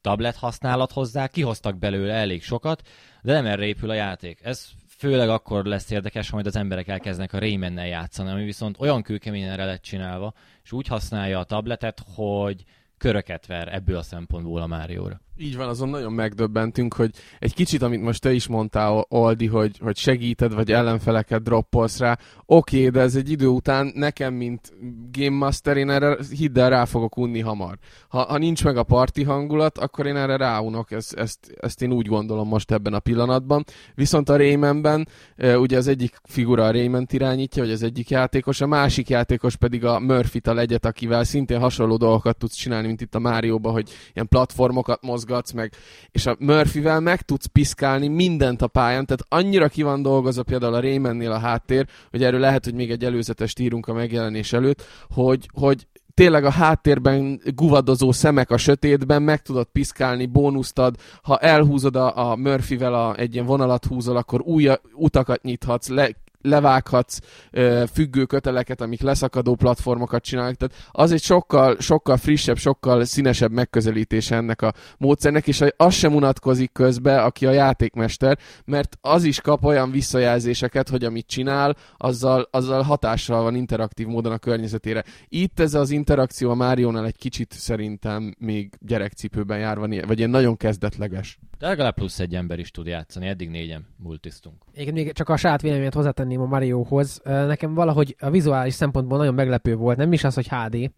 tablet 0.00 0.36
használat 0.36 0.92
hozzá, 0.92 1.26
kihoztak 1.26 1.78
belőle 1.78 2.14
elég 2.14 2.42
sokat, 2.42 2.88
de 3.22 3.32
nem 3.32 3.46
erre 3.46 3.66
épül 3.66 3.90
a 3.90 3.94
játék. 3.94 4.40
Ez 4.42 4.68
főleg 5.02 5.28
akkor 5.28 5.64
lesz 5.64 5.90
érdekes, 5.90 6.28
ha 6.28 6.34
majd 6.34 6.46
az 6.46 6.56
emberek 6.56 6.88
elkezdenek 6.88 7.32
a 7.32 7.38
Rayman-nel 7.38 7.86
játszani, 7.86 8.30
ami 8.30 8.44
viszont 8.44 8.80
olyan 8.80 9.02
kőkeményen 9.02 9.56
lett 9.56 9.82
csinálva, 9.82 10.34
és 10.64 10.72
úgy 10.72 10.86
használja 10.86 11.38
a 11.38 11.44
tabletet, 11.44 12.02
hogy 12.14 12.64
köröket 12.98 13.46
ver 13.46 13.74
ebből 13.74 13.96
a 13.96 14.02
szempontból 14.02 14.62
a 14.62 14.66
Márióra. 14.66 15.20
Így 15.36 15.56
van, 15.56 15.68
azon 15.68 15.88
nagyon 15.88 16.12
megdöbbentünk, 16.12 16.94
hogy 16.94 17.10
egy 17.38 17.54
kicsit, 17.54 17.82
amit 17.82 18.02
most 18.02 18.20
te 18.20 18.32
is 18.32 18.46
mondtál, 18.46 19.06
Aldi, 19.08 19.46
hogy, 19.46 19.78
hogy 19.78 19.96
segíted, 19.96 20.54
vagy 20.54 20.72
ellenfeleket 20.72 21.42
droppolsz 21.42 21.98
rá, 21.98 22.18
oké, 22.46 22.88
de 22.88 23.00
ez 23.00 23.14
egy 23.16 23.30
idő 23.30 23.46
után 23.46 23.92
nekem, 23.94 24.34
mint 24.34 24.72
Game 25.12 25.36
Master, 25.36 25.76
én 25.76 25.90
erre 25.90 26.16
hidd 26.30 26.58
el, 26.58 26.70
rá 26.70 26.84
fogok 26.84 27.16
unni 27.16 27.40
hamar. 27.40 27.78
Ha, 28.08 28.22
ha 28.22 28.38
nincs 28.38 28.64
meg 28.64 28.76
a 28.76 28.82
parti 28.82 29.22
hangulat, 29.22 29.78
akkor 29.78 30.06
én 30.06 30.16
erre 30.16 30.36
ráunok, 30.36 30.90
ezt, 30.90 31.12
ezt, 31.12 31.54
ezt 31.60 31.82
én 31.82 31.92
úgy 31.92 32.06
gondolom 32.06 32.48
most 32.48 32.70
ebben 32.70 32.94
a 32.94 32.98
pillanatban. 32.98 33.64
Viszont 33.94 34.28
a 34.28 34.36
Raymanben, 34.36 35.08
ugye 35.36 35.76
az 35.76 35.86
egyik 35.86 36.20
figura 36.24 36.64
a 36.64 36.70
Rayman 36.70 37.06
irányítja, 37.10 37.62
vagy 37.62 37.72
az 37.72 37.82
egyik 37.82 38.10
játékos, 38.10 38.60
a 38.60 38.66
másik 38.66 39.08
játékos 39.08 39.56
pedig 39.56 39.84
a 39.84 39.98
Murphy-t 39.98 40.46
a 40.46 40.54
legyet, 40.54 40.84
akivel 40.84 41.24
szintén 41.24 41.60
hasonló 41.60 41.96
dolgokat 41.96 42.36
tudsz 42.36 42.54
csinálni, 42.54 42.86
mint 42.86 43.00
itt 43.00 43.14
a 43.14 43.18
Márióban, 43.18 43.72
hogy 43.72 43.90
ilyen 44.14 44.28
platformokat 44.28 45.02
mozgat 45.02 45.21
mozgatsz 45.22 45.52
meg, 45.52 45.72
és 46.10 46.26
a 46.26 46.36
Murphyvel 46.38 47.00
meg 47.00 47.22
tudsz 47.22 47.46
piszkálni 47.46 48.08
mindent 48.08 48.62
a 48.62 48.66
pályán, 48.66 49.06
tehát 49.06 49.26
annyira 49.28 49.68
ki 49.68 49.82
van 49.82 50.02
dolgozva 50.02 50.42
például 50.42 50.74
a 50.74 50.80
Raymannél 50.80 51.32
a 51.32 51.38
háttér, 51.38 51.86
hogy 52.10 52.22
erről 52.24 52.40
lehet, 52.40 52.64
hogy 52.64 52.74
még 52.74 52.90
egy 52.90 53.04
előzetes 53.04 53.54
írunk 53.58 53.86
a 53.86 53.92
megjelenés 53.92 54.52
előtt, 54.52 54.82
hogy, 55.10 55.48
hogy 55.52 55.86
tényleg 56.14 56.44
a 56.44 56.50
háttérben 56.50 57.40
guvadozó 57.54 58.12
szemek 58.12 58.50
a 58.50 58.56
sötétben, 58.56 59.22
meg 59.22 59.42
tudod 59.42 59.66
piszkálni, 59.72 60.26
bónuszt 60.26 60.78
ad, 60.78 60.96
ha 61.22 61.38
elhúzod 61.38 61.96
a, 61.96 62.30
a 62.30 62.36
Murphy-vel 62.36 62.94
a, 62.94 63.16
egy 63.16 63.34
ilyen 63.34 63.46
vonalat 63.46 63.84
húzol, 63.84 64.16
akkor 64.16 64.40
új 64.40 64.68
utakat 64.94 65.42
nyithatsz, 65.42 65.88
le, 65.88 66.10
levághatsz 66.42 67.18
ö, 67.50 67.84
függő 67.92 68.24
köteleket, 68.24 68.80
amik 68.80 69.00
leszakadó 69.00 69.54
platformokat 69.54 70.22
csinálnak. 70.22 70.56
Tehát 70.56 70.88
az 70.90 71.12
egy 71.12 71.22
sokkal, 71.22 71.76
sokkal 71.78 72.16
frissebb, 72.16 72.56
sokkal 72.56 73.04
színesebb 73.04 73.50
megközelítése 73.50 74.36
ennek 74.36 74.62
a 74.62 74.72
módszernek, 74.98 75.46
és 75.46 75.64
az 75.76 75.94
sem 75.94 76.14
unatkozik 76.14 76.72
közbe, 76.72 77.22
aki 77.22 77.46
a 77.46 77.50
játékmester, 77.50 78.38
mert 78.64 78.98
az 79.00 79.24
is 79.24 79.40
kap 79.40 79.64
olyan 79.64 79.90
visszajelzéseket, 79.90 80.88
hogy 80.88 81.04
amit 81.04 81.26
csinál, 81.26 81.76
azzal, 81.96 82.48
azzal 82.50 82.82
hatással 82.82 83.42
van 83.42 83.54
interaktív 83.54 84.06
módon 84.06 84.32
a 84.32 84.38
környezetére. 84.38 85.04
Itt 85.28 85.60
ez 85.60 85.74
az 85.74 85.90
interakció 85.90 86.50
a 86.50 86.54
Máriónál 86.54 87.06
egy 87.06 87.16
kicsit 87.16 87.52
szerintem 87.52 88.34
még 88.38 88.70
gyerekcipőben 88.80 89.58
jár, 89.58 89.78
vagy 89.78 90.18
ilyen 90.18 90.30
nagyon 90.30 90.56
kezdetleges. 90.56 91.38
De 91.58 91.68
legalább 91.68 91.94
plusz 91.94 92.20
egy 92.20 92.34
ember 92.34 92.58
is 92.58 92.70
tud 92.70 92.86
játszani, 92.86 93.26
eddig 93.26 93.50
négyen 93.50 93.86
multisztunk. 93.96 94.62
Igen, 94.74 94.92
még 94.92 95.12
csak 95.12 95.28
a 95.28 95.36
saját 95.36 95.62
véleményet 95.62 95.94
hozzátenném 96.36 96.40
a 96.40 96.46
Mariohoz. 96.46 97.20
Nekem 97.24 97.74
valahogy 97.74 98.16
a 98.20 98.30
vizuális 98.30 98.74
szempontból 98.74 99.18
nagyon 99.18 99.34
meglepő 99.34 99.76
volt, 99.76 99.96
nem 99.96 100.12
is 100.12 100.24
az, 100.24 100.34
hogy 100.34 100.48
HD, 100.48 100.90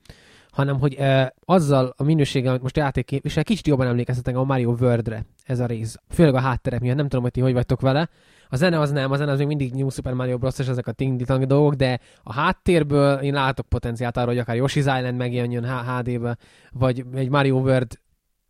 hanem 0.51 0.79
hogy 0.79 0.95
e, 0.95 1.35
azzal 1.45 1.95
a 1.97 2.03
minőséggel, 2.03 2.51
amit 2.51 2.63
most 2.63 2.77
játék 2.77 3.05
képvisel, 3.05 3.45
kicsit 3.45 3.67
jobban 3.67 3.87
emlékeztetek 3.87 4.37
a 4.37 4.45
Mario 4.45 4.75
World-re 4.81 5.25
ez 5.45 5.61
a 5.61 5.67
rész. 5.67 5.97
Főleg 6.09 6.35
a 6.35 6.41
hátterek 6.41 6.81
miatt, 6.81 6.97
nem 6.97 7.09
tudom, 7.09 7.23
hogy 7.23 7.33
ti 7.33 7.41
hogy 7.41 7.53
vagytok 7.53 7.81
vele. 7.81 8.09
A 8.49 8.57
zene 8.57 8.81
az 8.81 8.91
nem, 8.91 9.13
a 9.13 9.17
zene 9.17 9.33
az 9.33 9.39
még 9.39 9.47
mindig 9.47 9.73
New 9.73 9.89
Super 9.89 10.13
Mario 10.13 10.39
Bros. 10.39 10.59
és 10.59 10.67
ezek 10.67 10.87
a 10.87 10.93
ting 10.93 11.23
dolgok, 11.23 11.75
de 11.75 11.99
a 12.23 12.33
háttérből 12.33 13.19
én 13.19 13.33
látok 13.33 13.69
potenciált 13.69 14.17
arra, 14.17 14.27
hogy 14.27 14.39
akár 14.39 14.57
Yoshi's 14.59 14.95
Island 14.99 15.17
megjelenjön 15.17 15.65
HD-be, 15.65 16.37
vagy 16.73 17.05
egy 17.15 17.29
Mario 17.29 17.59
World 17.59 17.99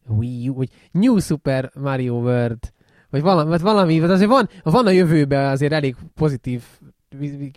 Wii 0.08 0.48
U, 0.48 0.54
vagy 0.54 0.68
New 0.90 1.18
Super 1.18 1.70
Mario 1.74 2.14
World, 2.14 2.72
vagy 3.14 3.22
valami, 3.22 3.48
vagy 3.48 3.60
valami, 3.60 4.00
vagy 4.00 4.10
azért 4.10 4.30
van, 4.30 4.48
van 4.62 4.86
a 4.86 4.90
jövőben 4.90 5.50
azért 5.50 5.72
elég 5.72 5.96
pozitív 6.14 6.62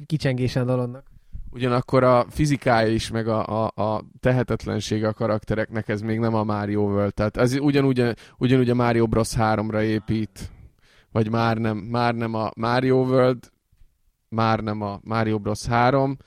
kicsengésen 0.06 0.66
dolognak. 0.66 1.04
Ugyanakkor 1.52 2.04
a 2.04 2.26
fizikája 2.30 2.88
is, 2.88 3.12
meg 3.12 3.28
a, 3.28 3.66
a, 3.66 3.84
a 3.84 4.04
tehetetlensége 4.20 5.08
a 5.08 5.14
karaktereknek 5.14 5.88
ez 5.88 6.02
még 6.02 6.20
nem 6.20 6.34
a 6.34 6.44
Mario 6.44 6.82
World. 6.82 7.14
Tehát 7.14 7.38
ez 7.38 7.60
ugyanúgy, 7.60 8.16
ugyanúgy 8.38 8.70
a 8.70 8.76
Mario 8.76 9.08
Bros. 9.08 9.30
3-ra 9.36 9.82
épít, 9.82 10.52
vagy 11.12 11.30
már 11.30 11.58
nem, 11.58 11.78
már 11.78 12.16
nem 12.16 12.34
a 12.34 12.52
Mario 12.56 12.96
World, 12.96 13.52
már 14.30 14.60
nem 14.60 14.82
a 14.82 15.00
Mario 15.04 15.40
Bros. 15.40 15.66
3, 15.66 16.18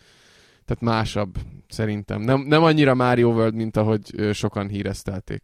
tehát 0.64 0.83
másabb 0.83 1.37
szerintem. 1.68 2.20
Nem, 2.20 2.41
nem 2.41 2.62
annyira 2.62 2.95
Mario 2.95 3.28
World, 3.28 3.55
mint 3.55 3.76
ahogy 3.76 4.31
sokan 4.33 4.68
híreztelték. 4.68 5.43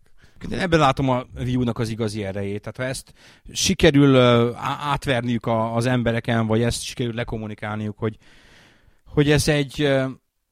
Ebben 0.51 0.79
látom 0.79 1.09
a 1.09 1.25
Wii 1.37 1.57
U-nak 1.57 1.79
az 1.79 1.89
igazi 1.89 2.25
erejét. 2.25 2.61
Tehát 2.61 2.77
ha 2.77 2.85
ezt 2.85 3.13
sikerül 3.53 4.17
átverniük 4.65 5.47
az 5.47 5.87
embereken, 5.87 6.47
vagy 6.47 6.63
ezt 6.63 6.83
sikerül 6.83 7.15
lekommunikálniuk, 7.15 7.99
hogy, 7.99 8.17
hogy 9.05 9.31
ez 9.31 9.49
egy 9.49 9.89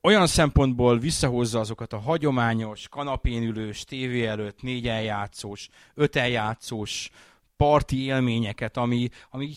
olyan 0.03 0.27
szempontból 0.27 0.99
visszahozza 0.99 1.61
azokat 1.61 1.93
a 1.93 1.99
hagyományos, 1.99 2.89
kanapén 2.89 3.43
ülős, 3.43 3.85
tévé 3.85 4.27
előtt 4.27 4.63
négy 4.63 4.89
eljátszós, 4.89 5.69
öt 5.95 6.17
eljátszós 6.17 7.11
parti 7.57 8.05
élményeket, 8.05 8.77
ami, 8.77 9.09
ami 9.31 9.55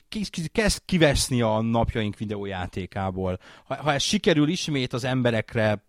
kezd 0.52 0.82
kiveszni 0.86 1.42
a 1.42 1.62
napjaink 1.62 2.18
videójátékából. 2.18 3.40
Ha, 3.66 3.76
ha 3.76 3.94
ez 3.94 4.04
sikerül 4.04 4.48
ismét 4.48 4.94
az 4.94 5.04
emberekre 5.04 5.84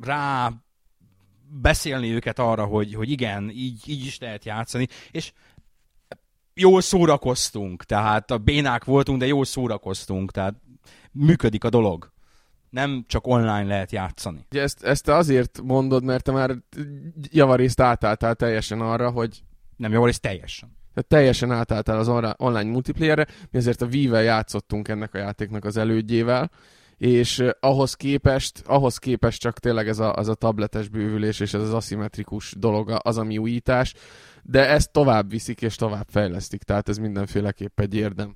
rá 0.00 0.52
beszélni 1.60 2.12
őket 2.12 2.38
arra, 2.38 2.64
hogy, 2.64 2.94
hogy 2.94 3.10
igen, 3.10 3.50
így, 3.50 3.82
így 3.86 4.06
is 4.06 4.18
lehet 4.18 4.44
játszani, 4.44 4.88
és 5.10 5.32
jól 6.54 6.80
szórakoztunk, 6.80 7.84
tehát 7.84 8.30
a 8.30 8.38
bénák 8.38 8.84
voltunk, 8.84 9.18
de 9.18 9.26
jól 9.26 9.44
szórakoztunk, 9.44 10.30
tehát 10.30 10.54
működik 11.12 11.64
a 11.64 11.70
dolog. 11.70 12.12
Nem 12.70 13.04
csak 13.06 13.26
online 13.26 13.64
lehet 13.64 13.92
játszani. 13.92 14.46
Ugye 14.50 14.62
ezt, 14.62 14.82
ezt 14.82 15.04
te 15.04 15.14
azért 15.14 15.60
mondod, 15.62 16.04
mert 16.04 16.24
te 16.24 16.32
már 16.32 16.56
javarészt 17.30 17.80
átálltál 17.80 18.34
teljesen 18.34 18.80
arra, 18.80 19.10
hogy... 19.10 19.42
Nem 19.76 19.92
javarészt 19.92 20.20
teljesen. 20.20 20.76
Tehát 20.94 21.08
teljesen 21.08 21.52
átálltál 21.52 21.98
az 21.98 22.08
online 22.36 22.70
multiplayerre, 22.70 23.26
mi 23.50 23.58
azért 23.58 23.82
a 23.82 23.86
Wii-vel 23.86 24.22
játszottunk 24.22 24.88
ennek 24.88 25.14
a 25.14 25.18
játéknak 25.18 25.64
az 25.64 25.76
elődjével, 25.76 26.50
és 26.98 27.44
ahhoz 27.60 27.94
képest, 27.94 28.62
ahhoz 28.66 28.98
képest 28.98 29.40
csak 29.40 29.58
tényleg 29.58 29.88
ez 29.88 29.98
a, 29.98 30.12
az 30.12 30.28
a 30.28 30.34
tabletes 30.34 30.88
bővülés 30.88 31.40
és 31.40 31.54
ez 31.54 31.62
az 31.62 31.74
aszimmetrikus 31.74 32.54
dolog 32.58 32.98
az, 33.02 33.18
ami 33.18 33.38
újítás, 33.38 33.94
de 34.42 34.68
ezt 34.68 34.92
tovább 34.92 35.30
viszik 35.30 35.62
és 35.62 35.76
tovább 35.76 36.06
fejlesztik, 36.08 36.62
tehát 36.62 36.88
ez 36.88 36.98
mindenféleképp 36.98 37.80
egy 37.80 37.94
érdem. 37.94 38.34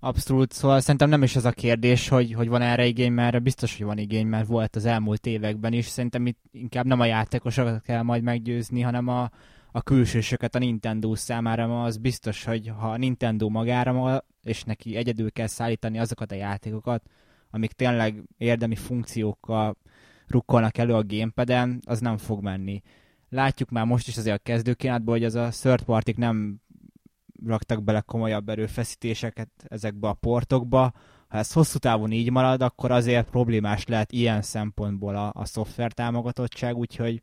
Abszolút, 0.00 0.52
szóval 0.52 0.80
szerintem 0.80 1.08
nem 1.08 1.22
is 1.22 1.36
ez 1.36 1.44
a 1.44 1.50
kérdés, 1.50 2.08
hogy, 2.08 2.32
hogy 2.32 2.48
van 2.48 2.62
erre 2.62 2.86
igény, 2.86 3.12
mert 3.12 3.42
biztos, 3.42 3.76
hogy 3.76 3.86
van 3.86 3.98
igény, 3.98 4.26
mert 4.26 4.46
volt 4.46 4.76
az 4.76 4.84
elmúlt 4.84 5.26
években 5.26 5.72
is. 5.72 5.86
Szerintem 5.86 6.26
itt 6.26 6.38
inkább 6.52 6.86
nem 6.86 7.00
a 7.00 7.04
játékosokat 7.04 7.82
kell 7.82 8.02
majd 8.02 8.22
meggyőzni, 8.22 8.80
hanem 8.80 9.08
a, 9.08 9.30
a 9.72 9.82
külsősöket 9.82 10.54
a 10.54 10.58
Nintendo 10.58 11.14
számára, 11.14 11.82
az 11.82 11.96
biztos, 11.96 12.44
hogy 12.44 12.72
ha 12.78 12.90
a 12.90 12.96
Nintendo 12.96 13.48
magára, 13.48 14.24
és 14.42 14.64
neki 14.64 14.96
egyedül 14.96 15.30
kell 15.32 15.46
szállítani 15.46 15.98
azokat 15.98 16.32
a 16.32 16.34
játékokat, 16.34 17.02
amik 17.50 17.72
tényleg 17.72 18.22
érdemi 18.38 18.76
funkciókkal 18.76 19.76
rukkolnak 20.26 20.78
elő 20.78 20.94
a 20.94 21.04
gamepad 21.06 21.78
az 21.84 22.00
nem 22.00 22.16
fog 22.16 22.42
menni. 22.42 22.82
Látjuk 23.28 23.70
már 23.70 23.84
most 23.84 24.08
is 24.08 24.16
azért 24.16 24.38
a 24.38 24.42
kezdőkínátból, 24.42 25.14
hogy 25.14 25.24
az 25.24 25.34
a 25.34 25.48
third 25.48 25.82
party 25.82 26.10
nem 26.16 26.60
raktak 27.46 27.82
bele 27.82 28.00
komolyabb 28.00 28.48
erőfeszítéseket 28.48 29.50
ezekbe 29.68 30.08
a 30.08 30.12
portokba. 30.12 30.92
Ha 31.28 31.38
ez 31.38 31.52
hosszú 31.52 31.78
távon 31.78 32.12
így 32.12 32.30
marad, 32.30 32.62
akkor 32.62 32.90
azért 32.90 33.30
problémás 33.30 33.86
lehet 33.86 34.12
ilyen 34.12 34.42
szempontból 34.42 35.16
a, 35.16 35.30
a 35.34 35.44
szoftver 35.44 35.92
támogatottság, 35.92 36.76
úgyhogy 36.76 37.22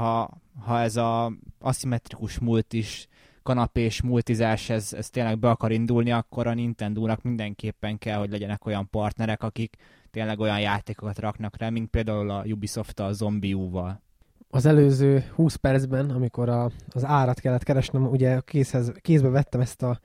ha, 0.00 0.30
ha 0.64 0.80
ez 0.80 0.96
a 0.96 1.32
aszimmetrikus 1.58 2.38
múlt 2.38 2.72
is 2.72 3.08
kanapés 3.42 4.02
multizás 4.02 4.70
ez, 4.70 4.92
ez 4.92 5.10
tényleg 5.10 5.38
be 5.38 5.50
akar 5.50 5.72
indulni, 5.72 6.12
akkor 6.12 6.46
a 6.46 6.54
Nintendo-nak 6.54 7.22
mindenképpen 7.22 7.98
kell, 7.98 8.18
hogy 8.18 8.30
legyenek 8.30 8.66
olyan 8.66 8.88
partnerek, 8.90 9.42
akik 9.42 9.76
tényleg 10.10 10.38
olyan 10.38 10.60
játékokat 10.60 11.18
raknak 11.18 11.56
rá, 11.56 11.68
mint 11.68 11.90
például 11.90 12.30
a 12.30 12.44
Ubisoft 12.44 13.00
a 13.00 13.12
Zombie-val. 13.12 14.00
Az 14.50 14.66
előző 14.66 15.24
20 15.34 15.54
percben, 15.54 16.10
amikor 16.10 16.48
a, 16.48 16.70
az 16.88 17.04
árat 17.04 17.40
kellett 17.40 17.62
keresnem, 17.62 18.06
ugye 18.06 18.40
kézhez, 18.44 18.92
kézbe 19.00 19.28
vettem 19.28 19.60
ezt 19.60 19.82
a 19.82 20.00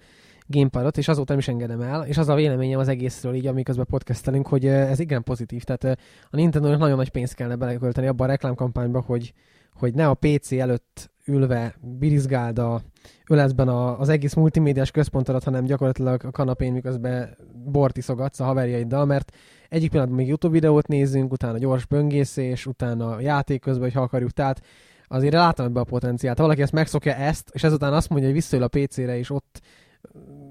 gamepadot, 0.47 0.97
és 0.97 1.07
azóta 1.07 1.31
nem 1.31 1.39
is 1.39 1.47
engedem 1.47 1.81
el, 1.81 2.05
és 2.05 2.17
az 2.17 2.29
a 2.29 2.35
véleményem 2.35 2.79
az 2.79 2.87
egészről 2.87 3.33
így, 3.33 3.47
amiközben 3.47 3.85
podcastelünk, 3.89 4.47
hogy 4.47 4.65
ez 4.65 4.99
igen 4.99 5.23
pozitív, 5.23 5.63
tehát 5.63 5.99
a 6.29 6.35
Nintendo-nak 6.35 6.79
nagyon 6.79 6.97
nagy 6.97 7.09
pénzt 7.09 7.33
kellene 7.33 7.55
belekölteni 7.55 8.07
abba 8.07 8.23
a 8.23 8.27
reklámkampányba, 8.27 9.01
hogy, 9.01 9.33
hogy 9.75 9.93
ne 9.93 10.07
a 10.07 10.13
PC 10.13 10.51
előtt 10.51 11.13
ülve 11.25 11.75
birizgáld 11.81 12.59
a 12.59 12.81
ölezben 13.29 13.67
a, 13.67 13.99
az 13.99 14.09
egész 14.09 14.33
multimédiás 14.33 14.91
központodat, 14.91 15.43
hanem 15.43 15.65
gyakorlatilag 15.65 16.23
a 16.23 16.31
kanapén 16.31 16.73
miközben 16.73 17.37
bort 17.53 17.97
iszogatsz 17.97 18.39
a 18.39 18.43
haverjaiddal, 18.43 19.05
mert 19.05 19.35
egyik 19.69 19.89
pillanatban 19.89 20.19
még 20.19 20.27
YouTube 20.27 20.53
videót 20.53 20.87
nézzünk, 20.87 21.31
utána 21.31 21.57
gyors 21.57 21.85
böngészés, 21.85 22.65
utána 22.65 23.19
játék 23.19 23.61
közben, 23.61 23.83
hogy 23.83 23.93
ha 23.93 24.01
akarjuk. 24.01 24.31
Tehát 24.31 24.61
azért 25.07 25.33
látom 25.33 25.65
ebbe 25.65 25.79
a 25.79 25.83
potenciált. 25.83 26.37
Ha 26.37 26.43
valaki 26.43 26.61
ezt 26.61 26.71
megszokja 26.71 27.13
ezt, 27.13 27.49
és 27.53 27.63
ezután 27.63 27.93
azt 27.93 28.09
mondja, 28.09 28.27
hogy 28.27 28.37
visszaül 28.37 28.63
a 28.63 28.67
PC-re, 28.67 29.17
és 29.17 29.29
ott 29.29 29.61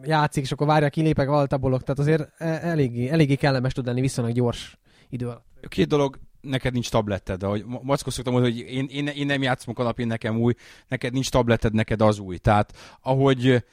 játszik, 0.03 0.43
és 0.43 0.53
akkor 0.53 0.67
várja, 0.67 0.89
kilépek 0.89 1.29
altabolok, 1.29 1.83
tehát 1.83 1.99
azért 1.99 2.33
e, 2.37 2.47
eléggé, 2.47 3.09
eléggé 3.09 3.35
kellemes 3.35 3.73
tud 3.73 3.87
lenni 3.87 4.01
viszonylag 4.01 4.35
gyors 4.35 4.79
idő 5.09 5.27
alatt. 5.27 5.47
Két 5.69 5.89
dolog, 5.89 6.19
neked 6.45 6.73
nincs 6.73 6.91
tableted, 6.91 7.39
de 7.39 7.47
ahogy 7.47 7.65
Mackó 7.65 8.11
szoktam 8.11 8.33
mondani, 8.33 8.55
hogy 8.55 8.71
én, 8.71 8.87
én, 8.91 9.07
én 9.07 9.27
nem 9.27 9.43
játszom 9.43 9.75
kanapén, 9.75 10.07
nekem 10.07 10.37
új, 10.37 10.55
neked 10.89 11.13
nincs 11.13 11.31
tableted, 11.31 11.73
neked 11.73 12.01
az 12.01 12.19
új. 12.19 12.37
Tehát 12.37 12.97
ahogy 13.01 13.65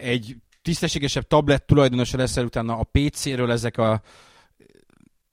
egy 0.00 0.36
tisztességesebb 0.62 1.26
tablet 1.26 1.66
tulajdonosa 1.66 2.16
leszel 2.16 2.44
utána 2.44 2.78
a 2.78 2.88
PC-ről 2.92 3.50
ezek 3.50 3.78
a 3.78 4.02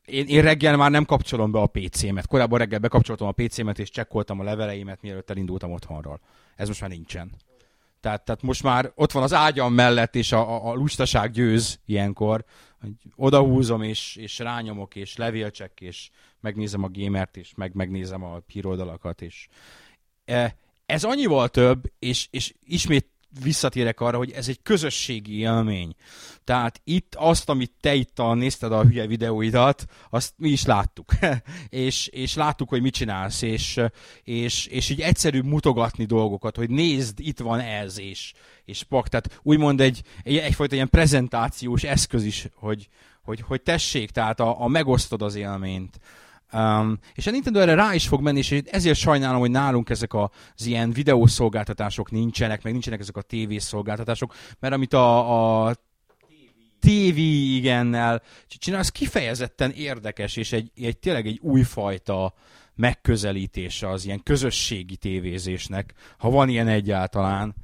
én, 0.06 0.26
én 0.28 0.42
reggel 0.42 0.78
már 0.78 0.92
nem 0.92 1.06
kapcsolom 1.06 1.52
be 1.52 1.60
a 1.60 1.68
PC-met. 1.68 2.28
Korábban 2.28 2.60
reggel 2.60 2.80
bekapcsoltam 2.80 3.28
a 3.28 3.32
PC-met, 3.32 3.80
és 3.80 3.90
csekkoltam 3.90 4.40
a 4.40 4.44
leveleimet, 4.44 5.02
mielőtt 5.02 5.30
elindultam 5.30 5.72
otthonról. 5.72 6.20
Ez 6.56 6.68
most 6.68 6.82
már 6.82 6.90
nincsen. 6.90 7.32
Tehát, 8.02 8.26
tehát 8.26 8.42
most 8.42 8.64
már 8.64 8.92
ott 8.96 9.12
van 9.12 9.24
az 9.24 9.34
ágyam 9.34 9.74
mellett, 9.74 10.16
és 10.16 10.32
a, 10.32 10.50
a, 10.50 10.72
a 10.72 10.74
lustaság 10.74 11.32
győz 11.32 11.80
ilyenkor. 11.86 12.46
Hogy 12.82 12.94
odahúzom, 13.16 13.82
és, 13.82 14.16
és 14.16 14.40
rányomok, 14.40 14.96
és 14.96 15.16
levélcsek, 15.16 15.82
és 15.82 16.10
megnézem 16.40 16.84
a 16.84 16.90
gamert, 16.92 17.38
és 17.38 17.54
meg, 17.56 17.74
megnézem 17.74 18.24
a 18.24 18.42
híroldalakat, 18.48 19.22
és 19.22 19.48
e, 20.26 20.56
ez 20.86 21.04
annyival 21.04 21.50
több, 21.50 21.92
és, 22.00 22.28
és 22.32 22.54
ismét 22.64 23.11
visszatérek 23.44 24.00
arra, 24.00 24.18
hogy 24.18 24.32
ez 24.32 24.48
egy 24.48 24.60
közösségi 24.64 25.38
élmény. 25.38 25.96
Tehát 26.44 26.82
itt 26.84 27.16
azt, 27.16 27.50
amit 27.50 27.72
te 27.80 27.94
itt 27.94 28.20
a, 28.20 28.34
nézted 28.34 28.72
a 28.72 28.84
hülye 28.84 29.08
videóidat, 29.08 29.86
azt 30.10 30.34
mi 30.38 30.50
is 30.50 30.66
láttuk. 30.66 31.12
és, 31.70 32.08
és 32.08 32.36
láttuk, 32.36 32.70
hogy 32.70 32.82
mit 32.82 32.94
csinálsz, 32.94 33.42
és, 33.42 33.80
és, 34.24 34.66
és 34.66 34.90
így 34.90 35.02
egyszerűbb 35.02 35.46
mutogatni 35.46 36.06
dolgokat, 36.06 36.56
hogy 36.56 36.70
nézd, 36.70 37.20
itt 37.20 37.40
van 37.40 37.60
ez, 37.60 38.00
és, 38.00 38.34
és 38.66 38.84
pak. 38.84 39.08
Tehát 39.08 39.40
úgymond 39.44 39.82
egy, 39.82 40.02
egy, 40.24 40.38
egyfajta 40.38 40.76
ilyen 40.76 40.90
prezentációs 40.90 41.84
eszköz 41.84 42.24
is, 42.24 42.48
hogy, 42.54 42.88
hogy, 43.22 43.42
hogy 43.42 43.62
tessék, 43.62 44.10
tehát 44.12 44.40
a, 44.40 44.62
a 44.62 44.68
megosztod 44.68 45.22
az 45.22 45.36
élményt. 45.36 46.00
Um, 46.54 47.00
és 47.14 47.28
a 47.28 47.32
Nintendo 47.32 47.60
erre 47.60 47.74
rá 47.74 47.94
is 47.94 48.08
fog 48.08 48.22
menni, 48.22 48.38
és 48.38 48.62
ezért 48.66 48.98
sajnálom, 48.98 49.40
hogy 49.40 49.52
nálunk 49.52 49.90
ezek 49.90 50.14
az 50.14 50.66
ilyen 50.66 50.92
videószolgáltatások 50.92 52.12
nincsenek, 52.12 52.64
meg 52.64 52.72
nincsenek 52.72 53.00
ezek 53.00 53.18
a 53.18 53.22
tévészolgáltatások, 53.22 54.36
mert 54.60 54.74
amit 54.74 54.94
a, 54.94 55.68
a 55.68 55.74
TV 56.80 57.18
igennel 57.18 58.22
csinál, 58.48 58.80
az 58.80 58.90
kifejezetten 58.90 59.72
érdekes, 59.72 60.36
és 60.36 60.52
egy, 60.52 60.72
egy 60.76 60.98
tényleg 60.98 61.28
egy 61.28 61.40
újfajta 61.42 62.34
megközelítése 62.76 63.90
az 63.90 64.06
ilyen 64.06 64.24
közösségi 64.24 64.96
tévézésnek, 64.96 65.94
ha 66.18 66.30
van 66.30 66.50
ilyen 66.50 66.68
egyáltalán. 66.68 67.56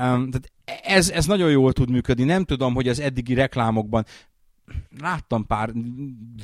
Um, 0.00 0.30
tehát 0.30 0.52
ez, 0.82 1.10
ez 1.10 1.26
nagyon 1.26 1.50
jól 1.50 1.72
tud 1.72 1.90
működni. 1.90 2.24
Nem 2.24 2.44
tudom, 2.44 2.74
hogy 2.74 2.88
az 2.88 3.00
eddigi 3.00 3.34
reklámokban 3.34 4.04
láttam 5.00 5.46
pár 5.46 5.72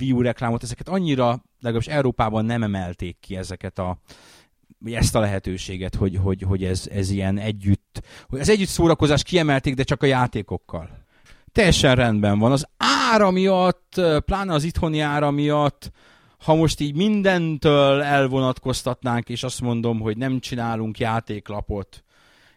Wii 0.01 0.23
reklámot, 0.23 0.63
ezeket 0.63 0.89
annyira, 0.89 1.45
legalábbis 1.61 1.93
Európában 1.93 2.45
nem 2.45 2.63
emelték 2.63 3.17
ki 3.21 3.37
ezeket 3.37 3.79
a 3.79 3.99
ezt 4.85 5.15
a 5.15 5.21
lehetőséget, 5.21 5.95
hogy, 5.95 6.17
hogy, 6.17 6.43
hogy 6.43 6.65
ez, 6.65 6.87
ez 6.93 7.11
ilyen 7.11 7.39
együtt, 7.39 8.03
hogy 8.29 8.41
az 8.41 8.49
együtt 8.49 8.69
szórakozás 8.69 9.23
kiemelték, 9.23 9.75
de 9.75 9.83
csak 9.83 10.03
a 10.03 10.07
játékokkal. 10.07 11.07
Teljesen 11.53 11.95
rendben 11.95 12.39
van. 12.39 12.53
Az 12.53 12.69
ára 13.13 13.31
miatt, 13.31 14.01
pláne 14.25 14.55
az 14.55 14.65
itthoni 14.65 15.01
ára 15.01 15.31
miatt, 15.31 15.91
ha 16.39 16.55
most 16.55 16.81
így 16.81 16.95
mindentől 16.95 18.03
elvonatkoztatnánk, 18.03 19.29
és 19.29 19.43
azt 19.43 19.61
mondom, 19.61 20.01
hogy 20.01 20.17
nem 20.17 20.41
csinálunk 20.41 20.99
játéklapot, 20.99 22.05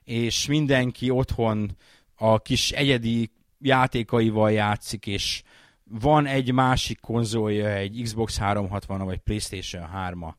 és 0.03 0.47
mindenki 0.47 1.09
otthon 1.09 1.78
a 2.16 2.39
kis 2.39 2.72
egyedi 2.72 3.32
játékaival 3.59 4.51
játszik, 4.51 5.07
és 5.07 5.43
van 5.84 6.26
egy 6.26 6.52
másik 6.52 7.00
konzolja, 7.00 7.68
egy 7.68 8.00
Xbox 8.04 8.38
360 8.38 9.06
vagy 9.06 9.20
PlayStation 9.20 9.90
3-a. 9.96 10.36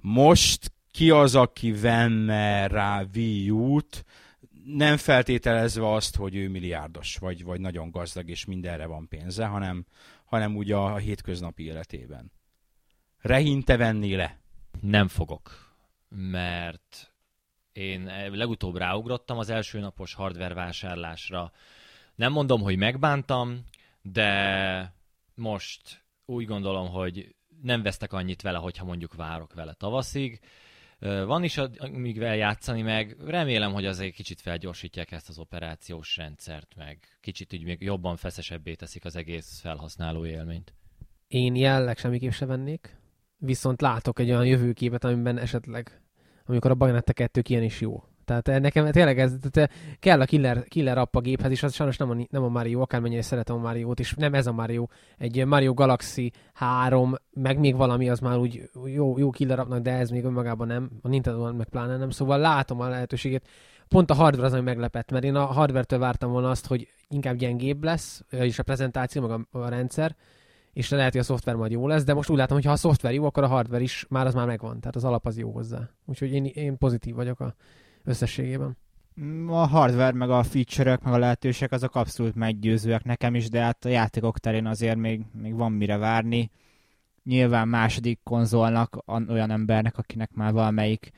Most 0.00 0.72
ki 0.90 1.10
az, 1.10 1.34
aki 1.34 1.72
venne 1.72 2.66
rá 2.66 3.04
Wii 3.14 3.50
U-t, 3.50 4.04
nem 4.64 4.96
feltételezve 4.96 5.92
azt, 5.92 6.16
hogy 6.16 6.36
ő 6.36 6.48
milliárdos, 6.48 7.16
vagy, 7.16 7.44
vagy 7.44 7.60
nagyon 7.60 7.90
gazdag, 7.90 8.28
és 8.28 8.44
mindenre 8.44 8.86
van 8.86 9.08
pénze, 9.08 9.46
hanem, 9.46 9.86
hanem 10.24 10.56
úgy 10.56 10.72
a, 10.72 10.92
a 10.92 10.96
hétköznapi 10.96 11.64
életében. 11.64 12.32
Rehinte 13.20 13.76
venni 13.76 14.14
le? 14.14 14.38
Nem 14.80 15.08
fogok, 15.08 15.74
mert 16.08 17.12
én 17.72 18.10
legutóbb 18.32 18.76
ráugrottam 18.76 19.38
az 19.38 19.50
első 19.50 19.80
napos 19.80 20.14
hardware 20.14 20.54
vásárlásra. 20.54 21.52
Nem 22.14 22.32
mondom, 22.32 22.60
hogy 22.60 22.76
megbántam, 22.76 23.64
de 24.12 24.94
most 25.34 26.04
úgy 26.24 26.46
gondolom, 26.46 26.88
hogy 26.88 27.34
nem 27.62 27.82
vesztek 27.82 28.12
annyit 28.12 28.42
vele, 28.42 28.58
hogyha 28.58 28.84
mondjuk 28.84 29.14
várok 29.14 29.54
vele 29.54 29.72
tavaszig. 29.72 30.40
Van 30.98 31.44
is 31.44 31.58
amíg 31.58 32.18
vele 32.18 32.36
játszani, 32.36 32.82
meg 32.82 33.16
remélem, 33.26 33.72
hogy 33.72 33.86
azért 33.86 34.14
kicsit 34.14 34.40
felgyorsítják 34.40 35.12
ezt 35.12 35.28
az 35.28 35.38
operációs 35.38 36.16
rendszert, 36.16 36.74
meg 36.76 36.98
kicsit 37.20 37.52
úgy 37.52 37.64
még 37.64 37.80
jobban 37.80 38.16
feszesebbé 38.16 38.74
teszik 38.74 39.04
az 39.04 39.16
egész 39.16 39.60
felhasználó 39.60 40.26
élményt. 40.26 40.74
Én 41.26 41.54
jelleg 41.54 41.98
semmiképp 41.98 42.30
se 42.30 42.46
vennék, 42.46 42.96
viszont 43.36 43.80
látok 43.80 44.18
egy 44.18 44.30
olyan 44.30 44.46
jövőképet, 44.46 45.04
amiben 45.04 45.38
esetleg, 45.38 46.02
amikor 46.44 46.70
a 46.70 46.74
Bayonetta 46.74 47.12
2 47.12 47.42
ilyen 47.48 47.62
is 47.62 47.80
jó. 47.80 48.04
Tehát 48.24 48.48
eh, 48.48 48.60
nekem 48.60 48.90
tényleg 48.90 49.18
ez, 49.18 49.32
tehát 49.40 49.70
eh, 49.70 49.76
kell 50.00 50.20
a 50.20 50.24
killer, 50.24 50.64
killer 50.64 50.98
app 50.98 51.16
a 51.16 51.20
géphez, 51.20 51.50
és 51.50 51.62
az 51.62 51.74
sajnos 51.74 51.96
nem 51.96 52.10
a, 52.10 52.14
nem 52.30 52.42
a 52.42 52.48
Mario, 52.48 52.80
akármennyire 52.80 53.22
szeretem 53.22 53.56
a 53.56 53.60
Mario-t, 53.60 54.00
és 54.00 54.14
nem 54.14 54.34
ez 54.34 54.46
a 54.46 54.52
Mario. 54.52 54.86
Egy 55.18 55.46
Mario 55.46 55.74
Galaxy 55.74 56.32
3, 56.52 57.14
meg 57.32 57.58
még 57.58 57.76
valami, 57.76 58.08
az 58.08 58.18
már 58.18 58.36
úgy 58.38 58.70
jó, 58.84 59.18
jó 59.18 59.30
killer 59.30 59.58
appnak, 59.58 59.82
de 59.82 59.92
ez 59.92 60.10
még 60.10 60.24
önmagában 60.24 60.66
nem, 60.66 60.90
a 61.02 61.08
Nintendo 61.08 61.52
meg 61.52 61.68
pláne 61.68 61.96
nem, 61.96 62.10
szóval 62.10 62.38
látom 62.38 62.80
a 62.80 62.88
lehetőséget. 62.88 63.46
Pont 63.88 64.10
a 64.10 64.14
hardware 64.14 64.46
az, 64.46 64.52
ami 64.52 64.62
meglepett, 64.62 65.10
mert 65.10 65.24
én 65.24 65.34
a 65.34 65.44
hardware-től 65.44 65.98
vártam 65.98 66.30
volna 66.30 66.50
azt, 66.50 66.66
hogy 66.66 66.88
inkább 67.08 67.36
gyengébb 67.36 67.84
lesz, 67.84 68.24
és 68.30 68.58
a 68.58 68.62
prezentáció, 68.62 69.26
meg 69.26 69.30
a, 69.30 69.58
a 69.58 69.68
rendszer, 69.68 70.16
és 70.72 70.90
lehet, 70.90 71.12
hogy 71.12 71.20
a 71.20 71.24
szoftver 71.24 71.54
majd 71.54 71.72
jó 71.72 71.86
lesz, 71.86 72.04
de 72.04 72.14
most 72.14 72.30
úgy 72.30 72.36
látom, 72.36 72.56
hogy 72.56 72.66
ha 72.66 72.72
a 72.72 72.76
szoftver 72.76 73.12
jó, 73.12 73.24
akkor 73.24 73.42
a 73.42 73.46
hardware 73.46 73.82
is 73.82 74.06
már 74.08 74.26
az 74.26 74.34
már 74.34 74.46
megvan, 74.46 74.80
tehát 74.80 74.96
az 74.96 75.04
alap 75.04 75.26
az 75.26 75.38
jó 75.38 75.50
hozzá. 75.50 75.90
Úgyhogy 76.04 76.32
én, 76.32 76.44
én 76.44 76.78
pozitív 76.78 77.14
vagyok 77.14 77.40
a 77.40 77.54
összességében. 78.04 78.76
A 79.46 79.66
hardware, 79.66 80.12
meg 80.12 80.30
a 80.30 80.42
feature 80.42 80.98
meg 81.02 81.12
a 81.12 81.18
lehetőségek 81.18 81.72
azok 81.72 81.94
abszolút 81.94 82.34
meggyőzőek 82.34 83.04
nekem 83.04 83.34
is, 83.34 83.48
de 83.48 83.60
hát 83.60 83.84
a 83.84 83.88
játékok 83.88 84.38
terén 84.38 84.66
azért 84.66 84.96
még, 84.96 85.22
még 85.32 85.54
van 85.54 85.72
mire 85.72 85.96
várni. 85.96 86.50
Nyilván 87.24 87.68
második 87.68 88.20
konzolnak 88.22 89.02
olyan 89.06 89.50
embernek, 89.50 89.98
akinek 89.98 90.30
már 90.32 90.52
valamelyik 90.52 91.10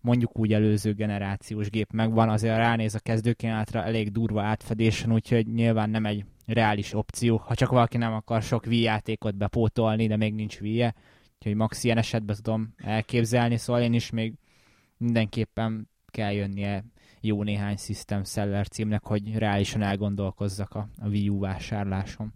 mondjuk 0.00 0.38
úgy 0.38 0.52
előző 0.52 0.92
generációs 0.92 1.70
gép 1.70 1.92
megvan, 1.92 2.28
azért 2.28 2.56
ránéz 2.56 2.94
a 2.94 2.98
kezdőkínálatra 2.98 3.84
elég 3.84 4.12
durva 4.12 4.42
átfedésen, 4.42 5.12
úgyhogy 5.12 5.46
nyilván 5.46 5.90
nem 5.90 6.06
egy 6.06 6.24
reális 6.46 6.94
opció, 6.94 7.36
ha 7.36 7.54
csak 7.54 7.70
valaki 7.70 7.96
nem 7.96 8.12
akar 8.12 8.42
sok 8.42 8.66
Wii 8.66 8.80
játékot 8.80 9.36
bepótolni, 9.36 10.06
de 10.06 10.16
még 10.16 10.34
nincs 10.34 10.60
Wii-je, 10.60 10.94
úgyhogy 11.34 11.54
max 11.54 11.84
ilyen 11.84 11.98
esetben 11.98 12.36
tudom 12.42 12.74
elképzelni, 12.76 13.56
szóval 13.56 13.82
én 13.82 13.92
is 13.92 14.10
még 14.10 14.34
mindenképpen 14.96 15.88
kell 16.10 16.32
jönnie 16.32 16.84
jó 17.20 17.42
néhány 17.42 17.76
System 17.76 18.24
Seller 18.24 18.68
címnek, 18.68 19.02
hogy 19.04 19.38
reálisan 19.38 19.82
elgondolkozzak 19.82 20.74
a, 20.74 20.88
a 20.98 21.08
Wii 21.08 21.28
U 21.28 21.38
vásárláson. 21.38 22.32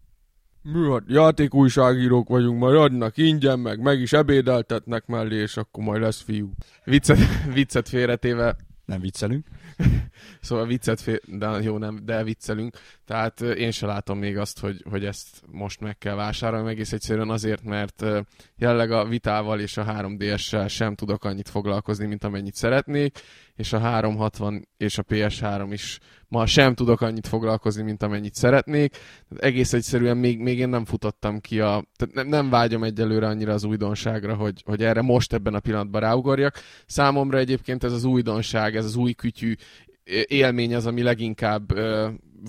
Mi 0.63 0.91
hát 0.91 1.03
játékújságírók 1.07 2.29
vagyunk, 2.29 2.59
majd 2.59 2.77
adnak 2.77 3.17
ingyen, 3.17 3.59
meg 3.59 3.81
meg 3.81 4.01
is 4.01 4.13
ebédeltetnek 4.13 5.07
mellé, 5.07 5.37
és 5.37 5.57
akkor 5.57 5.85
majd 5.85 6.01
lesz 6.01 6.21
fiú. 6.21 6.53
Viccet, 6.85 7.19
viccet 7.55 7.89
félretéve. 7.89 8.57
Nem 8.85 9.01
viccelünk. 9.01 9.47
szóval 10.41 10.67
viccet 10.67 11.01
fél, 11.01 11.19
de 11.27 11.47
jó, 11.47 11.79
nem, 11.79 12.01
de 12.05 12.25
viccelünk. 12.25 12.77
Tehát 13.05 13.41
én 13.41 13.71
se 13.71 13.87
látom 13.87 14.19
még 14.19 14.39
azt, 14.39 14.61
hogy, 14.61 14.85
hogy 14.91 15.05
ezt 15.05 15.43
most 15.47 15.81
meg 15.81 15.99
kell 15.99 16.15
vásárolni, 16.15 16.71
egész 16.71 16.93
egyszerűen 16.93 17.31
azért, 17.31 17.63
mert 17.63 18.05
jelenleg 18.57 18.91
a 18.91 19.05
vitával 19.05 19.61
és 19.61 19.77
a 19.77 19.85
3DS-sel 19.85 20.69
sem 20.69 20.95
tudok 20.95 21.25
annyit 21.25 21.49
foglalkozni, 21.49 22.07
mint 22.07 22.25
amennyit 22.25 22.55
szeretnék, 22.55 23.19
és 23.55 23.73
a 23.73 23.79
360 23.79 24.69
és 24.77 24.99
a 24.99 25.03
PS3 25.03 25.69
is 25.71 25.99
ma 26.35 26.47
sem 26.47 26.75
tudok 26.75 27.01
annyit 27.01 27.27
foglalkozni, 27.27 27.83
mint 27.83 28.03
amennyit 28.03 28.35
szeretnék. 28.35 28.97
Egész 29.37 29.73
egyszerűen 29.73 30.17
még, 30.17 30.39
még 30.39 30.59
én 30.59 30.69
nem 30.69 30.85
futottam 30.85 31.41
ki 31.41 31.61
a... 31.61 31.85
Tehát 31.97 32.15
nem, 32.15 32.29
nem 32.29 32.51
vágyom 32.51 32.85
egyelőre 32.85 33.27
annyira 33.27 33.53
az 33.53 33.65
újdonságra, 33.65 34.35
hogy, 34.35 34.63
hogy 34.65 34.83
erre 34.83 35.03
most 35.03 35.33
ebben 35.33 35.55
a 35.55 35.61
pillanatban 35.61 36.01
ráugorjak. 36.01 36.55
Számomra 36.87 37.39
egyébként 37.39 37.85
ez 37.85 37.93
az 37.93 38.05
újdonság, 38.05 38.77
ez 38.77 38.85
az 38.85 38.97
új 38.97 39.13
kütyű 39.13 39.55
élmény 40.27 40.75
az, 40.75 40.87
ami 40.87 41.03
leginkább 41.03 41.73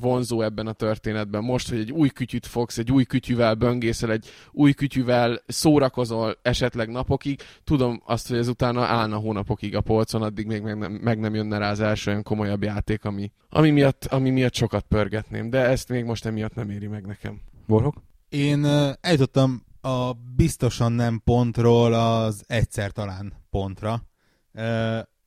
vonzó 0.01 0.41
ebben 0.41 0.67
a 0.67 0.73
történetben. 0.73 1.43
Most, 1.43 1.69
hogy 1.69 1.79
egy 1.79 1.91
új 1.91 2.09
kütyüt 2.09 2.45
fogsz, 2.45 2.77
egy 2.77 2.91
új 2.91 3.03
kütyüvel 3.03 3.55
böngészel, 3.55 4.11
egy 4.11 4.29
új 4.51 4.73
kütyüvel 4.73 5.41
szórakozol 5.47 6.37
esetleg 6.41 6.89
napokig, 6.89 7.41
tudom 7.63 8.01
azt, 8.05 8.27
hogy 8.27 8.37
ez 8.37 8.47
utána 8.47 8.85
állna 8.85 9.17
hónapokig 9.17 9.75
a 9.75 9.81
polcon, 9.81 10.21
addig 10.21 10.45
még 10.45 10.61
meg 10.61 10.77
nem, 10.77 10.91
meg 10.91 11.19
nem 11.19 11.35
jönne 11.35 11.57
rá 11.57 11.71
az 11.71 11.79
első 11.79 12.11
olyan 12.11 12.23
komolyabb 12.23 12.63
játék, 12.63 13.05
ami, 13.05 13.31
ami, 13.49 13.69
miatt, 13.69 14.05
ami 14.05 14.29
miatt 14.29 14.53
sokat 14.53 14.85
pörgetném, 14.87 15.49
de 15.49 15.59
ezt 15.59 15.89
még 15.89 16.03
most 16.05 16.25
emiatt 16.25 16.55
nem 16.55 16.69
éri 16.69 16.87
meg 16.87 17.05
nekem. 17.05 17.41
Borhok? 17.67 17.95
Én 18.29 18.65
eljutottam 19.01 19.63
a 19.81 20.13
biztosan 20.35 20.91
nem 20.91 21.21
pontról 21.23 21.93
az 21.93 22.43
egyszer 22.47 22.91
talán 22.91 23.33
pontra. 23.49 24.01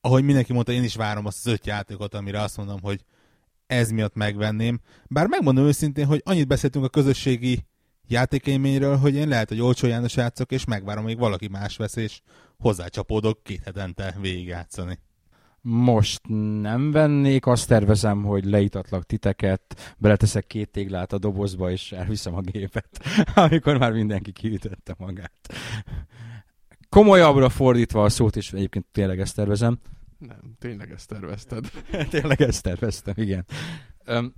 Ahogy 0.00 0.24
mindenki 0.24 0.52
mondta, 0.52 0.72
én 0.72 0.82
is 0.82 0.94
várom 0.94 1.26
azt 1.26 1.46
az 1.46 1.52
öt 1.52 1.66
játékot, 1.66 2.14
amire 2.14 2.40
azt 2.40 2.56
mondom, 2.56 2.80
hogy 2.80 3.04
ez 3.66 3.90
miatt 3.90 4.14
megvenném. 4.14 4.80
Bár 5.06 5.26
megmondom 5.26 5.64
őszintén, 5.64 6.06
hogy 6.06 6.22
annyit 6.24 6.48
beszéltünk 6.48 6.84
a 6.84 6.88
közösségi 6.88 7.66
játékélményről, 8.08 8.96
hogy 8.96 9.14
én 9.14 9.28
lehet, 9.28 9.48
hogy 9.48 9.60
olcsó 9.60 9.86
János 9.86 10.16
játszok, 10.16 10.52
és 10.52 10.64
megvárom, 10.64 11.04
még 11.04 11.18
valaki 11.18 11.48
más 11.48 11.76
vesz, 11.76 11.96
és 11.96 12.20
hozzácsapódok 12.58 13.42
két 13.42 13.62
hetente 13.64 14.14
végigjátszani. 14.20 14.98
Most 15.60 16.20
nem 16.60 16.90
vennék, 16.90 17.46
azt 17.46 17.68
tervezem, 17.68 18.22
hogy 18.22 18.44
leítatlak 18.44 19.04
titeket, 19.04 19.94
beleteszek 19.98 20.46
két 20.46 20.70
téglát 20.70 21.12
a 21.12 21.18
dobozba, 21.18 21.70
és 21.70 21.92
elviszem 21.92 22.34
a 22.34 22.40
gépet, 22.40 22.88
amikor 23.34 23.78
már 23.78 23.92
mindenki 23.92 24.32
kiütötte 24.32 24.94
magát. 24.98 25.32
Komolyabbra 26.88 27.48
fordítva 27.48 28.02
a 28.04 28.08
szót, 28.08 28.36
és 28.36 28.52
egyébként 28.52 28.86
tényleg 28.92 29.20
ezt 29.20 29.34
tervezem, 29.36 29.78
Nem, 30.18 30.56
tényleg 30.58 30.90
ezt 30.90 31.08
tervezted. 31.08 31.70
Tényleg 32.10 32.42
ezt 32.42 32.62
terveztem, 32.62 33.14
igen. 33.16 33.44
Um, 34.06 34.34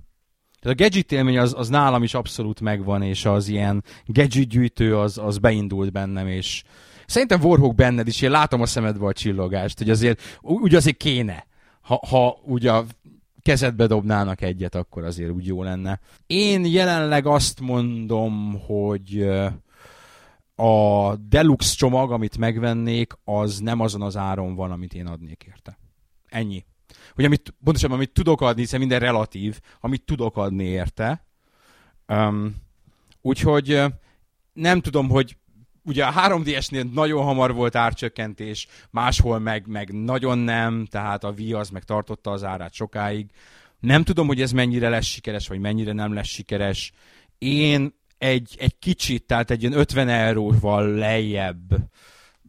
tehát 0.59 0.79
a 0.79 0.83
gadget 0.83 1.11
élmény 1.11 1.37
az, 1.37 1.53
az 1.57 1.69
nálam 1.69 2.03
is 2.03 2.13
abszolút 2.13 2.61
megvan, 2.61 3.01
és 3.01 3.25
az 3.25 3.47
ilyen 3.47 3.83
gadget 4.05 4.47
gyűjtő 4.47 4.97
az, 4.97 5.17
az 5.17 5.37
beindult 5.37 5.91
bennem, 5.91 6.27
és 6.27 6.63
szerintem 7.05 7.41
Warhawk 7.41 7.75
benned 7.75 8.07
is, 8.07 8.21
én 8.21 8.31
látom 8.31 8.61
a 8.61 8.65
szemedbe 8.65 9.05
a 9.05 9.13
csillogást, 9.13 9.77
hogy 9.77 9.89
azért 9.89 10.21
úgy 10.41 10.75
azért 10.75 10.97
kéne, 10.97 11.45
ha, 11.81 11.99
ha 12.07 12.39
ugye 12.43 12.71
a 12.71 12.85
kezedbe 13.41 13.87
dobnának 13.87 14.41
egyet, 14.41 14.75
akkor 14.75 15.03
azért 15.03 15.31
úgy 15.31 15.45
jó 15.45 15.63
lenne. 15.63 15.99
Én 16.27 16.65
jelenleg 16.65 17.25
azt 17.25 17.59
mondom, 17.59 18.59
hogy 18.65 19.29
a 20.61 21.15
deluxe 21.15 21.75
csomag, 21.75 22.11
amit 22.11 22.37
megvennék, 22.37 23.13
az 23.23 23.59
nem 23.59 23.79
azon 23.79 24.01
az 24.01 24.17
áron 24.17 24.55
van, 24.55 24.71
amit 24.71 24.93
én 24.93 25.07
adnék 25.07 25.43
érte. 25.47 25.77
Ennyi. 26.29 26.65
Hogy 27.13 27.25
amit, 27.25 27.53
pontosabban, 27.63 27.97
amit 27.97 28.11
tudok 28.13 28.41
adni, 28.41 28.61
hiszen 28.61 28.79
minden 28.79 28.99
relatív, 28.99 29.59
amit 29.79 30.03
tudok 30.05 30.37
adni 30.37 30.63
érte. 30.63 31.25
Um, 32.07 32.55
úgyhogy 33.21 33.81
nem 34.53 34.81
tudom, 34.81 35.09
hogy 35.09 35.37
ugye 35.83 36.05
a 36.05 36.13
3DS-nél 36.13 36.93
nagyon 36.93 37.23
hamar 37.23 37.53
volt 37.53 37.75
árcsökkentés, 37.75 38.67
máshol 38.89 39.39
meg, 39.39 39.67
meg 39.67 39.91
nagyon 39.91 40.37
nem, 40.37 40.85
tehát 40.85 41.23
a 41.23 41.33
Wii 41.37 41.53
az 41.53 41.69
meg 41.69 41.83
tartotta 41.83 42.31
az 42.31 42.43
árát 42.43 42.73
sokáig. 42.73 43.29
Nem 43.79 44.03
tudom, 44.03 44.27
hogy 44.27 44.41
ez 44.41 44.51
mennyire 44.51 44.89
lesz 44.89 45.05
sikeres, 45.05 45.47
vagy 45.47 45.59
mennyire 45.59 45.91
nem 45.91 46.13
lesz 46.13 46.27
sikeres. 46.27 46.91
Én 47.37 47.99
egy, 48.21 48.55
egy 48.59 48.79
kicsit, 48.79 49.23
tehát 49.23 49.51
egy 49.51 49.61
ilyen 49.61 49.73
50 49.73 50.09
euróval 50.09 50.87
lejjebb 50.87 51.89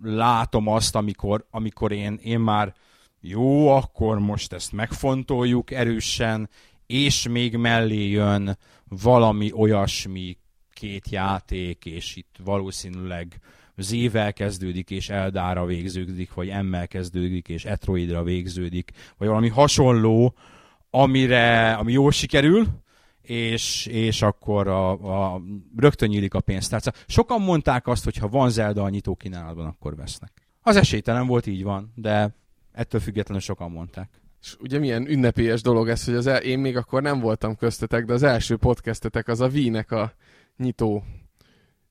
látom 0.02 0.68
azt, 0.68 0.94
amikor, 0.94 1.46
amikor 1.50 1.92
én, 1.92 2.18
én 2.22 2.40
már 2.40 2.74
jó, 3.20 3.68
akkor 3.68 4.18
most 4.18 4.52
ezt 4.52 4.72
megfontoljuk 4.72 5.70
erősen, 5.70 6.48
és 6.86 7.28
még 7.28 7.56
mellé 7.56 8.08
jön 8.08 8.58
valami 8.88 9.52
olyasmi 9.52 10.36
két 10.72 11.10
játék, 11.10 11.84
és 11.84 12.16
itt 12.16 12.36
valószínűleg 12.44 13.40
Z-vel 13.76 14.32
kezdődik, 14.32 14.90
és 14.90 15.08
Eldára 15.08 15.64
végződik, 15.64 16.34
vagy 16.34 16.48
M-mel 16.62 16.88
kezdődik, 16.88 17.48
és 17.48 17.64
Etroidra 17.64 18.22
végződik, 18.22 18.90
vagy 19.18 19.28
valami 19.28 19.48
hasonló, 19.48 20.34
amire, 20.90 21.72
ami 21.72 21.92
jól 21.92 22.10
sikerül, 22.10 22.81
és, 23.32 23.86
és 23.86 24.22
akkor 24.22 24.68
a, 24.68 24.90
a, 24.90 25.42
rögtön 25.76 26.08
nyílik 26.08 26.34
a 26.34 26.40
pénztárca. 26.40 26.92
Sokan 27.06 27.40
mondták 27.40 27.86
azt, 27.86 28.04
hogy 28.04 28.16
ha 28.16 28.28
van 28.28 28.50
Zelda 28.50 28.82
a 28.82 28.88
nyitó 28.88 29.14
kínálatban, 29.14 29.66
akkor 29.66 29.96
vesznek. 29.96 30.32
Az 30.62 30.76
esélytelen 30.76 31.26
volt, 31.26 31.46
így 31.46 31.62
van, 31.62 31.92
de 31.94 32.34
ettől 32.72 33.00
függetlenül 33.00 33.42
sokan 33.42 33.70
mondták. 33.70 34.10
És 34.42 34.56
ugye 34.60 34.78
milyen 34.78 35.08
ünnepélyes 35.08 35.62
dolog 35.62 35.88
ez, 35.88 36.04
hogy 36.04 36.14
az 36.14 36.26
el, 36.26 36.42
én 36.42 36.58
még 36.58 36.76
akkor 36.76 37.02
nem 37.02 37.20
voltam 37.20 37.56
köztetek, 37.56 38.04
de 38.04 38.12
az 38.12 38.22
első 38.22 38.56
podcastetek 38.56 39.28
az 39.28 39.40
a 39.40 39.48
Wii-nek 39.48 39.90
a 39.90 40.12
nyitó 40.56 41.04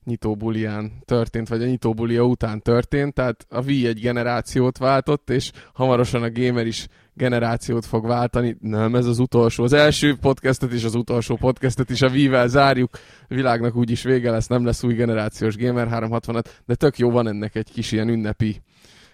nyitó 0.03 0.35
bulián 0.35 0.91
történt, 1.05 1.47
vagy 1.47 1.63
a 1.63 1.65
nyitó 1.65 1.93
bulia 1.93 2.23
után 2.23 2.61
történt, 2.61 3.13
tehát 3.13 3.45
a 3.49 3.63
Wii 3.63 3.87
egy 3.87 3.99
generációt 3.99 4.77
váltott, 4.77 5.29
és 5.29 5.51
hamarosan 5.73 6.23
a 6.23 6.31
gamer 6.31 6.65
is 6.65 6.87
generációt 7.13 7.85
fog 7.85 8.07
váltani. 8.07 8.57
Nem, 8.59 8.95
ez 8.95 9.05
az 9.05 9.19
utolsó. 9.19 9.63
Az 9.63 9.73
első 9.73 10.15
podcastet 10.15 10.71
és 10.71 10.83
az 10.83 10.95
utolsó 10.95 11.35
podcastet 11.35 11.89
is 11.89 12.01
a 12.01 12.09
Wii-vel 12.09 12.47
zárjuk. 12.47 12.89
A 13.29 13.33
világnak 13.33 13.75
úgyis 13.75 14.03
vége 14.03 14.31
lesz, 14.31 14.47
nem 14.47 14.65
lesz 14.65 14.83
új 14.83 14.93
generációs 14.93 15.57
Gamer 15.57 15.87
365, 15.87 16.61
de 16.65 16.75
tök 16.75 16.97
jó 16.97 17.11
van 17.11 17.27
ennek 17.27 17.55
egy 17.55 17.71
kis 17.71 17.91
ilyen 17.91 18.09
ünnepi 18.09 18.61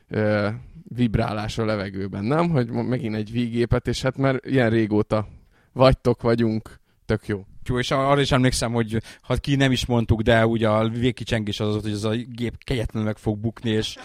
uh, 0.09 0.47
vibrálás 0.83 1.57
a 1.57 1.65
levegőben, 1.65 2.23
nem? 2.23 2.49
Hogy 2.49 2.69
megint 2.69 3.15
egy 3.15 3.29
Wii 3.33 3.45
gépet, 3.45 3.87
és 3.87 4.01
hát 4.01 4.17
már 4.17 4.39
ilyen 4.43 4.69
régóta 4.69 5.27
vagytok, 5.73 6.21
vagyunk, 6.21 6.79
tök 7.05 7.27
jó 7.27 7.45
jó, 7.69 7.79
és 7.79 7.91
arra 7.91 8.21
is 8.21 8.31
emlékszem, 8.31 8.71
hogy 8.71 8.97
ha 9.21 9.35
ki 9.35 9.55
nem 9.55 9.71
is 9.71 9.85
mondtuk, 9.85 10.21
de 10.21 10.45
ugye 10.45 10.69
a 10.69 10.89
végkicsengés 10.89 11.59
az, 11.59 11.81
hogy 11.81 11.91
ez 11.91 12.03
a 12.03 12.15
gép 12.15 12.63
kegyetlenül 12.63 13.07
meg 13.07 13.17
fog 13.17 13.37
bukni, 13.37 13.69
és 13.69 13.95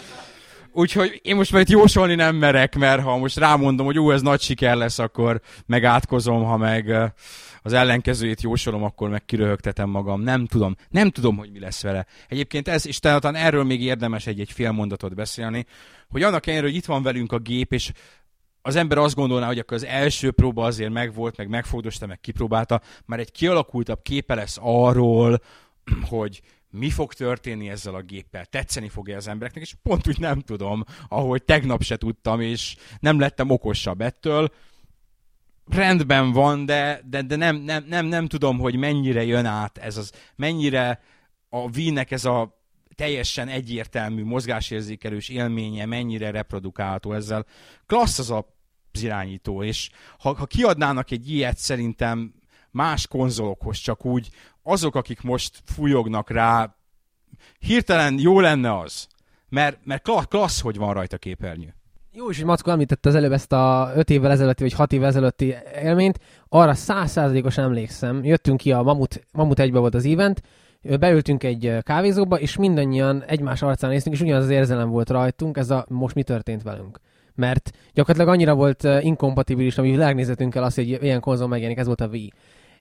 Úgyhogy 0.75 1.19
én 1.23 1.35
most 1.35 1.51
már 1.51 1.61
itt 1.61 1.69
jósolni 1.69 2.15
nem 2.15 2.35
merek, 2.35 2.75
mert 2.75 3.01
ha 3.01 3.17
most 3.17 3.37
rámondom, 3.37 3.85
hogy 3.85 3.95
jó, 3.95 4.11
ez 4.11 4.21
nagy 4.21 4.41
siker 4.41 4.75
lesz, 4.75 4.99
akkor 4.99 5.41
megátkozom, 5.65 6.43
ha 6.43 6.57
meg 6.57 7.13
az 7.61 7.73
ellenkezőjét 7.73 8.41
jósolom, 8.41 8.83
akkor 8.83 9.09
meg 9.09 9.25
kiröhögtetem 9.25 9.89
magam. 9.89 10.21
Nem 10.21 10.45
tudom. 10.45 10.75
Nem 10.89 11.09
tudom, 11.09 11.37
hogy 11.37 11.51
mi 11.51 11.59
lesz 11.59 11.81
vele. 11.81 12.05
Egyébként 12.27 12.67
ez, 12.67 12.87
és 12.87 12.99
talán 12.99 13.35
erről 13.35 13.63
még 13.63 13.81
érdemes 13.81 14.27
egy-egy 14.27 14.51
fél 14.51 14.71
mondatot 14.71 15.15
beszélni, 15.15 15.65
hogy 16.09 16.23
annak 16.23 16.45
ellenére, 16.45 16.67
hogy 16.67 16.77
itt 16.77 16.85
van 16.85 17.03
velünk 17.03 17.31
a 17.31 17.39
gép, 17.39 17.73
és 17.73 17.91
az 18.61 18.75
ember 18.75 18.97
azt 18.97 19.15
gondolná, 19.15 19.47
hogy 19.47 19.59
akkor 19.59 19.77
az 19.77 19.85
első 19.85 20.31
próba 20.31 20.65
azért 20.65 20.91
megvolt, 20.91 21.37
meg 21.37 21.49
megfogdosta, 21.49 22.05
meg 22.05 22.19
kipróbálta, 22.19 22.81
már 23.05 23.19
egy 23.19 23.31
kialakultabb 23.31 24.01
képe 24.01 24.35
lesz 24.35 24.57
arról, 24.61 25.41
hogy 26.09 26.41
mi 26.73 26.89
fog 26.89 27.13
történni 27.13 27.69
ezzel 27.69 27.95
a 27.95 28.01
géppel, 28.01 28.45
tetszeni 28.45 28.89
fog-e 28.89 29.15
az 29.15 29.27
embereknek, 29.27 29.63
és 29.63 29.75
pont 29.83 30.07
úgy 30.07 30.19
nem 30.19 30.39
tudom, 30.39 30.83
ahogy 31.07 31.43
tegnap 31.43 31.83
se 31.83 31.97
tudtam, 31.97 32.41
és 32.41 32.75
nem 32.99 33.19
lettem 33.19 33.49
okosabb 33.49 34.01
ettől. 34.01 34.53
Rendben 35.65 36.31
van, 36.31 36.65
de, 36.65 37.01
de, 37.05 37.21
de 37.21 37.35
nem, 37.35 37.55
nem, 37.55 37.83
nem, 37.87 38.05
nem 38.05 38.27
tudom, 38.27 38.59
hogy 38.59 38.75
mennyire 38.75 39.23
jön 39.23 39.45
át 39.45 39.77
ez 39.77 39.97
az, 39.97 40.11
mennyire 40.35 41.01
a 41.49 41.69
vínek 41.69 42.11
ez 42.11 42.25
a 42.25 42.61
teljesen 42.95 43.47
egyértelmű 43.47 44.23
mozgásérzékelős 44.23 45.29
élménye 45.29 45.85
mennyire 45.85 46.31
reprodukálható 46.31 47.13
ezzel. 47.13 47.45
Klassz 47.85 48.19
az 48.19 48.31
a 48.31 48.55
irányító, 49.01 49.63
és 49.63 49.89
ha, 50.19 50.35
ha 50.35 50.45
kiadnának 50.45 51.11
egy 51.11 51.29
ilyet 51.29 51.57
szerintem 51.57 52.33
más 52.71 53.07
konzolokhoz, 53.07 53.77
csak 53.77 54.05
úgy 54.05 54.29
azok, 54.63 54.95
akik 54.95 55.21
most 55.21 55.61
fújognak 55.65 56.29
rá, 56.29 56.75
hirtelen 57.59 58.19
jó 58.19 58.39
lenne 58.39 58.77
az, 58.77 59.07
mert, 59.49 59.77
mert 59.83 60.27
klassz, 60.27 60.61
hogy 60.61 60.77
van 60.77 60.93
rajta 60.93 61.17
képernyő. 61.17 61.75
Jó 62.11 62.29
is, 62.29 62.37
hogy 62.37 62.45
Mackó 62.45 62.71
említette 62.71 63.09
az 63.09 63.15
előbb 63.15 63.31
ezt 63.31 63.51
a 63.51 63.91
5 63.95 64.09
évvel 64.09 64.31
ezelőtti, 64.31 64.63
vagy 64.63 64.73
6 64.73 64.93
évvel 64.93 65.07
ezelőtti 65.07 65.55
élményt. 65.83 66.19
Arra 66.49 66.73
százszázalékos 66.73 67.57
emlékszem. 67.57 68.23
Jöttünk 68.23 68.57
ki, 68.57 68.71
a 68.71 68.81
Mamut, 68.81 69.25
Mamut 69.31 69.59
egybe 69.59 69.79
volt 69.79 69.95
az 69.95 70.05
event, 70.05 70.41
beültünk 70.99 71.43
egy 71.43 71.77
kávézóba, 71.81 72.39
és 72.39 72.57
mindannyian 72.57 73.23
egymás 73.23 73.61
arcán 73.61 73.89
néztünk, 73.89 74.15
és 74.15 74.21
ugyanaz 74.21 74.43
az 74.43 74.49
érzelem 74.49 74.89
volt 74.89 75.09
rajtunk, 75.09 75.57
ez 75.57 75.69
a 75.69 75.85
most 75.89 76.15
mi 76.15 76.23
történt 76.23 76.63
velünk. 76.63 76.99
Mert 77.35 77.71
gyakorlatilag 77.93 78.33
annyira 78.33 78.55
volt 78.55 78.83
inkompatibilis 78.83 79.77
a 79.77 79.81
mi 79.81 79.89
világnézetünkkel 79.89 80.63
az, 80.63 80.75
hogy 80.75 80.87
ilyen 80.87 81.19
konzol 81.19 81.47
megjelenik, 81.47 81.79
ez 81.79 81.85
volt 81.85 82.01
a 82.01 82.07
Wii. 82.07 82.33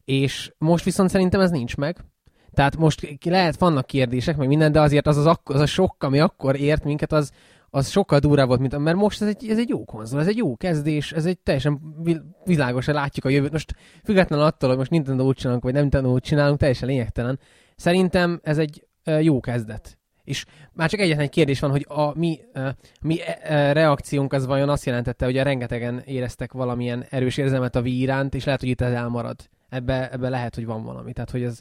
És 0.05 0.53
most 0.59 0.85
viszont 0.85 1.11
szerintem 1.11 1.41
ez 1.41 1.51
nincs 1.51 1.77
meg. 1.77 1.97
Tehát 2.51 2.77
most 2.77 3.19
lehet, 3.25 3.59
vannak 3.59 3.87
kérdések, 3.87 4.37
meg 4.37 4.49
minden, 4.49 4.73
de 4.73 4.81
azért 4.81 5.07
az, 5.07 5.17
az, 5.17 5.27
ak- 5.27 5.49
az 5.49 5.61
a 5.61 5.67
sok, 5.67 6.03
ami 6.03 6.21
akkor 6.21 6.61
ért 6.61 6.85
minket, 6.85 7.13
az, 7.13 7.33
az 7.71 7.89
sokkal 7.89 8.19
durább 8.19 8.47
volt, 8.47 8.61
mint, 8.61 8.79
mert 8.79 8.97
most 8.97 9.23
ez 9.23 9.29
egy, 9.29 9.49
ez 9.49 9.59
egy 9.59 9.69
jó 9.69 9.85
konzol, 9.85 10.21
ez 10.21 10.27
egy 10.27 10.37
jó 10.37 10.57
kezdés, 10.57 11.13
ez 11.13 11.27
egy 11.27 11.39
teljesen 11.39 11.81
világosan 12.45 12.95
látjuk 12.95 13.25
a 13.25 13.29
jövőt. 13.29 13.53
Most 13.53 13.75
függetlenül 14.05 14.45
attól, 14.45 14.69
hogy 14.69 14.79
most 14.79 14.91
Nintendo 14.91 15.25
úgy 15.25 15.37
csinálunk, 15.37 15.63
vagy 15.63 15.73
nem 15.73 15.83
Nintendo 15.83 16.13
úgy 16.13 16.23
csinálunk, 16.23 16.59
teljesen 16.59 16.89
lényegtelen. 16.89 17.39
Szerintem 17.77 18.41
ez 18.43 18.59
egy 18.59 18.87
jó 19.21 19.41
kezdet. 19.41 19.99
És 20.25 20.45
már 20.73 20.91
csak 20.91 21.01
egyetlen 21.01 21.25
egy 21.25 21.31
kérdés 21.31 21.61
van, 21.61 21.71
hogy 21.71 21.87
a 21.89 22.19
mi, 22.19 22.39
uh, 22.55 22.69
mi 23.01 23.15
uh, 23.15 23.73
reakciónk 23.73 24.33
az 24.33 24.47
vajon 24.47 24.69
azt 24.69 24.85
jelentette, 24.85 25.25
hogy 25.25 25.39
a 25.39 25.43
rengetegen 25.43 26.03
éreztek 26.05 26.53
valamilyen 26.53 27.05
erős 27.11 27.37
érzelmet 27.37 27.77
a 27.77 27.81
Wii 27.81 28.01
iránt, 28.01 28.35
és 28.35 28.45
lehet, 28.45 28.61
hogy 28.61 28.69
itt 28.69 28.81
ez 28.81 28.93
elmarad. 28.93 29.37
Ebbe, 29.73 30.11
ebbe 30.11 30.29
lehet, 30.29 30.55
hogy 30.55 30.67
van 30.67 30.83
valami. 30.83 31.13
Tehát, 31.13 31.31
hogy 31.31 31.43
ez 31.43 31.61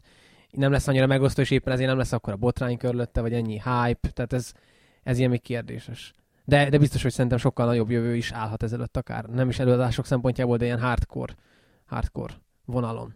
nem 0.51 0.71
lesz 0.71 0.87
annyira 0.87 1.07
megosztó, 1.07 1.41
és 1.41 1.51
éppen 1.51 1.73
ezért 1.73 1.89
nem 1.89 1.97
lesz 1.97 2.11
akkor 2.11 2.33
a 2.33 2.37
botrány 2.37 2.77
körülötte, 2.77 3.21
vagy 3.21 3.33
ennyi 3.33 3.53
hype. 3.53 4.09
Tehát 4.09 4.33
ez, 4.33 4.53
ez 5.03 5.17
ilyen 5.17 5.29
még 5.29 5.41
kérdéses. 5.41 6.13
De, 6.45 6.69
de 6.69 6.77
biztos, 6.77 7.01
hogy 7.01 7.11
szerintem 7.11 7.37
sokkal 7.37 7.65
nagyobb 7.65 7.89
jövő 7.89 8.15
is 8.15 8.31
állhat 8.31 8.63
ezelőtt 8.63 8.97
akár. 8.97 9.25
Nem 9.25 9.49
is 9.49 9.59
előadások 9.59 10.05
szempontjából, 10.05 10.57
de 10.57 10.65
ilyen 10.65 10.79
hardcore, 10.79 11.35
hardcore 11.85 12.33
vonalon. 12.65 13.13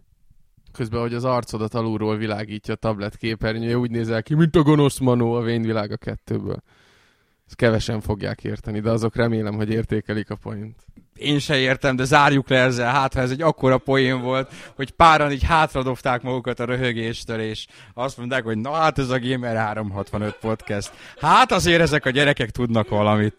Közben, 0.72 1.00
hogy 1.00 1.14
az 1.14 1.24
arcodat 1.24 1.74
alulról 1.74 2.16
világítja 2.16 2.74
a 2.74 2.76
tablet 2.76 3.16
képernyő, 3.16 3.74
úgy 3.74 3.90
nézel 3.90 4.22
ki, 4.22 4.34
mint 4.34 4.56
a 4.56 4.62
gonosz 4.62 4.98
manó 4.98 5.32
a 5.32 5.42
Vényvilág 5.42 5.90
a 5.90 5.96
kettőből. 5.96 6.62
Ezt 7.46 7.56
kevesen 7.56 8.00
fogják 8.00 8.44
érteni, 8.44 8.80
de 8.80 8.90
azok 8.90 9.16
remélem, 9.16 9.54
hogy 9.54 9.70
értékelik 9.70 10.30
a 10.30 10.36
point. 10.36 10.76
Én 11.16 11.38
se 11.38 11.56
értem, 11.56 11.96
de 11.96 12.04
zárjuk 12.04 12.48
le 12.48 12.58
ezzel, 12.58 12.92
hát 12.92 13.14
ha 13.14 13.20
ez 13.20 13.30
egy 13.30 13.42
akkora 13.42 13.78
poén 13.78 14.20
volt, 14.20 14.52
hogy 14.74 14.90
páran 14.90 15.32
így 15.32 15.42
hátradobták 15.42 16.22
magukat 16.22 16.60
a 16.60 16.64
röhögéstől, 16.64 17.40
és 17.40 17.66
azt 17.94 18.18
mondták, 18.18 18.44
hogy 18.44 18.58
na 18.58 18.72
hát 18.72 18.98
ez 18.98 19.10
a 19.10 19.18
Gamer 19.18 19.56
365 19.56 20.36
podcast. 20.40 20.92
Hát 21.20 21.52
azért 21.52 21.80
ezek 21.80 22.06
a 22.06 22.10
gyerekek 22.10 22.50
tudnak 22.50 22.88
valamit. 22.88 23.36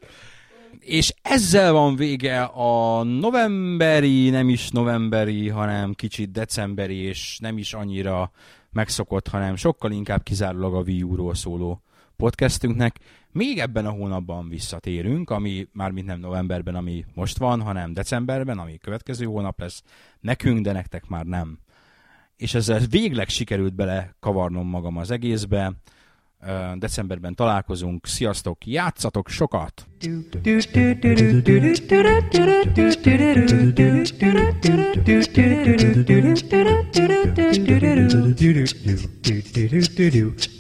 És 0.80 1.14
ezzel 1.22 1.74
van 1.74 1.96
vége 1.96 2.42
a 2.44 3.04
novemberi, 3.04 4.30
nem 4.30 4.50
is 4.50 4.70
novemberi, 4.70 5.50
hanem 5.50 5.94
kicsit 5.94 6.32
decemberi, 6.32 6.98
és 6.98 7.38
nem 7.42 7.58
is 7.58 7.74
annyira 7.74 8.32
megszokott, 8.72 9.28
hanem 9.28 9.56
sokkal 9.56 9.92
inkább 9.92 10.24
kizárólag 10.24 10.74
a 10.74 10.82
Wii 10.82 11.04
U-ról 11.04 11.36
szóló 11.36 11.82
podcastünknek. 12.16 12.96
Még 13.32 13.60
ebben 13.60 13.86
a 13.86 13.90
hónapban 13.90 14.50
visszatérünk, 14.50 15.30
ami 15.30 15.68
már 15.74 15.92
mint 15.92 16.08
nem 16.08 16.20
novemberben, 16.20 16.76
ami 16.76 17.06
most 17.14 17.38
van, 17.38 17.62
hanem 17.62 17.94
decemberben, 17.94 18.58
ami 18.58 18.78
következő 18.78 19.26
hónap 19.26 19.60
lesz 19.60 19.84
nekünk, 20.20 20.64
de 20.64 20.72
nektek 20.72 21.08
már 21.08 21.26
nem. 21.26 21.60
És 22.36 22.54
ezzel 22.54 22.80
végleg 22.90 23.30
sikerült 23.30 23.76
bele 23.76 24.16
kavarnom 24.20 24.68
magam 24.68 24.98
az 24.98 25.12
egészbe. 25.12 25.74
Decemberben 26.76 27.36
találkozunk. 27.36 28.08
Sziasztok, 28.08 28.66
játszatok 28.66 29.30
sokat! 29.30 29.88